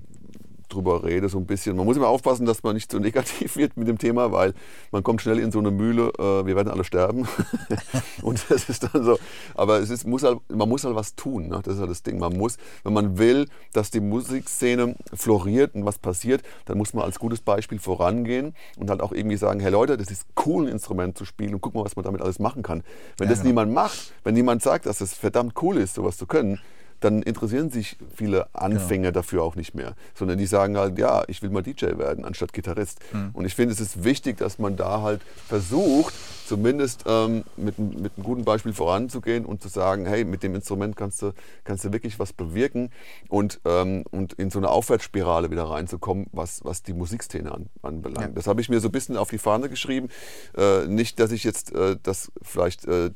[0.74, 1.76] drüber rede, so ein bisschen.
[1.76, 4.54] Man muss immer aufpassen, dass man nicht so negativ wird mit dem Thema, weil
[4.92, 7.28] man kommt schnell in so eine Mühle, äh, wir werden alle sterben.
[8.22, 9.20] und das ist dann so.
[9.56, 11.60] Aber es ist, muss halt, man muss halt was tun, ne?
[11.64, 12.20] das ist halt das Ding.
[12.20, 17.04] Man muss, wenn man will, dass die Musikszene floriert und was passiert, dann muss man
[17.04, 20.72] als gutes Beispiel vorangehen und halt auch irgendwie sagen, hey Leute, das ist cool, ein
[20.72, 22.84] Instrument zu spielen und guck mal, was man damit alles machen kann.
[23.18, 23.50] Wenn ja, das genau.
[23.50, 26.60] niemand macht, wenn niemand sagt, dass es verdammt cool ist, sowas zu können,
[27.02, 29.12] dann interessieren sich viele Anfänger ja.
[29.12, 32.54] dafür auch nicht mehr, sondern die sagen halt, ja, ich will mal DJ werden anstatt
[32.54, 33.00] Gitarrist.
[33.12, 33.32] Mhm.
[33.34, 36.14] Und ich finde, es ist wichtig, dass man da halt versucht,
[36.48, 40.96] zumindest ähm, mit, mit einem guten Beispiel voranzugehen und zu sagen, hey, mit dem Instrument
[40.96, 41.34] kannst du,
[41.64, 42.92] kannst du wirklich was bewirken
[43.30, 48.30] und, ähm, und in so eine Aufwärtsspirale wieder reinzukommen, was, was die Musikszene an, anbelangt.
[48.30, 48.36] Ja.
[48.36, 50.10] Das habe ich mir so ein bisschen auf die Fahne geschrieben.
[50.56, 53.12] Äh, nicht, dass ich jetzt äh, das vielleicht äh,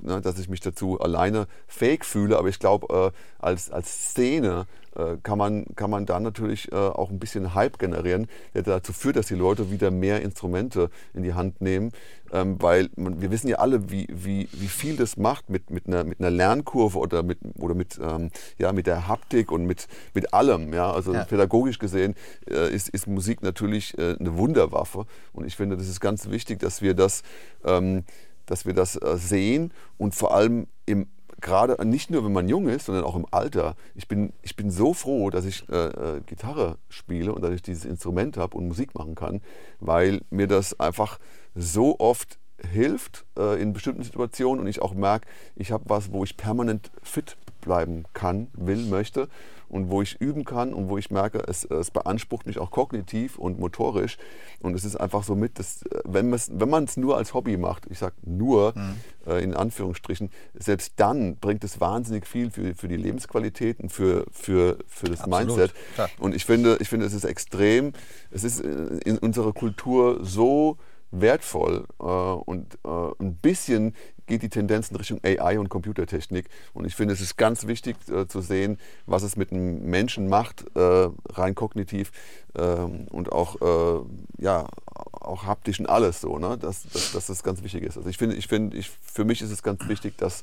[0.00, 4.66] ne, dass ich mich dazu alleine fähig fühle, aber ich glaube, äh, als, als Szene
[4.96, 8.92] äh, kann, man, kann man da natürlich äh, auch ein bisschen Hype generieren, der dazu
[8.92, 11.92] führt, dass die Leute wieder mehr Instrumente in die Hand nehmen,
[12.32, 15.86] ähm, weil man, wir wissen ja alle, wie, wie, wie viel das macht mit, mit,
[15.86, 19.88] einer, mit einer Lernkurve oder mit, oder mit, ähm, ja, mit der Haptik und mit,
[20.14, 20.72] mit allem.
[20.72, 20.92] Ja?
[20.92, 21.24] Also ja.
[21.24, 22.14] pädagogisch gesehen
[22.48, 26.60] äh, ist, ist Musik natürlich äh, eine Wunderwaffe und ich finde, das ist ganz wichtig,
[26.60, 27.22] dass wir das
[27.64, 28.04] ähm,
[28.46, 31.06] dass wir das äh, sehen und vor allem im
[31.40, 33.76] gerade nicht nur, wenn man jung ist, sondern auch im Alter.
[33.94, 37.60] Ich bin, ich bin so froh, dass ich äh, äh, Gitarre spiele und dass ich
[37.60, 39.42] dieses Instrument habe und Musik machen kann,
[39.78, 41.18] weil mir das einfach
[41.54, 42.38] so oft
[42.72, 46.90] hilft äh, in bestimmten Situationen und ich auch merke, ich habe was, wo ich permanent
[47.02, 49.28] fit bleiben kann, will, möchte
[49.68, 53.38] und wo ich üben kann und wo ich merke, es, es beansprucht mich auch kognitiv
[53.38, 54.18] und motorisch.
[54.60, 57.86] Und es ist einfach so mit, dass, wenn, wenn man es nur als Hobby macht,
[57.90, 58.96] ich sage nur mhm.
[59.26, 64.26] äh, in Anführungsstrichen, selbst dann bringt es wahnsinnig viel für, für die Lebensqualität und für,
[64.30, 65.46] für, für das Absolut.
[65.46, 65.74] Mindset.
[65.94, 66.10] Klar.
[66.18, 67.92] Und ich finde, ich finde, es ist extrem,
[68.30, 70.78] es ist in unserer Kultur so
[71.20, 72.88] wertvoll äh, und äh,
[73.20, 73.94] ein bisschen
[74.26, 76.48] geht die Tendenz in Richtung AI und Computertechnik.
[76.72, 80.28] Und ich finde, es ist ganz wichtig äh, zu sehen, was es mit einem Menschen
[80.28, 82.12] macht, äh, rein kognitiv
[82.56, 84.66] ähm, und auch, äh, ja,
[85.12, 86.58] auch haptisch und alles so, ne?
[86.58, 87.96] dass, dass, dass, das ganz wichtig ist.
[87.96, 90.42] Also ich finde, ich finde, ich, für mich ist es ganz wichtig, dass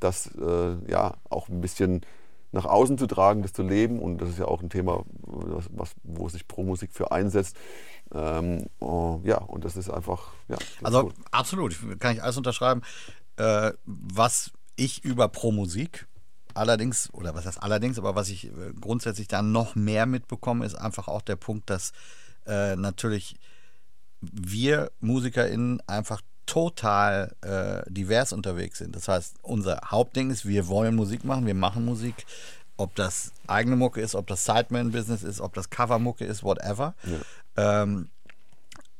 [0.00, 2.02] das äh, ja auch ein bisschen
[2.52, 4.00] nach außen zu tragen, das zu leben.
[4.00, 7.56] Und das ist ja auch ein Thema, was, wo sich Pro Musik für einsetzt.
[8.12, 10.28] Ähm, oh, ja, und das ist einfach.
[10.48, 11.12] Ja, also cool.
[11.30, 12.82] absolut, kann ich alles unterschreiben.
[13.36, 16.06] Äh, was ich über Pro Musik
[16.54, 20.74] allerdings, oder was heißt allerdings, aber was ich äh, grundsätzlich da noch mehr mitbekomme, ist
[20.74, 21.92] einfach auch der Punkt, dass
[22.46, 23.36] äh, natürlich
[24.20, 28.94] wir MusikerInnen einfach total äh, divers unterwegs sind.
[28.94, 32.24] Das heißt, unser Hauptding ist, wir wollen Musik machen, wir machen Musik.
[32.78, 36.94] Ob das eigene Mucke ist, ob das Sideman-Business ist, ob das Covermucke ist, whatever.
[37.04, 37.18] Ja.
[37.56, 38.10] Ähm,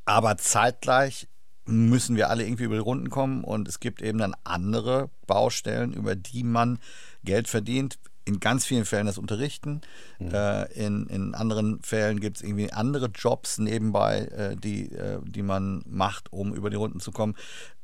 [0.05, 1.29] aber zeitgleich
[1.67, 5.93] müssen wir alle irgendwie über die Runden kommen und es gibt eben dann andere Baustellen,
[5.93, 6.79] über die man
[7.25, 9.81] Geld verdient in ganz vielen Fällen das Unterrichten.
[10.19, 10.35] Mhm.
[10.35, 15.43] Äh, in, in anderen Fällen gibt es irgendwie andere Jobs nebenbei, äh, die, äh, die
[15.43, 17.37] man macht, um über die Runden zu kommen.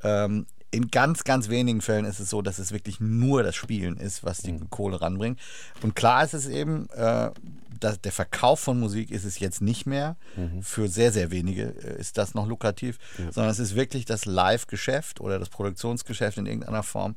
[0.03, 3.99] Ähm, in ganz, ganz wenigen Fällen ist es so, dass es wirklich nur das Spielen
[3.99, 4.71] ist, was die mhm.
[4.71, 5.39] Kohle ranbringt.
[5.83, 7.31] Und klar ist es eben, äh,
[7.79, 10.17] das, der Verkauf von Musik ist es jetzt nicht mehr.
[10.37, 10.63] Mhm.
[10.63, 13.31] Für sehr, sehr wenige äh, ist das noch lukrativ, ja.
[13.33, 17.17] sondern es ist wirklich das Live-Geschäft oder das Produktionsgeschäft in irgendeiner Form.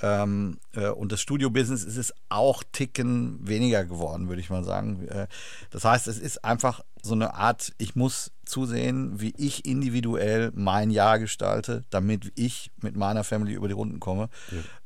[0.00, 0.22] Ja.
[0.22, 5.06] Ähm, äh, und das Studio-Business ist es auch ticken weniger geworden, würde ich mal sagen.
[5.08, 5.28] Äh,
[5.70, 10.90] das heißt, es ist einfach so eine Art, ich muss zusehen, wie ich individuell mein
[10.90, 14.28] Jahr gestalte, damit ich mit meiner Family über die Runden komme.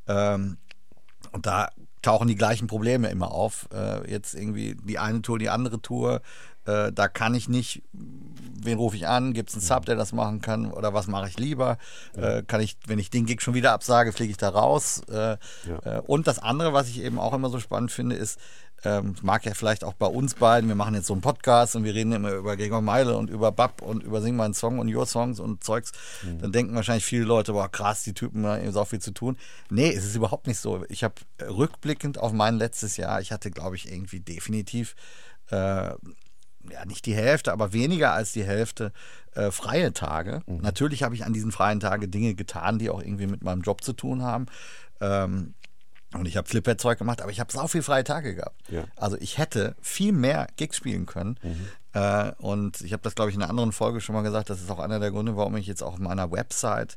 [0.06, 0.34] Ja.
[0.34, 0.56] Ähm,
[1.32, 1.68] und da
[2.02, 3.68] tauchen die gleichen Probleme immer auf.
[3.72, 6.20] Äh, jetzt irgendwie die eine Tour, die andere Tour.
[6.64, 7.82] Äh, da kann ich nicht,
[8.64, 9.32] wen rufe ich an?
[9.32, 10.70] Gibt es einen Sub, der das machen kann?
[10.70, 11.78] Oder was mache ich lieber?
[12.16, 15.02] Äh, kann ich, wenn ich den Gig schon wieder absage, fliege ich da raus?
[15.10, 15.38] Äh, ja.
[15.84, 18.38] Äh, und das andere, was ich eben auch immer so spannend finde, ist,
[18.84, 21.84] ähm, mag ja vielleicht auch bei uns beiden, wir machen jetzt so einen Podcast und
[21.84, 24.92] wir reden immer über Gregor Meile und über Bab und über Sing meinen Song und
[24.92, 25.92] Your Songs und Zeugs,
[26.22, 26.40] mhm.
[26.40, 29.36] dann denken wahrscheinlich viele Leute, boah krass, die Typen haben so viel zu tun.
[29.70, 30.84] Nee, es ist überhaupt nicht so.
[30.88, 34.96] Ich habe rückblickend auf mein letztes Jahr, ich hatte glaube ich irgendwie definitiv
[35.50, 35.92] äh,
[36.70, 38.92] ja, nicht die Hälfte, aber weniger als die Hälfte
[39.34, 40.42] äh, freie Tage.
[40.46, 40.58] Mhm.
[40.58, 43.82] Natürlich habe ich an diesen freien Tagen Dinge getan, die auch irgendwie mit meinem Job
[43.82, 44.46] zu tun haben.
[45.00, 45.54] Ähm,
[46.14, 48.60] und ich habe Flipper-Zeug gemacht, aber ich habe sau viel freie Tage gehabt.
[48.68, 48.84] Ja.
[48.96, 51.38] Also ich hätte viel mehr Gigs spielen können.
[51.42, 51.68] Mhm.
[51.94, 54.50] Äh, und ich habe das, glaube ich, in einer anderen Folge schon mal gesagt.
[54.50, 56.96] Das ist auch einer der Gründe, warum ich jetzt auch auf meiner Website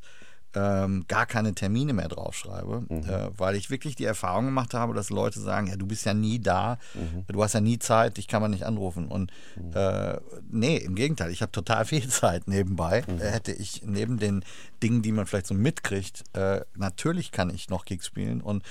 [0.56, 3.04] ähm, gar keine Termine mehr draufschreibe, mhm.
[3.04, 6.14] äh, weil ich wirklich die Erfahrung gemacht habe, dass Leute sagen, ja, du bist ja
[6.14, 7.24] nie da, mhm.
[7.28, 9.08] du hast ja nie Zeit, dich kann man nicht anrufen.
[9.08, 9.72] Und mhm.
[9.74, 13.04] äh, nee, im Gegenteil, ich habe total viel Zeit nebenbei.
[13.06, 13.20] Mhm.
[13.20, 14.44] Äh, hätte ich neben den
[14.82, 18.64] Dingen, die man vielleicht so mitkriegt, äh, natürlich kann ich noch Gigs spielen und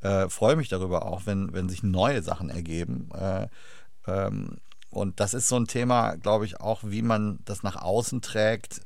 [0.00, 3.08] äh, freue mich darüber auch, wenn, wenn sich neue Sachen ergeben.
[3.14, 3.48] Äh,
[4.06, 4.58] ähm,
[4.90, 8.80] und das ist so ein Thema, glaube ich, auch, wie man das nach außen trägt.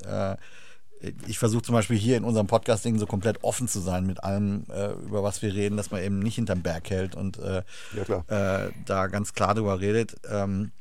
[1.01, 4.23] Äh, ich versuche zum Beispiel hier in unserem Podcasting so komplett offen zu sein mit
[4.25, 7.63] allem, äh, über was wir reden, dass man eben nicht hinterm Berg hält und äh,
[8.09, 10.17] ja, äh, da ganz klar drüber redet.
[10.31, 10.73] Ähm,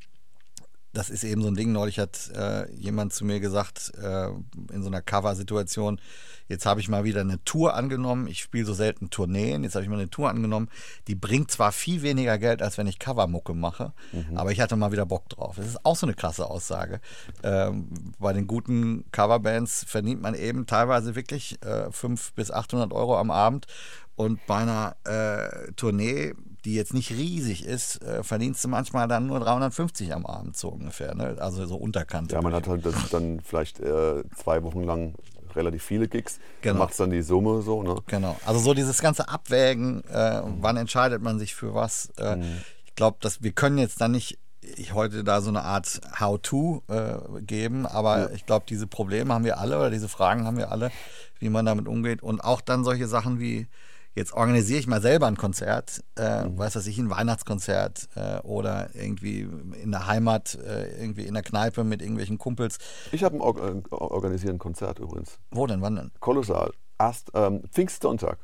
[0.95, 1.71] das ist eben so ein Ding.
[1.71, 4.27] Neulich hat äh, jemand zu mir gesagt, äh,
[4.73, 5.99] in so einer Cover-Situation,
[6.47, 8.27] jetzt habe ich mal wieder eine Tour angenommen.
[8.27, 9.63] Ich spiele so selten Tourneen.
[9.63, 10.69] Jetzt habe ich mal eine Tour angenommen.
[11.07, 14.37] Die bringt zwar viel weniger Geld, als wenn ich Covermucke mache, mhm.
[14.37, 15.57] aber ich hatte mal wieder Bock drauf.
[15.57, 17.01] Das ist auch so eine krasse Aussage.
[17.43, 23.17] Ähm, bei den guten Coverbands verdient man eben teilweise wirklich äh, 500 bis 800 Euro
[23.17, 23.67] am Abend.
[24.15, 26.33] Und bei einer äh, Tournee
[26.65, 30.69] die jetzt nicht riesig ist, äh, verdienst du manchmal dann nur 350 am Abend so
[30.69, 31.13] ungefähr.
[31.13, 31.37] Ne?
[31.39, 32.31] Also so unterkant.
[32.31, 35.13] Ja, man hat halt dann vielleicht äh, zwei Wochen lang
[35.55, 36.39] relativ viele Gigs.
[36.61, 36.79] Genau.
[36.79, 37.83] Macht dann die Summe so.
[37.83, 37.95] Ne?
[38.07, 38.35] Genau.
[38.45, 40.57] Also so dieses ganze Abwägen, äh, mhm.
[40.61, 42.09] wann entscheidet man sich für was.
[42.17, 42.61] Äh, mhm.
[42.85, 44.39] Ich glaube, dass wir können jetzt dann nicht
[44.77, 48.29] ich heute da so eine Art How-to äh, geben, aber ja.
[48.31, 50.89] ich glaube, diese Probleme haben wir alle oder diese Fragen haben wir alle,
[51.37, 52.23] wie man damit umgeht.
[52.23, 53.67] Und auch dann solche Sachen wie
[54.15, 56.57] jetzt organisiere ich mal selber ein Konzert, äh, mhm.
[56.57, 59.41] weiß was ich, ein Weihnachtskonzert äh, oder irgendwie
[59.81, 62.77] in der Heimat, äh, irgendwie in der Kneipe mit irgendwelchen Kumpels.
[63.11, 65.39] Ich habe ein Or äh, organisierten Konzert übrigens.
[65.51, 66.11] Wo denn, wann denn?
[66.19, 66.71] Kolossal.
[66.97, 68.39] Erst ähm, Pfingstsonntag.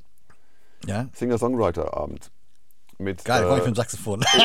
[0.86, 1.08] Ja.
[1.14, 2.32] Singer-Songwriter-Abend
[3.02, 3.26] mit.
[3.26, 4.24] Geil, komm ich äh, mit dem Saxophon.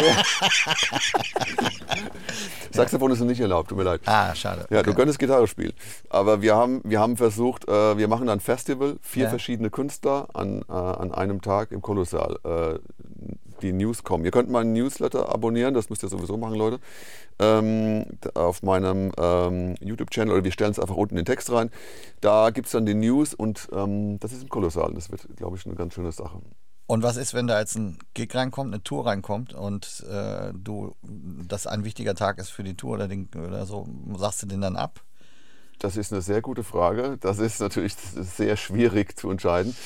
[2.71, 4.01] Saxophon ist nicht erlaubt, tut mir leid.
[4.07, 4.67] Ah, schade.
[4.71, 4.91] Ja, okay.
[4.91, 5.73] du könntest Gitarre spielen.
[6.11, 9.31] Aber wir haben, wir haben versucht, äh, wir machen ein Festival, vier ja.
[9.31, 12.39] verschiedene Künstler an, äh, an einem Tag im Kolossal.
[12.45, 12.79] Äh,
[13.63, 14.25] die News kommen.
[14.27, 16.79] Ihr könnt meinen Newsletter abonnieren, das müsst ihr sowieso machen, Leute.
[17.39, 18.05] Ähm,
[18.35, 21.71] auf meinem ähm, YouTube-Channel oder wir stellen es einfach unten in den Text rein.
[22.21, 24.93] Da gibt es dann die News und ähm, das ist im Kolossal.
[24.95, 26.41] Das wird, glaube ich, eine ganz schöne Sache.
[26.87, 30.95] Und was ist, wenn da jetzt ein Gig reinkommt, eine Tour reinkommt und äh, du,
[31.03, 34.61] das ein wichtiger Tag ist für die Tour oder, den, oder so, sagst du den
[34.61, 35.01] dann ab?
[35.79, 37.19] Das ist eine sehr gute Frage.
[37.21, 39.77] Das ist natürlich sehr schwierig zu entscheiden.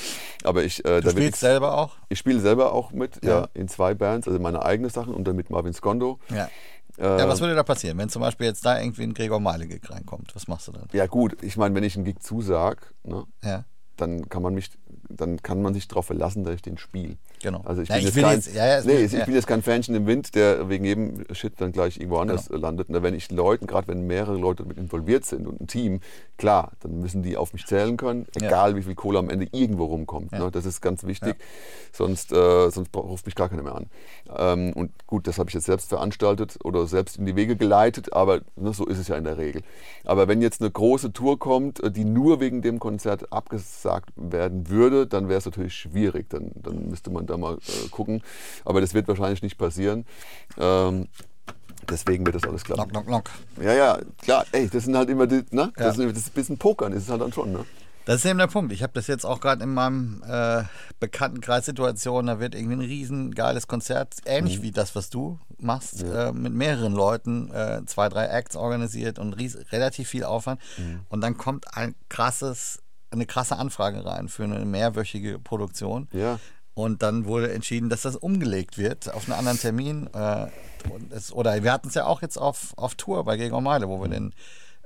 [0.43, 1.97] Aber ich, äh, du spielst ich, selber auch?
[2.07, 3.41] Ich spiele selber auch mit, ja.
[3.41, 3.47] ja.
[3.53, 6.19] in zwei Bands, also meine eigenen Sachen und dann mit Marvin Skondo.
[6.29, 6.49] Ja.
[6.97, 9.89] Äh, ja, was würde da passieren, wenn zum Beispiel jetzt da irgendwie ein Gregor Meile-Gig
[9.89, 10.35] reinkommt?
[10.35, 10.87] Was machst du dann?
[10.93, 13.65] Ja, gut, ich meine, wenn ich einen Gig zusag, ne, ja.
[13.97, 14.71] dann kann man mich
[15.15, 17.17] dann kann man sich darauf verlassen, dass ich den spiele.
[17.41, 17.61] Genau.
[17.65, 19.61] Also ich ja, bin, ich jetzt, kein, jetzt, ja, ja, nee, ich bin jetzt kein
[19.61, 22.61] Fähnchen im Wind, der wegen jedem Shit dann gleich irgendwo anders genau.
[22.61, 22.89] landet.
[22.89, 26.01] Und wenn ich Leuten, gerade wenn mehrere Leute mit involviert sind und ein Team,
[26.37, 29.85] klar, dann müssen die auf mich zählen können, egal wie viel Kohle am Ende irgendwo
[29.85, 30.31] rumkommt.
[30.31, 30.49] Ne?
[30.51, 31.35] Das ist ganz wichtig.
[31.91, 33.85] Sonst, äh, sonst ruft mich gar keiner mehr an.
[34.35, 38.13] Ähm, und gut, das habe ich jetzt selbst veranstaltet oder selbst in die Wege geleitet,
[38.13, 39.61] aber ne, so ist es ja in der Regel.
[40.05, 44.69] Aber wenn jetzt eine große Tour kommt, äh, die nur wegen dem Konzert abgesagt werden
[44.69, 46.29] würde, dann wäre es natürlich schwierig.
[46.29, 48.21] Dann, dann müsste man da mal äh, gucken.
[48.65, 50.05] Aber das wird wahrscheinlich nicht passieren.
[50.57, 51.07] Ähm,
[51.89, 52.91] deswegen wird das alles klappen.
[52.91, 53.25] Knock, knock,
[53.55, 53.65] knock.
[53.65, 54.45] Ja, ja, klar.
[54.51, 55.71] Ey, das sind halt immer die, ne?
[55.75, 56.03] Das, ja.
[56.03, 57.65] ist, das ist ein bisschen Pokern, ist es halt dann schon, ne?
[58.05, 58.73] Das ist eben der Punkt.
[58.73, 60.63] Ich habe das jetzt auch gerade in meinem äh,
[60.99, 62.25] Bekanntenkreissituation.
[62.25, 64.63] Da wird irgendwie ein riesen geiles Konzert, ähnlich mhm.
[64.63, 66.29] wie das, was du machst, ja.
[66.29, 70.59] äh, mit mehreren Leuten, äh, zwei, drei Acts organisiert und ries relativ viel Aufwand.
[70.77, 71.01] Mhm.
[71.09, 76.07] Und dann kommt ein krasses eine krasse Anfrage rein für eine mehrwöchige Produktion.
[76.13, 76.39] Ja.
[76.73, 80.09] Und dann wurde entschieden, dass das umgelegt wird auf einen anderen Termin.
[80.13, 80.47] Äh,
[81.09, 84.01] es, oder wir hatten es ja auch jetzt auf, auf Tour bei Gregor Meile, wo
[84.01, 84.33] wir den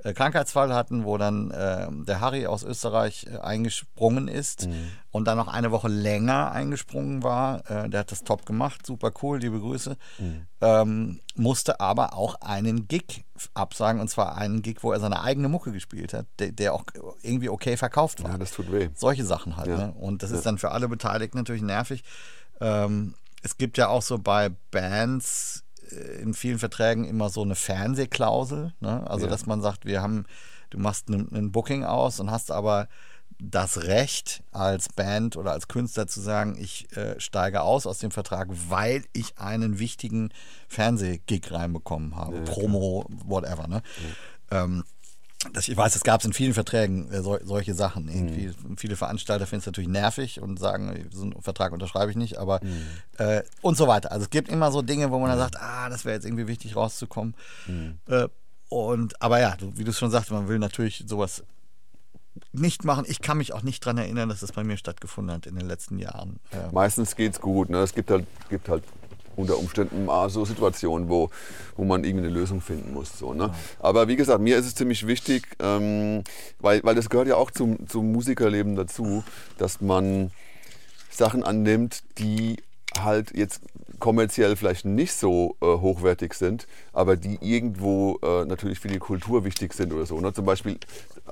[0.06, 4.92] äh, Krankheitsfall hatten, wo dann äh, der Harry aus Österreich äh, eingesprungen ist mhm.
[5.10, 7.68] und dann noch eine Woche länger eingesprungen war.
[7.68, 9.96] Äh, der hat das top gemacht, super cool, liebe Grüße.
[10.18, 10.46] Mhm.
[10.60, 13.24] Ähm, musste aber auch einen Gig
[13.54, 16.84] absagen und zwar einen Gig, wo er seine eigene Mucke gespielt hat, der, der auch
[17.22, 18.30] irgendwie okay verkauft war.
[18.30, 18.90] Ja, das tut weh.
[18.94, 19.68] Solche Sachen halt.
[19.68, 19.76] Ja.
[19.76, 19.92] Ne?
[19.92, 20.36] Und das ja.
[20.36, 22.04] ist dann für alle Beteiligten natürlich nervig.
[22.60, 25.64] Ähm, es gibt ja auch so bei Bands
[26.20, 28.72] in vielen Verträgen immer so eine Fernsehklausel.
[28.80, 29.08] Ne?
[29.08, 29.30] Also, ja.
[29.30, 30.24] dass man sagt, wir haben,
[30.70, 32.88] du machst ein Booking aus und hast aber
[33.38, 38.10] das Recht als Band oder als Künstler zu sagen, ich äh, steige aus aus dem
[38.10, 40.30] Vertrag, weil ich einen wichtigen
[40.68, 42.36] Fernsehgig reinbekommen habe.
[42.36, 43.68] Ja, Promo, whatever.
[43.68, 43.82] Ne?
[44.50, 44.64] Ja.
[44.64, 44.84] Ähm,
[45.52, 48.08] das, ich weiß, das gab es in vielen Verträgen, äh, so, solche Sachen.
[48.08, 48.48] Irgendwie.
[48.48, 48.76] Mhm.
[48.76, 52.60] Viele Veranstalter finden es natürlich nervig und sagen, so einen Vertrag unterschreibe ich nicht, aber
[52.62, 52.86] mhm.
[53.18, 54.12] äh, und so weiter.
[54.12, 56.46] Also es gibt immer so Dinge, wo man dann sagt, ah, das wäre jetzt irgendwie
[56.46, 57.34] wichtig rauszukommen.
[57.66, 57.98] Mhm.
[58.06, 58.28] Äh,
[58.68, 61.44] und aber ja, wie du schon sagst, man will natürlich sowas
[62.52, 63.04] nicht machen.
[63.06, 65.66] Ich kann mich auch nicht daran erinnern, dass das bei mir stattgefunden hat in den
[65.66, 66.40] letzten Jahren.
[66.72, 67.70] Meistens geht es gut.
[67.70, 67.78] Ne?
[67.78, 68.82] Es gibt halt, gibt halt
[69.36, 71.30] unter Umständen mal so Situationen, wo,
[71.76, 73.18] wo man irgendwie eine Lösung finden muss.
[73.18, 73.54] So, ne?
[73.78, 76.24] Aber wie gesagt, mir ist es ziemlich wichtig, ähm,
[76.58, 79.22] weil, weil das gehört ja auch zum, zum Musikerleben dazu,
[79.58, 80.30] dass man
[81.10, 82.56] Sachen annimmt, die
[82.98, 83.60] halt jetzt
[83.98, 89.44] kommerziell vielleicht nicht so äh, hochwertig sind, aber die irgendwo äh, natürlich für die Kultur
[89.44, 90.20] wichtig sind oder so.
[90.20, 90.32] Ne?
[90.32, 90.78] Zum Beispiel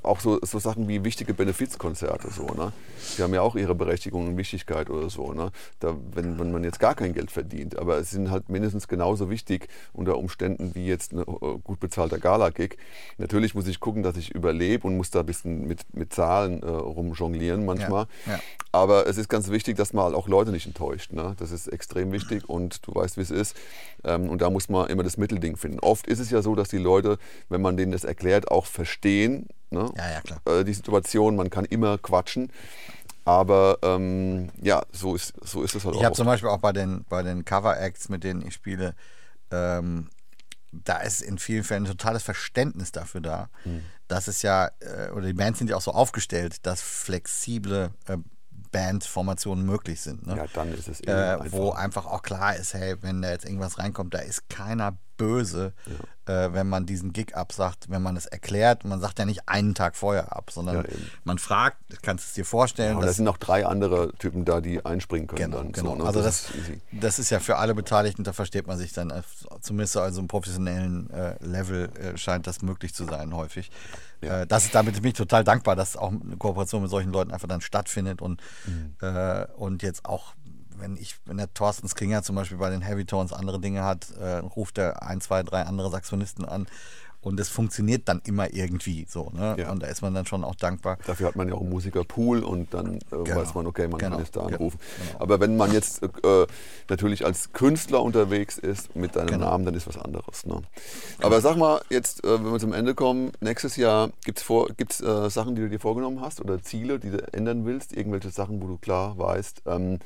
[0.02, 2.30] auch so, so Sachen wie wichtige Benefizkonzerte.
[2.30, 2.72] So, ne?
[3.16, 5.32] Die haben ja auch ihre Berechtigung und Wichtigkeit oder so.
[5.32, 5.50] Ne?
[5.80, 7.78] Da, wenn, wenn man jetzt gar kein Geld verdient.
[7.78, 12.18] Aber es sind halt mindestens genauso wichtig unter Umständen wie jetzt ein äh, gut bezahlter
[12.18, 12.76] Gala-Gig.
[13.18, 16.62] Natürlich muss ich gucken, dass ich überlebe und muss da ein bisschen mit, mit Zahlen
[16.62, 18.06] äh, rumjonglieren manchmal.
[18.26, 18.40] Ja, ja.
[18.72, 21.12] Aber es ist ganz wichtig, dass man halt auch Leute nicht enttäuscht.
[21.12, 21.34] Ne?
[21.38, 23.56] Das ist extrem wichtig und du weißt, wie es ist.
[24.04, 25.80] Ähm, und da muss man immer das Mittelding finden.
[25.80, 27.18] Oft ist es ja so, dass die Leute,
[27.48, 29.92] wenn man denen das erklärt, auch verstehen, Ne?
[29.96, 30.40] Ja, ja, klar.
[30.46, 32.50] Äh, die Situation, man kann immer quatschen.
[33.26, 36.02] Aber ähm, ja, so ist, so ist es halt ich auch.
[36.02, 38.94] Ich habe zum Beispiel auch bei den, bei den Cover-Acts, mit denen ich spiele,
[39.50, 40.08] ähm,
[40.72, 43.82] da ist in vielen Fällen ein totales Verständnis dafür da, mhm.
[44.08, 48.18] dass es ja, äh, oder die Bands sind ja auch so aufgestellt, dass flexible äh,
[48.74, 50.26] Bandformationen möglich sind.
[50.26, 50.36] Ne?
[50.36, 51.52] Ja, dann ist es äh, einfach.
[51.52, 55.72] Wo einfach auch klar ist, hey, wenn da jetzt irgendwas reinkommt, da ist keiner böse,
[56.26, 56.46] ja.
[56.46, 58.84] äh, wenn man diesen Gig absagt, wenn man es erklärt.
[58.84, 60.82] Man sagt ja nicht einen Tag vorher ab, sondern ja,
[61.22, 62.98] man fragt, kannst du es dir vorstellen.
[62.98, 65.52] Ja, da sind noch drei andere Typen da, die einspringen können.
[65.52, 65.70] Genau, dann.
[65.70, 65.90] genau.
[65.90, 66.04] So, ne?
[66.04, 69.10] Also das, das, ist das, ist ja für alle Beteiligten, da versteht man sich dann,
[69.10, 69.22] äh,
[69.60, 73.70] zumindest also im professionellen äh, Level äh, scheint das möglich zu sein häufig.
[74.24, 77.32] Äh, das ist, damit bin ich total dankbar, dass auch eine Kooperation mit solchen Leuten
[77.32, 78.94] einfach dann stattfindet und, mhm.
[79.00, 80.34] Äh, und jetzt auch
[80.76, 84.10] wenn ich, wenn der Thorsten Skringer zum Beispiel bei den Heavy Tones andere Dinge hat,
[84.20, 86.66] äh, ruft er ein, zwei, drei andere Saxophonisten an
[87.24, 89.30] und es funktioniert dann immer irgendwie so.
[89.34, 89.56] Ne?
[89.58, 89.72] Ja.
[89.72, 90.98] Und da ist man dann schon auch dankbar.
[91.06, 93.36] Dafür hat man ja auch einen Musikerpool und dann äh, genau.
[93.36, 94.12] weiß man, okay, man genau.
[94.12, 94.78] kann jetzt da anrufen.
[95.08, 95.22] Genau.
[95.22, 96.46] Aber wenn man jetzt äh,
[96.88, 99.46] natürlich als Künstler unterwegs ist mit deinem genau.
[99.46, 100.44] Namen, dann ist was anderes.
[100.44, 100.60] Ne?
[101.20, 105.30] Aber sag mal, jetzt, äh, wenn wir zum Ende kommen, nächstes Jahr gibt es äh,
[105.30, 107.96] Sachen, die du dir vorgenommen hast oder Ziele, die du ändern willst?
[107.96, 109.98] Irgendwelche Sachen, wo du klar weißt, ähm,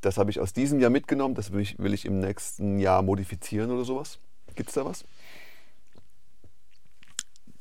[0.00, 3.02] das habe ich aus diesem Jahr mitgenommen, das will ich, will ich im nächsten Jahr
[3.02, 4.18] modifizieren oder sowas?
[4.54, 5.04] Gibt es da was?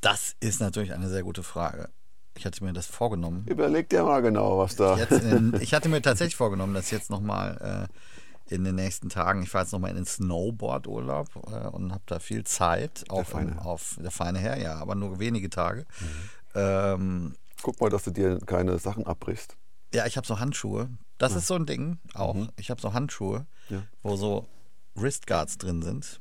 [0.02, 1.90] Das ist natürlich eine sehr gute Frage.
[2.36, 3.46] Ich hatte mir das vorgenommen.
[3.48, 4.96] Überleg dir mal genau, was da.
[4.96, 9.50] In, ich hatte mir tatsächlich vorgenommen, dass jetzt nochmal äh, in den nächsten Tagen, ich
[9.50, 13.06] fahre jetzt nochmal in den Snowboard-Urlaub äh, und habe da viel Zeit.
[13.10, 13.60] Der auf, feine.
[13.66, 15.86] auf der feine Herr, ja, aber nur wenige Tage.
[16.00, 16.30] Mhm.
[16.56, 19.58] Ähm, Guck mal, dass du dir keine Sachen abbrichst.
[19.94, 20.90] Ja, ich habe so Handschuhe.
[21.18, 21.40] Das ja.
[21.40, 22.36] ist so ein Ding auch.
[22.36, 22.50] Mhm.
[22.58, 23.84] Ich habe so Handschuhe, ja.
[24.04, 24.46] wo so
[24.96, 26.20] Wristguards drin sind.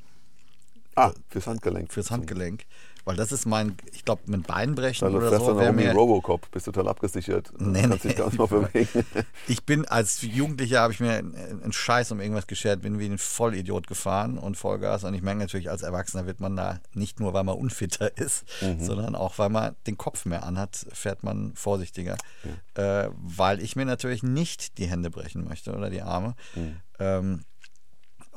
[0.95, 1.93] Ah, fürs Handgelenk.
[1.93, 2.65] Fürs Handgelenk.
[3.07, 5.57] Weil das ist mein, ich glaube, mit Beinbrechen dann oder so.
[5.57, 7.53] Dann wie Robocop, bist total abgesichert.
[7.57, 7.95] Nee, nee.
[7.95, 9.05] bewegen.
[9.47, 13.17] Ich bin als Jugendlicher, habe ich mir einen Scheiß um irgendwas geschert, bin wie ein
[13.17, 15.05] Vollidiot gefahren und Vollgas.
[15.05, 18.43] Und ich merke natürlich, als Erwachsener wird man da nicht nur, weil man unfitter ist,
[18.59, 18.83] mhm.
[18.83, 22.17] sondern auch, weil man den Kopf mehr anhat, fährt man vorsichtiger.
[22.75, 23.05] Ja.
[23.05, 26.35] Äh, weil ich mir natürlich nicht die Hände brechen möchte oder die Arme.
[26.55, 26.81] Mhm.
[26.99, 27.45] Ähm,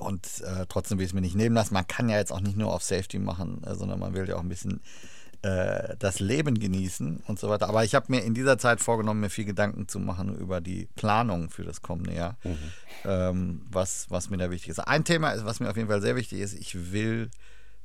[0.01, 1.75] und äh, trotzdem will ich es mir nicht nehmen lassen.
[1.75, 4.37] Man kann ja jetzt auch nicht nur auf Safety machen, äh, sondern man will ja
[4.37, 4.81] auch ein bisschen
[5.43, 7.69] äh, das Leben genießen und so weiter.
[7.69, 10.89] Aber ich habe mir in dieser Zeit vorgenommen, mir viel Gedanken zu machen über die
[10.97, 12.59] Planung für das kommende Jahr, mhm.
[13.05, 14.81] ähm, was, was mir da wichtig ist.
[14.81, 17.31] Ein Thema, ist, was mir auf jeden Fall sehr wichtig ist, ich will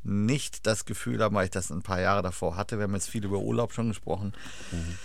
[0.03, 3.09] nicht das Gefühl haben, weil ich das ein paar Jahre davor hatte, wir haben jetzt
[3.09, 4.33] viel über Urlaub schon gesprochen,
[4.71, 4.97] mhm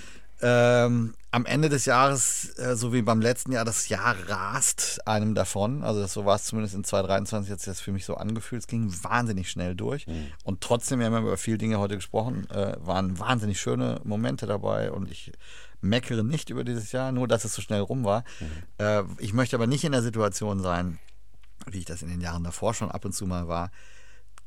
[0.43, 5.35] Ähm, am Ende des Jahres, äh, so wie beim letzten Jahr, das Jahr rast einem
[5.35, 5.85] davon.
[5.85, 8.63] Also das, so war es zumindest in 2023 jetzt das für mich so angefühlt.
[8.63, 10.07] Es ging wahnsinnig schnell durch.
[10.07, 10.27] Mhm.
[10.45, 14.91] Und trotzdem, wir haben über viele Dinge heute gesprochen, äh, waren wahnsinnig schöne Momente dabei.
[14.91, 15.33] Und ich
[15.81, 18.25] meckere nicht über dieses Jahr, nur dass es so schnell rum war.
[18.41, 18.47] Mhm.
[18.79, 20.99] Äh, ich möchte aber nicht in der Situation sein,
[21.67, 23.71] wie ich das in den Jahren davor schon ab und zu mal war,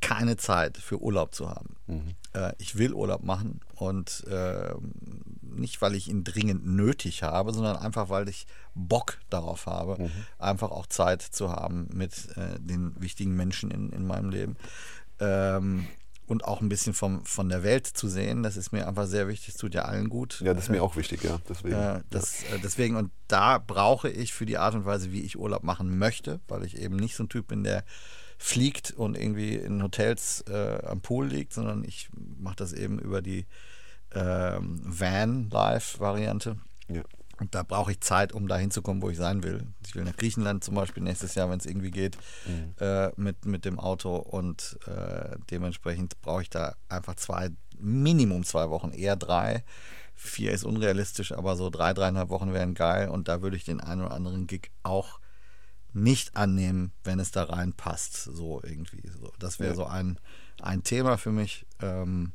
[0.02, 1.78] keine Zeit für Urlaub zu haben.
[1.88, 2.16] Mhm.
[2.34, 4.74] Äh, ich will Urlaub machen und äh,
[5.60, 10.12] nicht, weil ich ihn dringend nötig habe, sondern einfach, weil ich Bock darauf habe, mhm.
[10.40, 14.56] einfach auch Zeit zu haben mit äh, den wichtigen Menschen in, in meinem Leben.
[15.20, 15.88] Ähm,
[16.26, 18.44] und auch ein bisschen vom, von der Welt zu sehen.
[18.44, 19.56] Das ist mir einfach sehr wichtig.
[19.56, 20.40] Tut ja allen gut.
[20.42, 21.40] Ja, das ist mir auch wichtig, ja.
[21.50, 21.76] Deswegen.
[21.76, 22.58] Äh, das, ja.
[22.64, 26.40] deswegen, und da brauche ich für die Art und Weise, wie ich Urlaub machen möchte,
[26.48, 27.84] weil ich eben nicht so ein Typ bin, der
[28.38, 33.22] fliegt und irgendwie in Hotels äh, am Pool liegt, sondern ich mache das eben über
[33.22, 33.46] die
[34.16, 36.58] ähm, Van-Life-Variante.
[36.90, 37.04] Ja.
[37.40, 39.68] Und da brauche ich Zeit, um da hinzukommen, wo ich sein will.
[39.86, 42.74] Ich will nach Griechenland zum Beispiel nächstes Jahr, wenn es irgendwie geht, mhm.
[42.80, 44.16] äh, mit, mit dem Auto.
[44.16, 47.50] Und äh, dementsprechend brauche ich da einfach zwei,
[47.80, 49.64] Minimum zwei Wochen, eher drei.
[50.14, 53.10] Vier ist unrealistisch, aber so drei, dreieinhalb Wochen wären geil.
[53.10, 55.20] Und da würde ich den einen oder anderen Gig auch
[55.92, 58.24] nicht annehmen, wenn es da reinpasst.
[58.24, 59.02] So irgendwie.
[59.20, 59.76] So, das wäre ja.
[59.76, 60.20] so ein,
[60.62, 61.66] ein Thema für mich.
[61.82, 62.32] Ähm,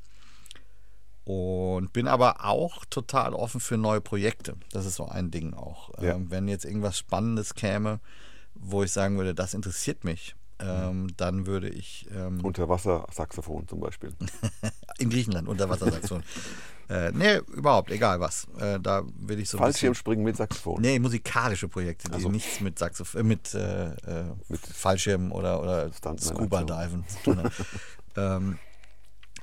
[1.29, 4.57] und bin aber auch total offen für neue Projekte.
[4.73, 5.91] Das ist so ein Ding auch.
[6.01, 6.15] Ja.
[6.15, 8.01] Ähm, wenn jetzt irgendwas Spannendes käme,
[8.55, 11.17] wo ich sagen würde, das interessiert mich, ähm, mhm.
[11.19, 12.07] dann würde ich.
[12.17, 14.15] Ähm, Unterwassersaxophon zum Beispiel.
[14.99, 16.23] in Griechenland, Unterwassersaxophon.
[16.91, 18.47] Äh, nee, überhaupt, egal was.
[18.59, 19.59] Äh, da will ich so.
[19.59, 20.81] Fallschirmspringen mit Saxophon.
[20.81, 22.31] Nee, musikalische Projekte, die also.
[22.31, 23.91] nichts mit Saxophon, äh, mit, äh,
[24.49, 27.51] mit Fallschirmen oder, oder Scuba-Diven zu tun haben.
[28.17, 28.59] ähm,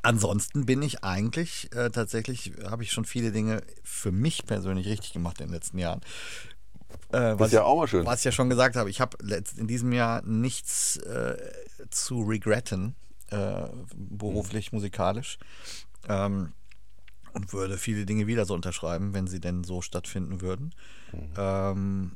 [0.05, 5.13] ansonsten bin ich eigentlich äh, tatsächlich, habe ich schon viele Dinge für mich persönlich richtig
[5.13, 6.01] gemacht in den letzten Jahren.
[7.11, 8.05] Äh, was, ist ja auch mal schön.
[8.05, 9.17] Was ich ja schon gesagt habe, ich habe
[9.57, 11.37] in diesem Jahr nichts äh,
[11.89, 12.95] zu regretten,
[13.31, 14.77] äh, beruflich, mhm.
[14.77, 15.37] musikalisch.
[16.07, 16.53] Ähm,
[17.33, 20.73] und würde viele Dinge wieder so unterschreiben, wenn sie denn so stattfinden würden.
[21.11, 21.33] Mhm.
[21.35, 22.11] Ähm,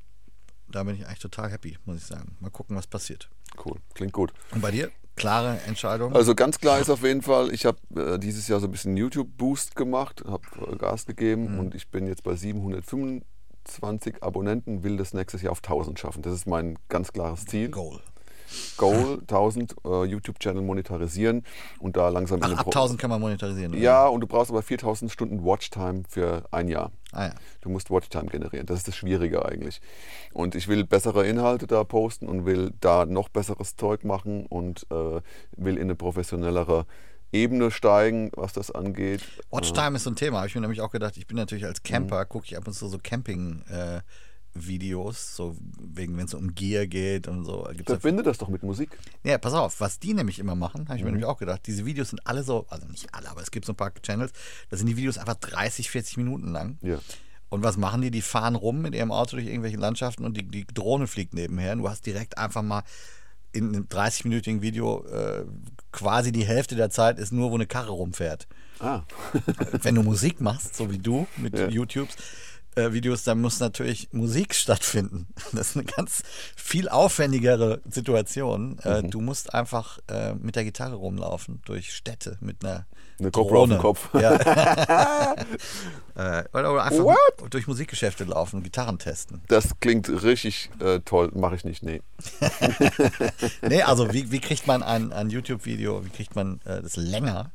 [0.69, 2.37] da bin ich eigentlich total happy, muss ich sagen.
[2.39, 3.29] Mal gucken, was passiert.
[3.65, 4.31] Cool, klingt gut.
[4.51, 4.91] Und bei dir?
[5.19, 6.15] Klare Entscheidung?
[6.15, 8.97] Also ganz klar ist auf jeden Fall, ich habe äh, dieses Jahr so ein bisschen
[8.97, 11.59] YouTube-Boost gemacht, habe äh, Gas gegeben mhm.
[11.59, 16.21] und ich bin jetzt bei 725 Abonnenten, will das nächstes Jahr auf 1000 schaffen.
[16.21, 17.69] Das ist mein ganz klares Ziel.
[17.69, 17.99] Goal.
[18.77, 21.43] Goal 1000 äh, YouTube-Channel monetarisieren
[21.79, 23.73] und da langsam Ach, ab 1000 kann man monetarisieren.
[23.73, 23.81] Oder?
[23.81, 26.91] Ja, und du brauchst aber 4000 Stunden Watchtime für ein Jahr.
[27.11, 27.35] Ah, ja.
[27.61, 28.65] Du musst Watchtime generieren.
[28.65, 29.81] Das ist das Schwierige eigentlich.
[30.33, 34.85] Und ich will bessere Inhalte da posten und will da noch besseres Zeug machen und
[34.91, 35.21] äh,
[35.57, 36.85] will in eine professionellere
[37.31, 39.21] Ebene steigen, was das angeht.
[39.51, 40.37] Watchtime äh, ist so ein Thema.
[40.37, 42.29] Habe ich mir nämlich auch gedacht, ich bin natürlich als Camper, mhm.
[42.29, 44.01] gucke ich ab und zu so Camping- äh,
[44.67, 47.67] Videos, so wegen, wenn es um Gear geht und so.
[47.71, 48.97] Gibt's Verbinde das doch mit Musik.
[49.23, 51.07] Ja, pass auf, was die nämlich immer machen, habe ich mhm.
[51.07, 53.65] mir nämlich auch gedacht, diese Videos sind alle so, also nicht alle, aber es gibt
[53.65, 54.31] so ein paar Channels,
[54.69, 56.77] da sind die Videos einfach 30, 40 Minuten lang.
[56.81, 56.99] Ja.
[57.49, 58.11] Und was machen die?
[58.11, 61.73] Die fahren rum mit ihrem Auto durch irgendwelche Landschaften und die, die Drohne fliegt nebenher.
[61.73, 62.83] Und du hast direkt einfach mal
[63.51, 65.45] in einem 30-minütigen Video äh,
[65.91, 68.47] quasi die Hälfte der Zeit ist nur, wo eine Karre rumfährt.
[68.79, 69.01] Ah.
[69.81, 71.67] Wenn du Musik machst, so wie du mit ja.
[71.67, 72.15] YouTubes,
[72.75, 75.27] Videos, da muss natürlich Musik stattfinden.
[75.51, 76.23] Das ist eine ganz
[76.55, 78.77] viel aufwendigere Situation.
[78.83, 79.09] Äh, mhm.
[79.09, 82.85] Du musst einfach äh, mit der Gitarre rumlaufen durch Städte mit einer
[83.19, 84.09] eine GoPro auf dem Kopf.
[84.13, 84.35] Ja.
[86.15, 87.53] äh, oder einfach What?
[87.53, 89.41] durch Musikgeschäfte laufen, Gitarren testen.
[89.47, 92.01] Das klingt richtig äh, toll, mache ich nicht, nee.
[93.61, 97.51] nee, also wie, wie kriegt man ein, ein YouTube-Video, wie kriegt man äh, das länger?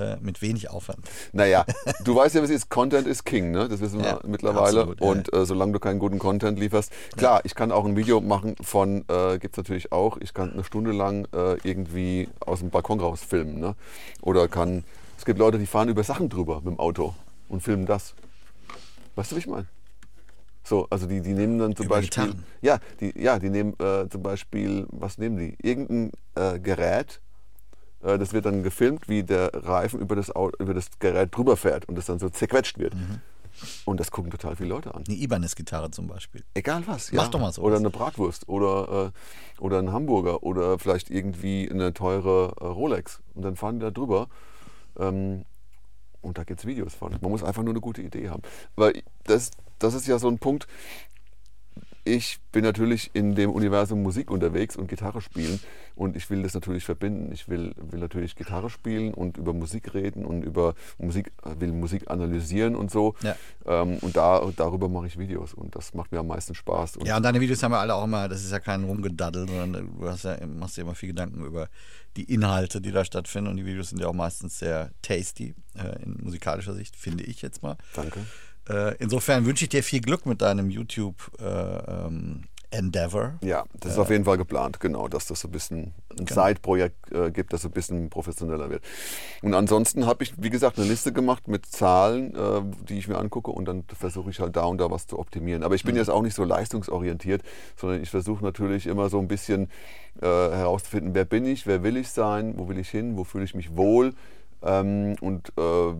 [0.00, 1.00] Äh, mit wenig Aufwand.
[1.32, 1.66] Naja,
[2.04, 3.68] du weißt ja, was ist, Content ist King, ne?
[3.68, 4.80] das wissen wir ja, mittlerweile.
[4.80, 7.40] Absolut, und äh, solange du keinen guten Content lieferst, klar, ja.
[7.44, 10.64] ich kann auch ein Video machen von, äh, gibt es natürlich auch, ich kann eine
[10.64, 13.60] Stunde lang äh, irgendwie aus dem Balkon raus filmen.
[13.60, 13.74] Ne?
[14.22, 14.84] Oder kann,
[15.18, 17.14] es gibt Leute, die fahren über Sachen drüber mit dem Auto
[17.50, 18.14] und filmen das.
[19.16, 19.66] Weißt du, wie ich meine?
[20.64, 22.24] So, also die, die nehmen dann zum Über Beispiel.
[22.24, 22.44] Gitarren.
[22.62, 25.56] Ja, die, ja, die nehmen äh, zum Beispiel, was nehmen die?
[25.62, 27.20] Irgendein äh, Gerät,
[28.00, 31.88] das wird dann gefilmt, wie der Reifen über das, Auto, über das Gerät drüber fährt
[31.88, 32.94] und das dann so zerquetscht wird.
[32.94, 33.20] Mhm.
[33.84, 35.04] Und das gucken total viele Leute an.
[35.06, 36.44] Eine Ibanez-Gitarre zum Beispiel.
[36.54, 37.10] Egal was.
[37.10, 37.22] Ja.
[37.22, 37.62] Mach doch mal so.
[37.62, 39.12] Oder eine Bratwurst oder,
[39.58, 43.20] äh, oder ein Hamburger oder vielleicht irgendwie eine teure äh, Rolex.
[43.34, 44.28] Und dann fahren die da drüber.
[44.98, 45.44] Ähm,
[46.22, 47.16] und da gibt es Videos von.
[47.20, 48.42] Man muss einfach nur eine gute Idee haben.
[48.76, 50.66] Weil das, das ist ja so ein Punkt,
[52.10, 55.60] ich bin natürlich in dem Universum Musik unterwegs und Gitarre spielen
[55.94, 57.30] und ich will das natürlich verbinden.
[57.32, 62.10] Ich will, will natürlich Gitarre spielen und über Musik reden und über Musik, will Musik
[62.10, 63.14] analysieren und so.
[63.22, 63.36] Ja.
[63.64, 66.96] Ähm, und da, darüber mache ich Videos und das macht mir am meisten Spaß.
[66.96, 69.48] Und Ja, und deine Videos haben ja alle auch immer, das ist ja kein Rumgedaddel,
[69.48, 71.68] sondern du hast ja, machst dir immer viel Gedanken über
[72.16, 73.50] die Inhalte, die da stattfinden.
[73.50, 77.42] Und die Videos sind ja auch meistens sehr tasty äh, in musikalischer Sicht, finde ich
[77.42, 77.76] jetzt mal.
[77.94, 78.20] Danke.
[78.68, 83.34] Äh, insofern wünsche ich dir viel Glück mit deinem YouTube äh, ähm, Endeavor.
[83.42, 86.46] Ja, das ist auf jeden Fall geplant, genau, dass das so ein bisschen ein Genau.
[86.46, 88.84] Side-Projekt äh, gibt, das so ein bisschen professioneller wird.
[89.42, 93.18] Und ansonsten habe ich, wie gesagt, eine Liste gemacht mit Zahlen, äh, die ich mir
[93.18, 95.64] angucke und dann versuche ich halt da und da was zu optimieren.
[95.64, 97.42] Aber ich bin jetzt auch nicht so leistungsorientiert,
[97.76, 99.68] sondern ich versuche natürlich immer so ein bisschen
[100.22, 103.44] äh, herauszufinden, wer bin ich, wer will ich sein, wo will ich hin, wo fühle
[103.44, 104.14] ich mich wohl.
[104.62, 105.94] Ähm, und äh,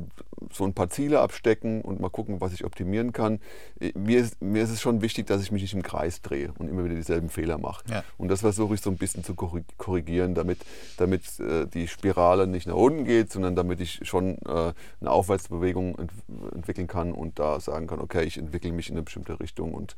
[0.52, 3.40] so ein paar Ziele abstecken und mal gucken, was ich optimieren kann.
[3.80, 6.52] Äh, Mir ist, mir ist es schon wichtig, dass ich mich nicht im Kreis drehe
[6.58, 7.84] und immer wieder dieselben Fehler mache.
[7.90, 8.04] Ja.
[8.18, 10.58] Und das versuche ich so ein bisschen zu korri- korrigieren, damit,
[10.98, 15.98] damit äh, die Spirale nicht nach unten geht, sondern damit ich schon äh, eine Aufwärtsbewegung
[15.98, 16.12] ent
[16.54, 19.96] entwickeln kann und da sagen kann, okay, ich entwickle mich in eine bestimmte Richtung und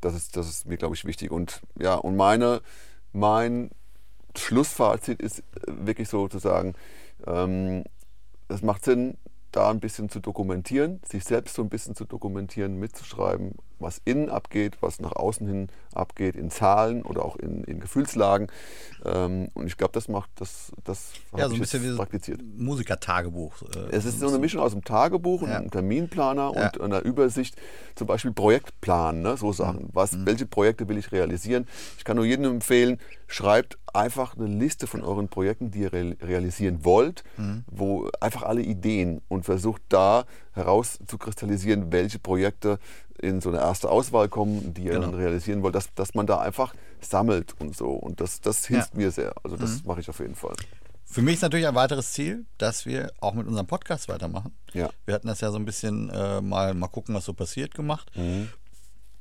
[0.00, 1.30] das, ist, das ist mir, glaube ich, wichtig.
[1.30, 2.60] Und ja, und meine,
[3.12, 3.70] mein
[4.36, 6.74] Schlussfazit ist äh, wirklich so zu sagen, ähm,
[7.24, 9.18] es macht Sinn,
[9.52, 14.30] da ein bisschen zu dokumentieren, sich selbst so ein bisschen zu dokumentieren, mitzuschreiben, was innen
[14.30, 18.48] abgeht, was nach außen hin abgeht, in Zahlen oder auch in, in Gefühlslagen.
[19.04, 22.40] Ähm, und ich glaube, das macht, das, das Ja, so ein bisschen wie praktiziert.
[22.56, 23.54] Musikertagebuch.
[23.74, 25.56] Äh, Es ist so eine Mischung aus dem Tagebuch und Ja.
[25.58, 26.66] einem Terminplaner Ja.
[26.66, 27.56] und einer Übersicht,
[27.94, 29.88] zum Beispiel Projektplan, ne, so Sachen.
[29.92, 30.26] Was, Mhm.
[30.26, 31.66] Welche Projekte will ich realisieren?
[31.98, 36.16] Ich kann nur jedem empfehlen, schreibt einfach eine Liste von euren Projekten, die ihr real-
[36.22, 37.64] realisieren wollt, Mhm.
[37.66, 42.78] wo einfach alle Ideen und versucht da herauszukristallisieren, welche Projekte
[43.20, 45.06] in so eine erste Auswahl kommen, die ihr Genau.
[45.06, 47.90] dann realisieren wollt, dass, dass man da einfach sammelt und so.
[47.90, 49.34] Und das, das hilft mir sehr.
[49.44, 49.88] Also das Mhm.
[49.88, 50.54] mache ich auf jeden Fall.
[51.04, 54.52] Für mich ist natürlich ein weiteres Ziel, dass wir auch mit unserem Podcast weitermachen.
[54.72, 54.90] Ja.
[55.04, 58.10] Wir hatten das ja so ein bisschen äh, mal, mal gucken, was so passiert gemacht.
[58.16, 58.48] Mhm.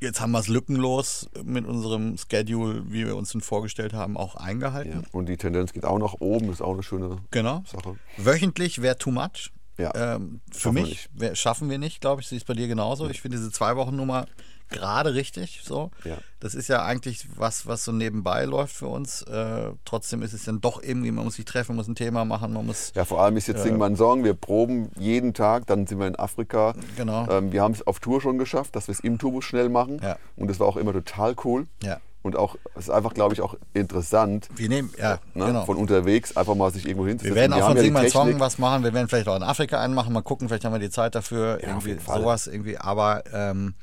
[0.01, 4.35] Jetzt haben wir es lückenlos mit unserem Schedule, wie wir uns den vorgestellt haben, auch
[4.35, 5.01] eingehalten.
[5.03, 5.07] Ja.
[5.13, 7.63] Und die Tendenz geht auch nach oben, ist auch eine schöne Genau.
[7.65, 7.95] Sache.
[8.17, 9.51] Wöchentlich wäre too much.
[9.77, 10.15] Ja.
[10.15, 12.27] Ähm, für wir mich wär, schaffen wir nicht, glaube ich.
[12.27, 13.10] Sie ist bei dir genauso.
[13.10, 14.26] Ich finde diese zwei Wochen Nummer
[14.69, 15.61] gerade richtig.
[15.64, 16.18] So, Ja.
[16.39, 19.22] das ist ja eigentlich was, was so nebenbei läuft für uns.
[19.23, 22.53] Äh, trotzdem ist es dann doch irgendwie, man muss sich treffen, muss ein Thema machen,
[22.53, 24.23] man muss Ja, vor allem ist jetzt Sing mein Song.
[24.23, 26.73] Wir proben jeden Tag, dann sind wir in Afrika.
[26.97, 27.27] Genau.
[27.30, 29.99] Ähm, wir haben es auf Tour schon geschafft, dass wir es im Tourbus schnell machen.
[30.02, 30.18] Ja.
[30.35, 31.68] Und das war auch immer total cool.
[31.84, 31.99] ja.
[32.26, 35.65] Und auch, es ist einfach, glaube ich, auch interessant, Wir nehmen, ja, ne, genau.
[35.65, 37.35] von unterwegs einfach mal sich irgendwo hinzusetzen.
[37.35, 38.41] Wir werden auch von ja Sing mein Song Technik.
[38.41, 38.84] was machen.
[38.84, 40.11] Wir werden vielleicht auch in Afrika einen machen.
[40.11, 41.61] Mal gucken, vielleicht haben wir die Zeit dafür.
[41.61, 42.80] Ja, irgendwie sowas irgendwie.
[42.80, 43.76] Aber ähm,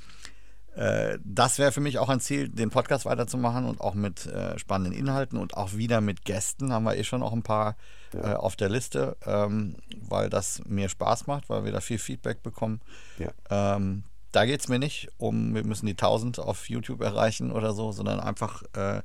[0.74, 4.58] äh, das wäre für mich auch ein Ziel, den Podcast weiterzumachen und auch mit äh,
[4.58, 6.72] spannenden Inhalten und auch wieder mit Gästen.
[6.72, 7.76] Haben wir eh schon auch ein paar
[8.12, 9.76] äh, auf der Liste, ähm,
[10.08, 12.80] weil das mir Spaß macht, weil wir da viel Feedback bekommen.
[13.20, 13.76] Ja.
[13.76, 14.02] Ähm,
[14.32, 17.92] da geht es mir nicht um, wir müssen die 1000 auf YouTube erreichen oder so,
[17.92, 19.02] sondern einfach, äh,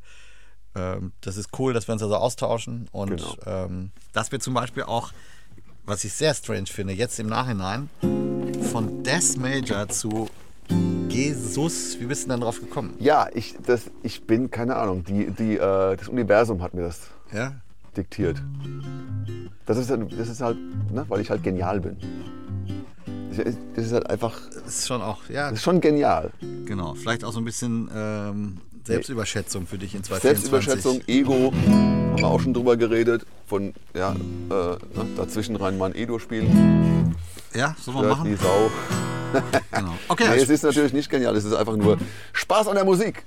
[0.75, 3.35] ähm, das ist cool, dass wir uns also austauschen und Genau.
[3.45, 5.11] ähm, dass wir zum Beispiel auch,
[5.85, 7.89] was ich sehr strange finde, jetzt im Nachhinein,
[8.71, 10.29] von Death Major zu
[11.09, 12.93] Jesus, wie bist du denn drauf gekommen?
[12.99, 17.01] Ja, ich, das, ich bin, keine Ahnung, die, die, äh, das Universum hat mir das
[17.31, 17.53] Ja?
[17.95, 18.41] diktiert.
[19.65, 20.57] Das ist, halt- das ist halt,
[20.91, 21.97] ne, weil ich halt genial bin.
[23.75, 24.33] Das ist- halt einfach,
[24.65, 26.31] Das ist schon auch, ja, das ist schon genial.
[26.65, 26.95] genau.
[26.95, 30.81] Vielleicht auch so ein bisschen ähm, Selbstüberschätzung für dich in 2024.
[30.81, 33.25] Selbstüberschätzung, Ego, haben wir auch schon drüber geredet.
[33.45, 34.77] Von, ja, äh, ne,
[35.15, 37.15] dazwischen rein mal ein Ego spielen.
[37.53, 38.29] Ja, wir Stört machen?
[38.29, 38.69] die Sau.
[39.71, 39.91] Genau.
[40.07, 41.97] Okay, Nee, also es ist natürlich nicht genial, es ist einfach nur
[42.31, 43.23] Spaß an der Musik.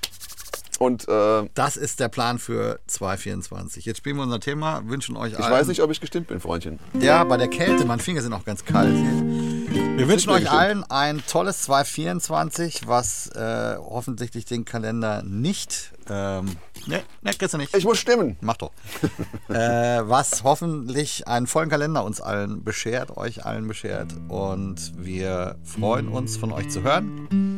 [0.81, 3.85] Und äh, Das ist der Plan für 2024.
[3.85, 5.53] Jetzt spielen wir unser Thema, wünschen euch ich allen.
[5.53, 6.79] weiß nicht, ob ich gestimmt bin, Freundchen.
[6.99, 8.95] Ja, bei der Kälte, meine Finger sind auch ganz kalt.
[8.95, 10.59] Wir wünschen euch gestimmt.
[10.59, 15.93] allen ein tolles 2024, was äh, offensichtlich den Kalender nicht.
[16.09, 16.47] Ähm,
[16.87, 17.77] ne, ne, kriegst du nicht.
[17.77, 18.39] Ich muss stimmen.
[18.41, 18.73] Mach doch.
[19.51, 24.15] äh, was hoffentlich einen vollen Kalender uns allen beschert, euch allen beschert.
[24.29, 27.50] Und wir freuen uns, von euch zu hören.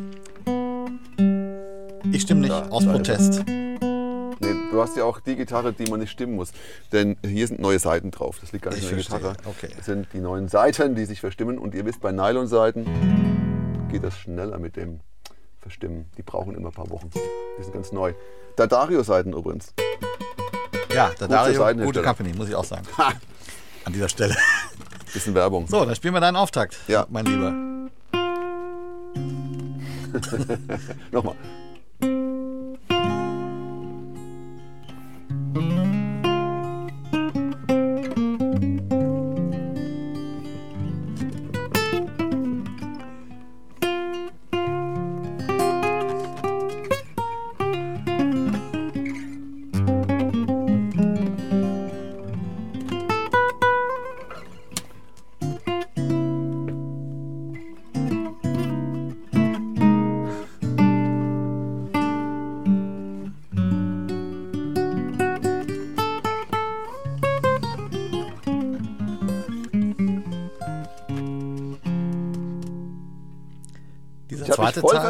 [2.13, 3.45] Ich stimme nicht, Da- aus da Protest.
[3.47, 6.53] Nee, du hast ja auch die Gitarre, die man nicht stimmen muss.
[6.93, 8.39] Denn hier sind neue Seiten drauf.
[8.41, 9.05] Das liegt gar nicht Ich in der.
[9.05, 9.37] Gitarre.
[9.45, 9.69] Okay.
[9.77, 11.59] Das sind die neuen Seiten, die sich verstimmen.
[11.59, 15.01] Und ihr wisst, bei Nylon-Seiten geht das schneller mit dem
[15.61, 16.07] Verstimmen.
[16.17, 17.11] Die brauchen immer ein paar Wochen.
[17.59, 18.15] Die sind ganz neu.
[18.57, 19.73] Da Dario-Seiten übrigens.
[20.93, 22.83] Ja, der Gute gute Company, muss ich auch sagen.
[22.99, 23.13] Ha!
[23.85, 24.37] An dieser Stelle.
[25.13, 25.67] Bisschen Werbung.
[25.69, 27.07] So, dann spielen wir deinen Auftakt, Ja.
[27.11, 27.53] mein Lieber.
[31.13, 31.37] Nochmal.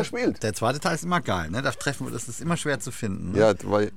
[0.02, 0.42] Teil, verspielt.
[0.42, 1.62] der zweite Teil ist immer geil, ne?
[1.62, 3.32] Da treffen wir, das ist immer schwer zu finden.
[3.32, 3.38] Ne?
[3.38, 3.92] Ja, weil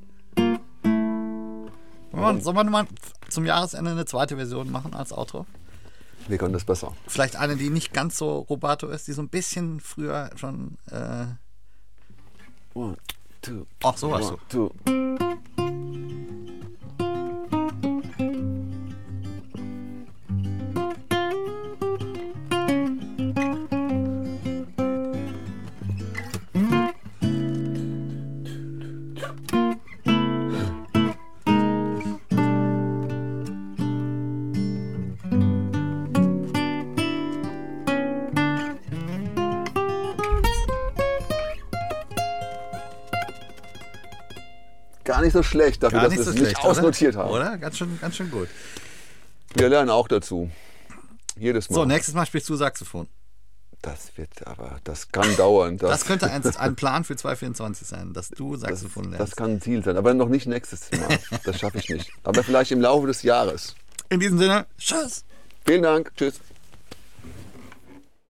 [2.11, 2.87] wir, sollen wir mal
[3.29, 5.45] zum Jahresende eine zweite Version machen als Outro?
[6.27, 6.93] wir können das besser.
[7.07, 10.77] Vielleicht eine, die nicht ganz so Robato ist, die so ein bisschen früher schon.
[10.89, 11.25] Äh,
[12.73, 12.97] One,
[13.41, 14.69] two, ach, sowas one, so.
[14.85, 15.54] two.
[45.35, 47.23] So schlecht, dafür, dass nicht wir so es nicht schlecht, ausnotiert oder?
[47.23, 47.31] haben.
[47.31, 47.57] Oder?
[47.57, 48.47] Ganz schön, ganz schön gut.
[49.53, 50.49] Wir lernen auch dazu.
[51.37, 51.75] Jedes Mal.
[51.75, 53.07] So, nächstes Mal spielst du Saxophon.
[53.81, 55.77] Das wird aber, das kann dauern.
[55.77, 59.19] Das, Das könnte ein, ein Plan für 2024 sein, dass du Saxophon lernst.
[59.19, 61.19] das kann ein Ziel sein, aber noch nicht nächstes Mal.
[61.43, 62.09] Das schaffe ich nicht.
[62.23, 63.75] Aber vielleicht im Laufe des Jahres.
[64.09, 65.23] In diesem Sinne, tschüss.
[65.65, 66.11] Vielen Dank.
[66.15, 66.39] Tschüss.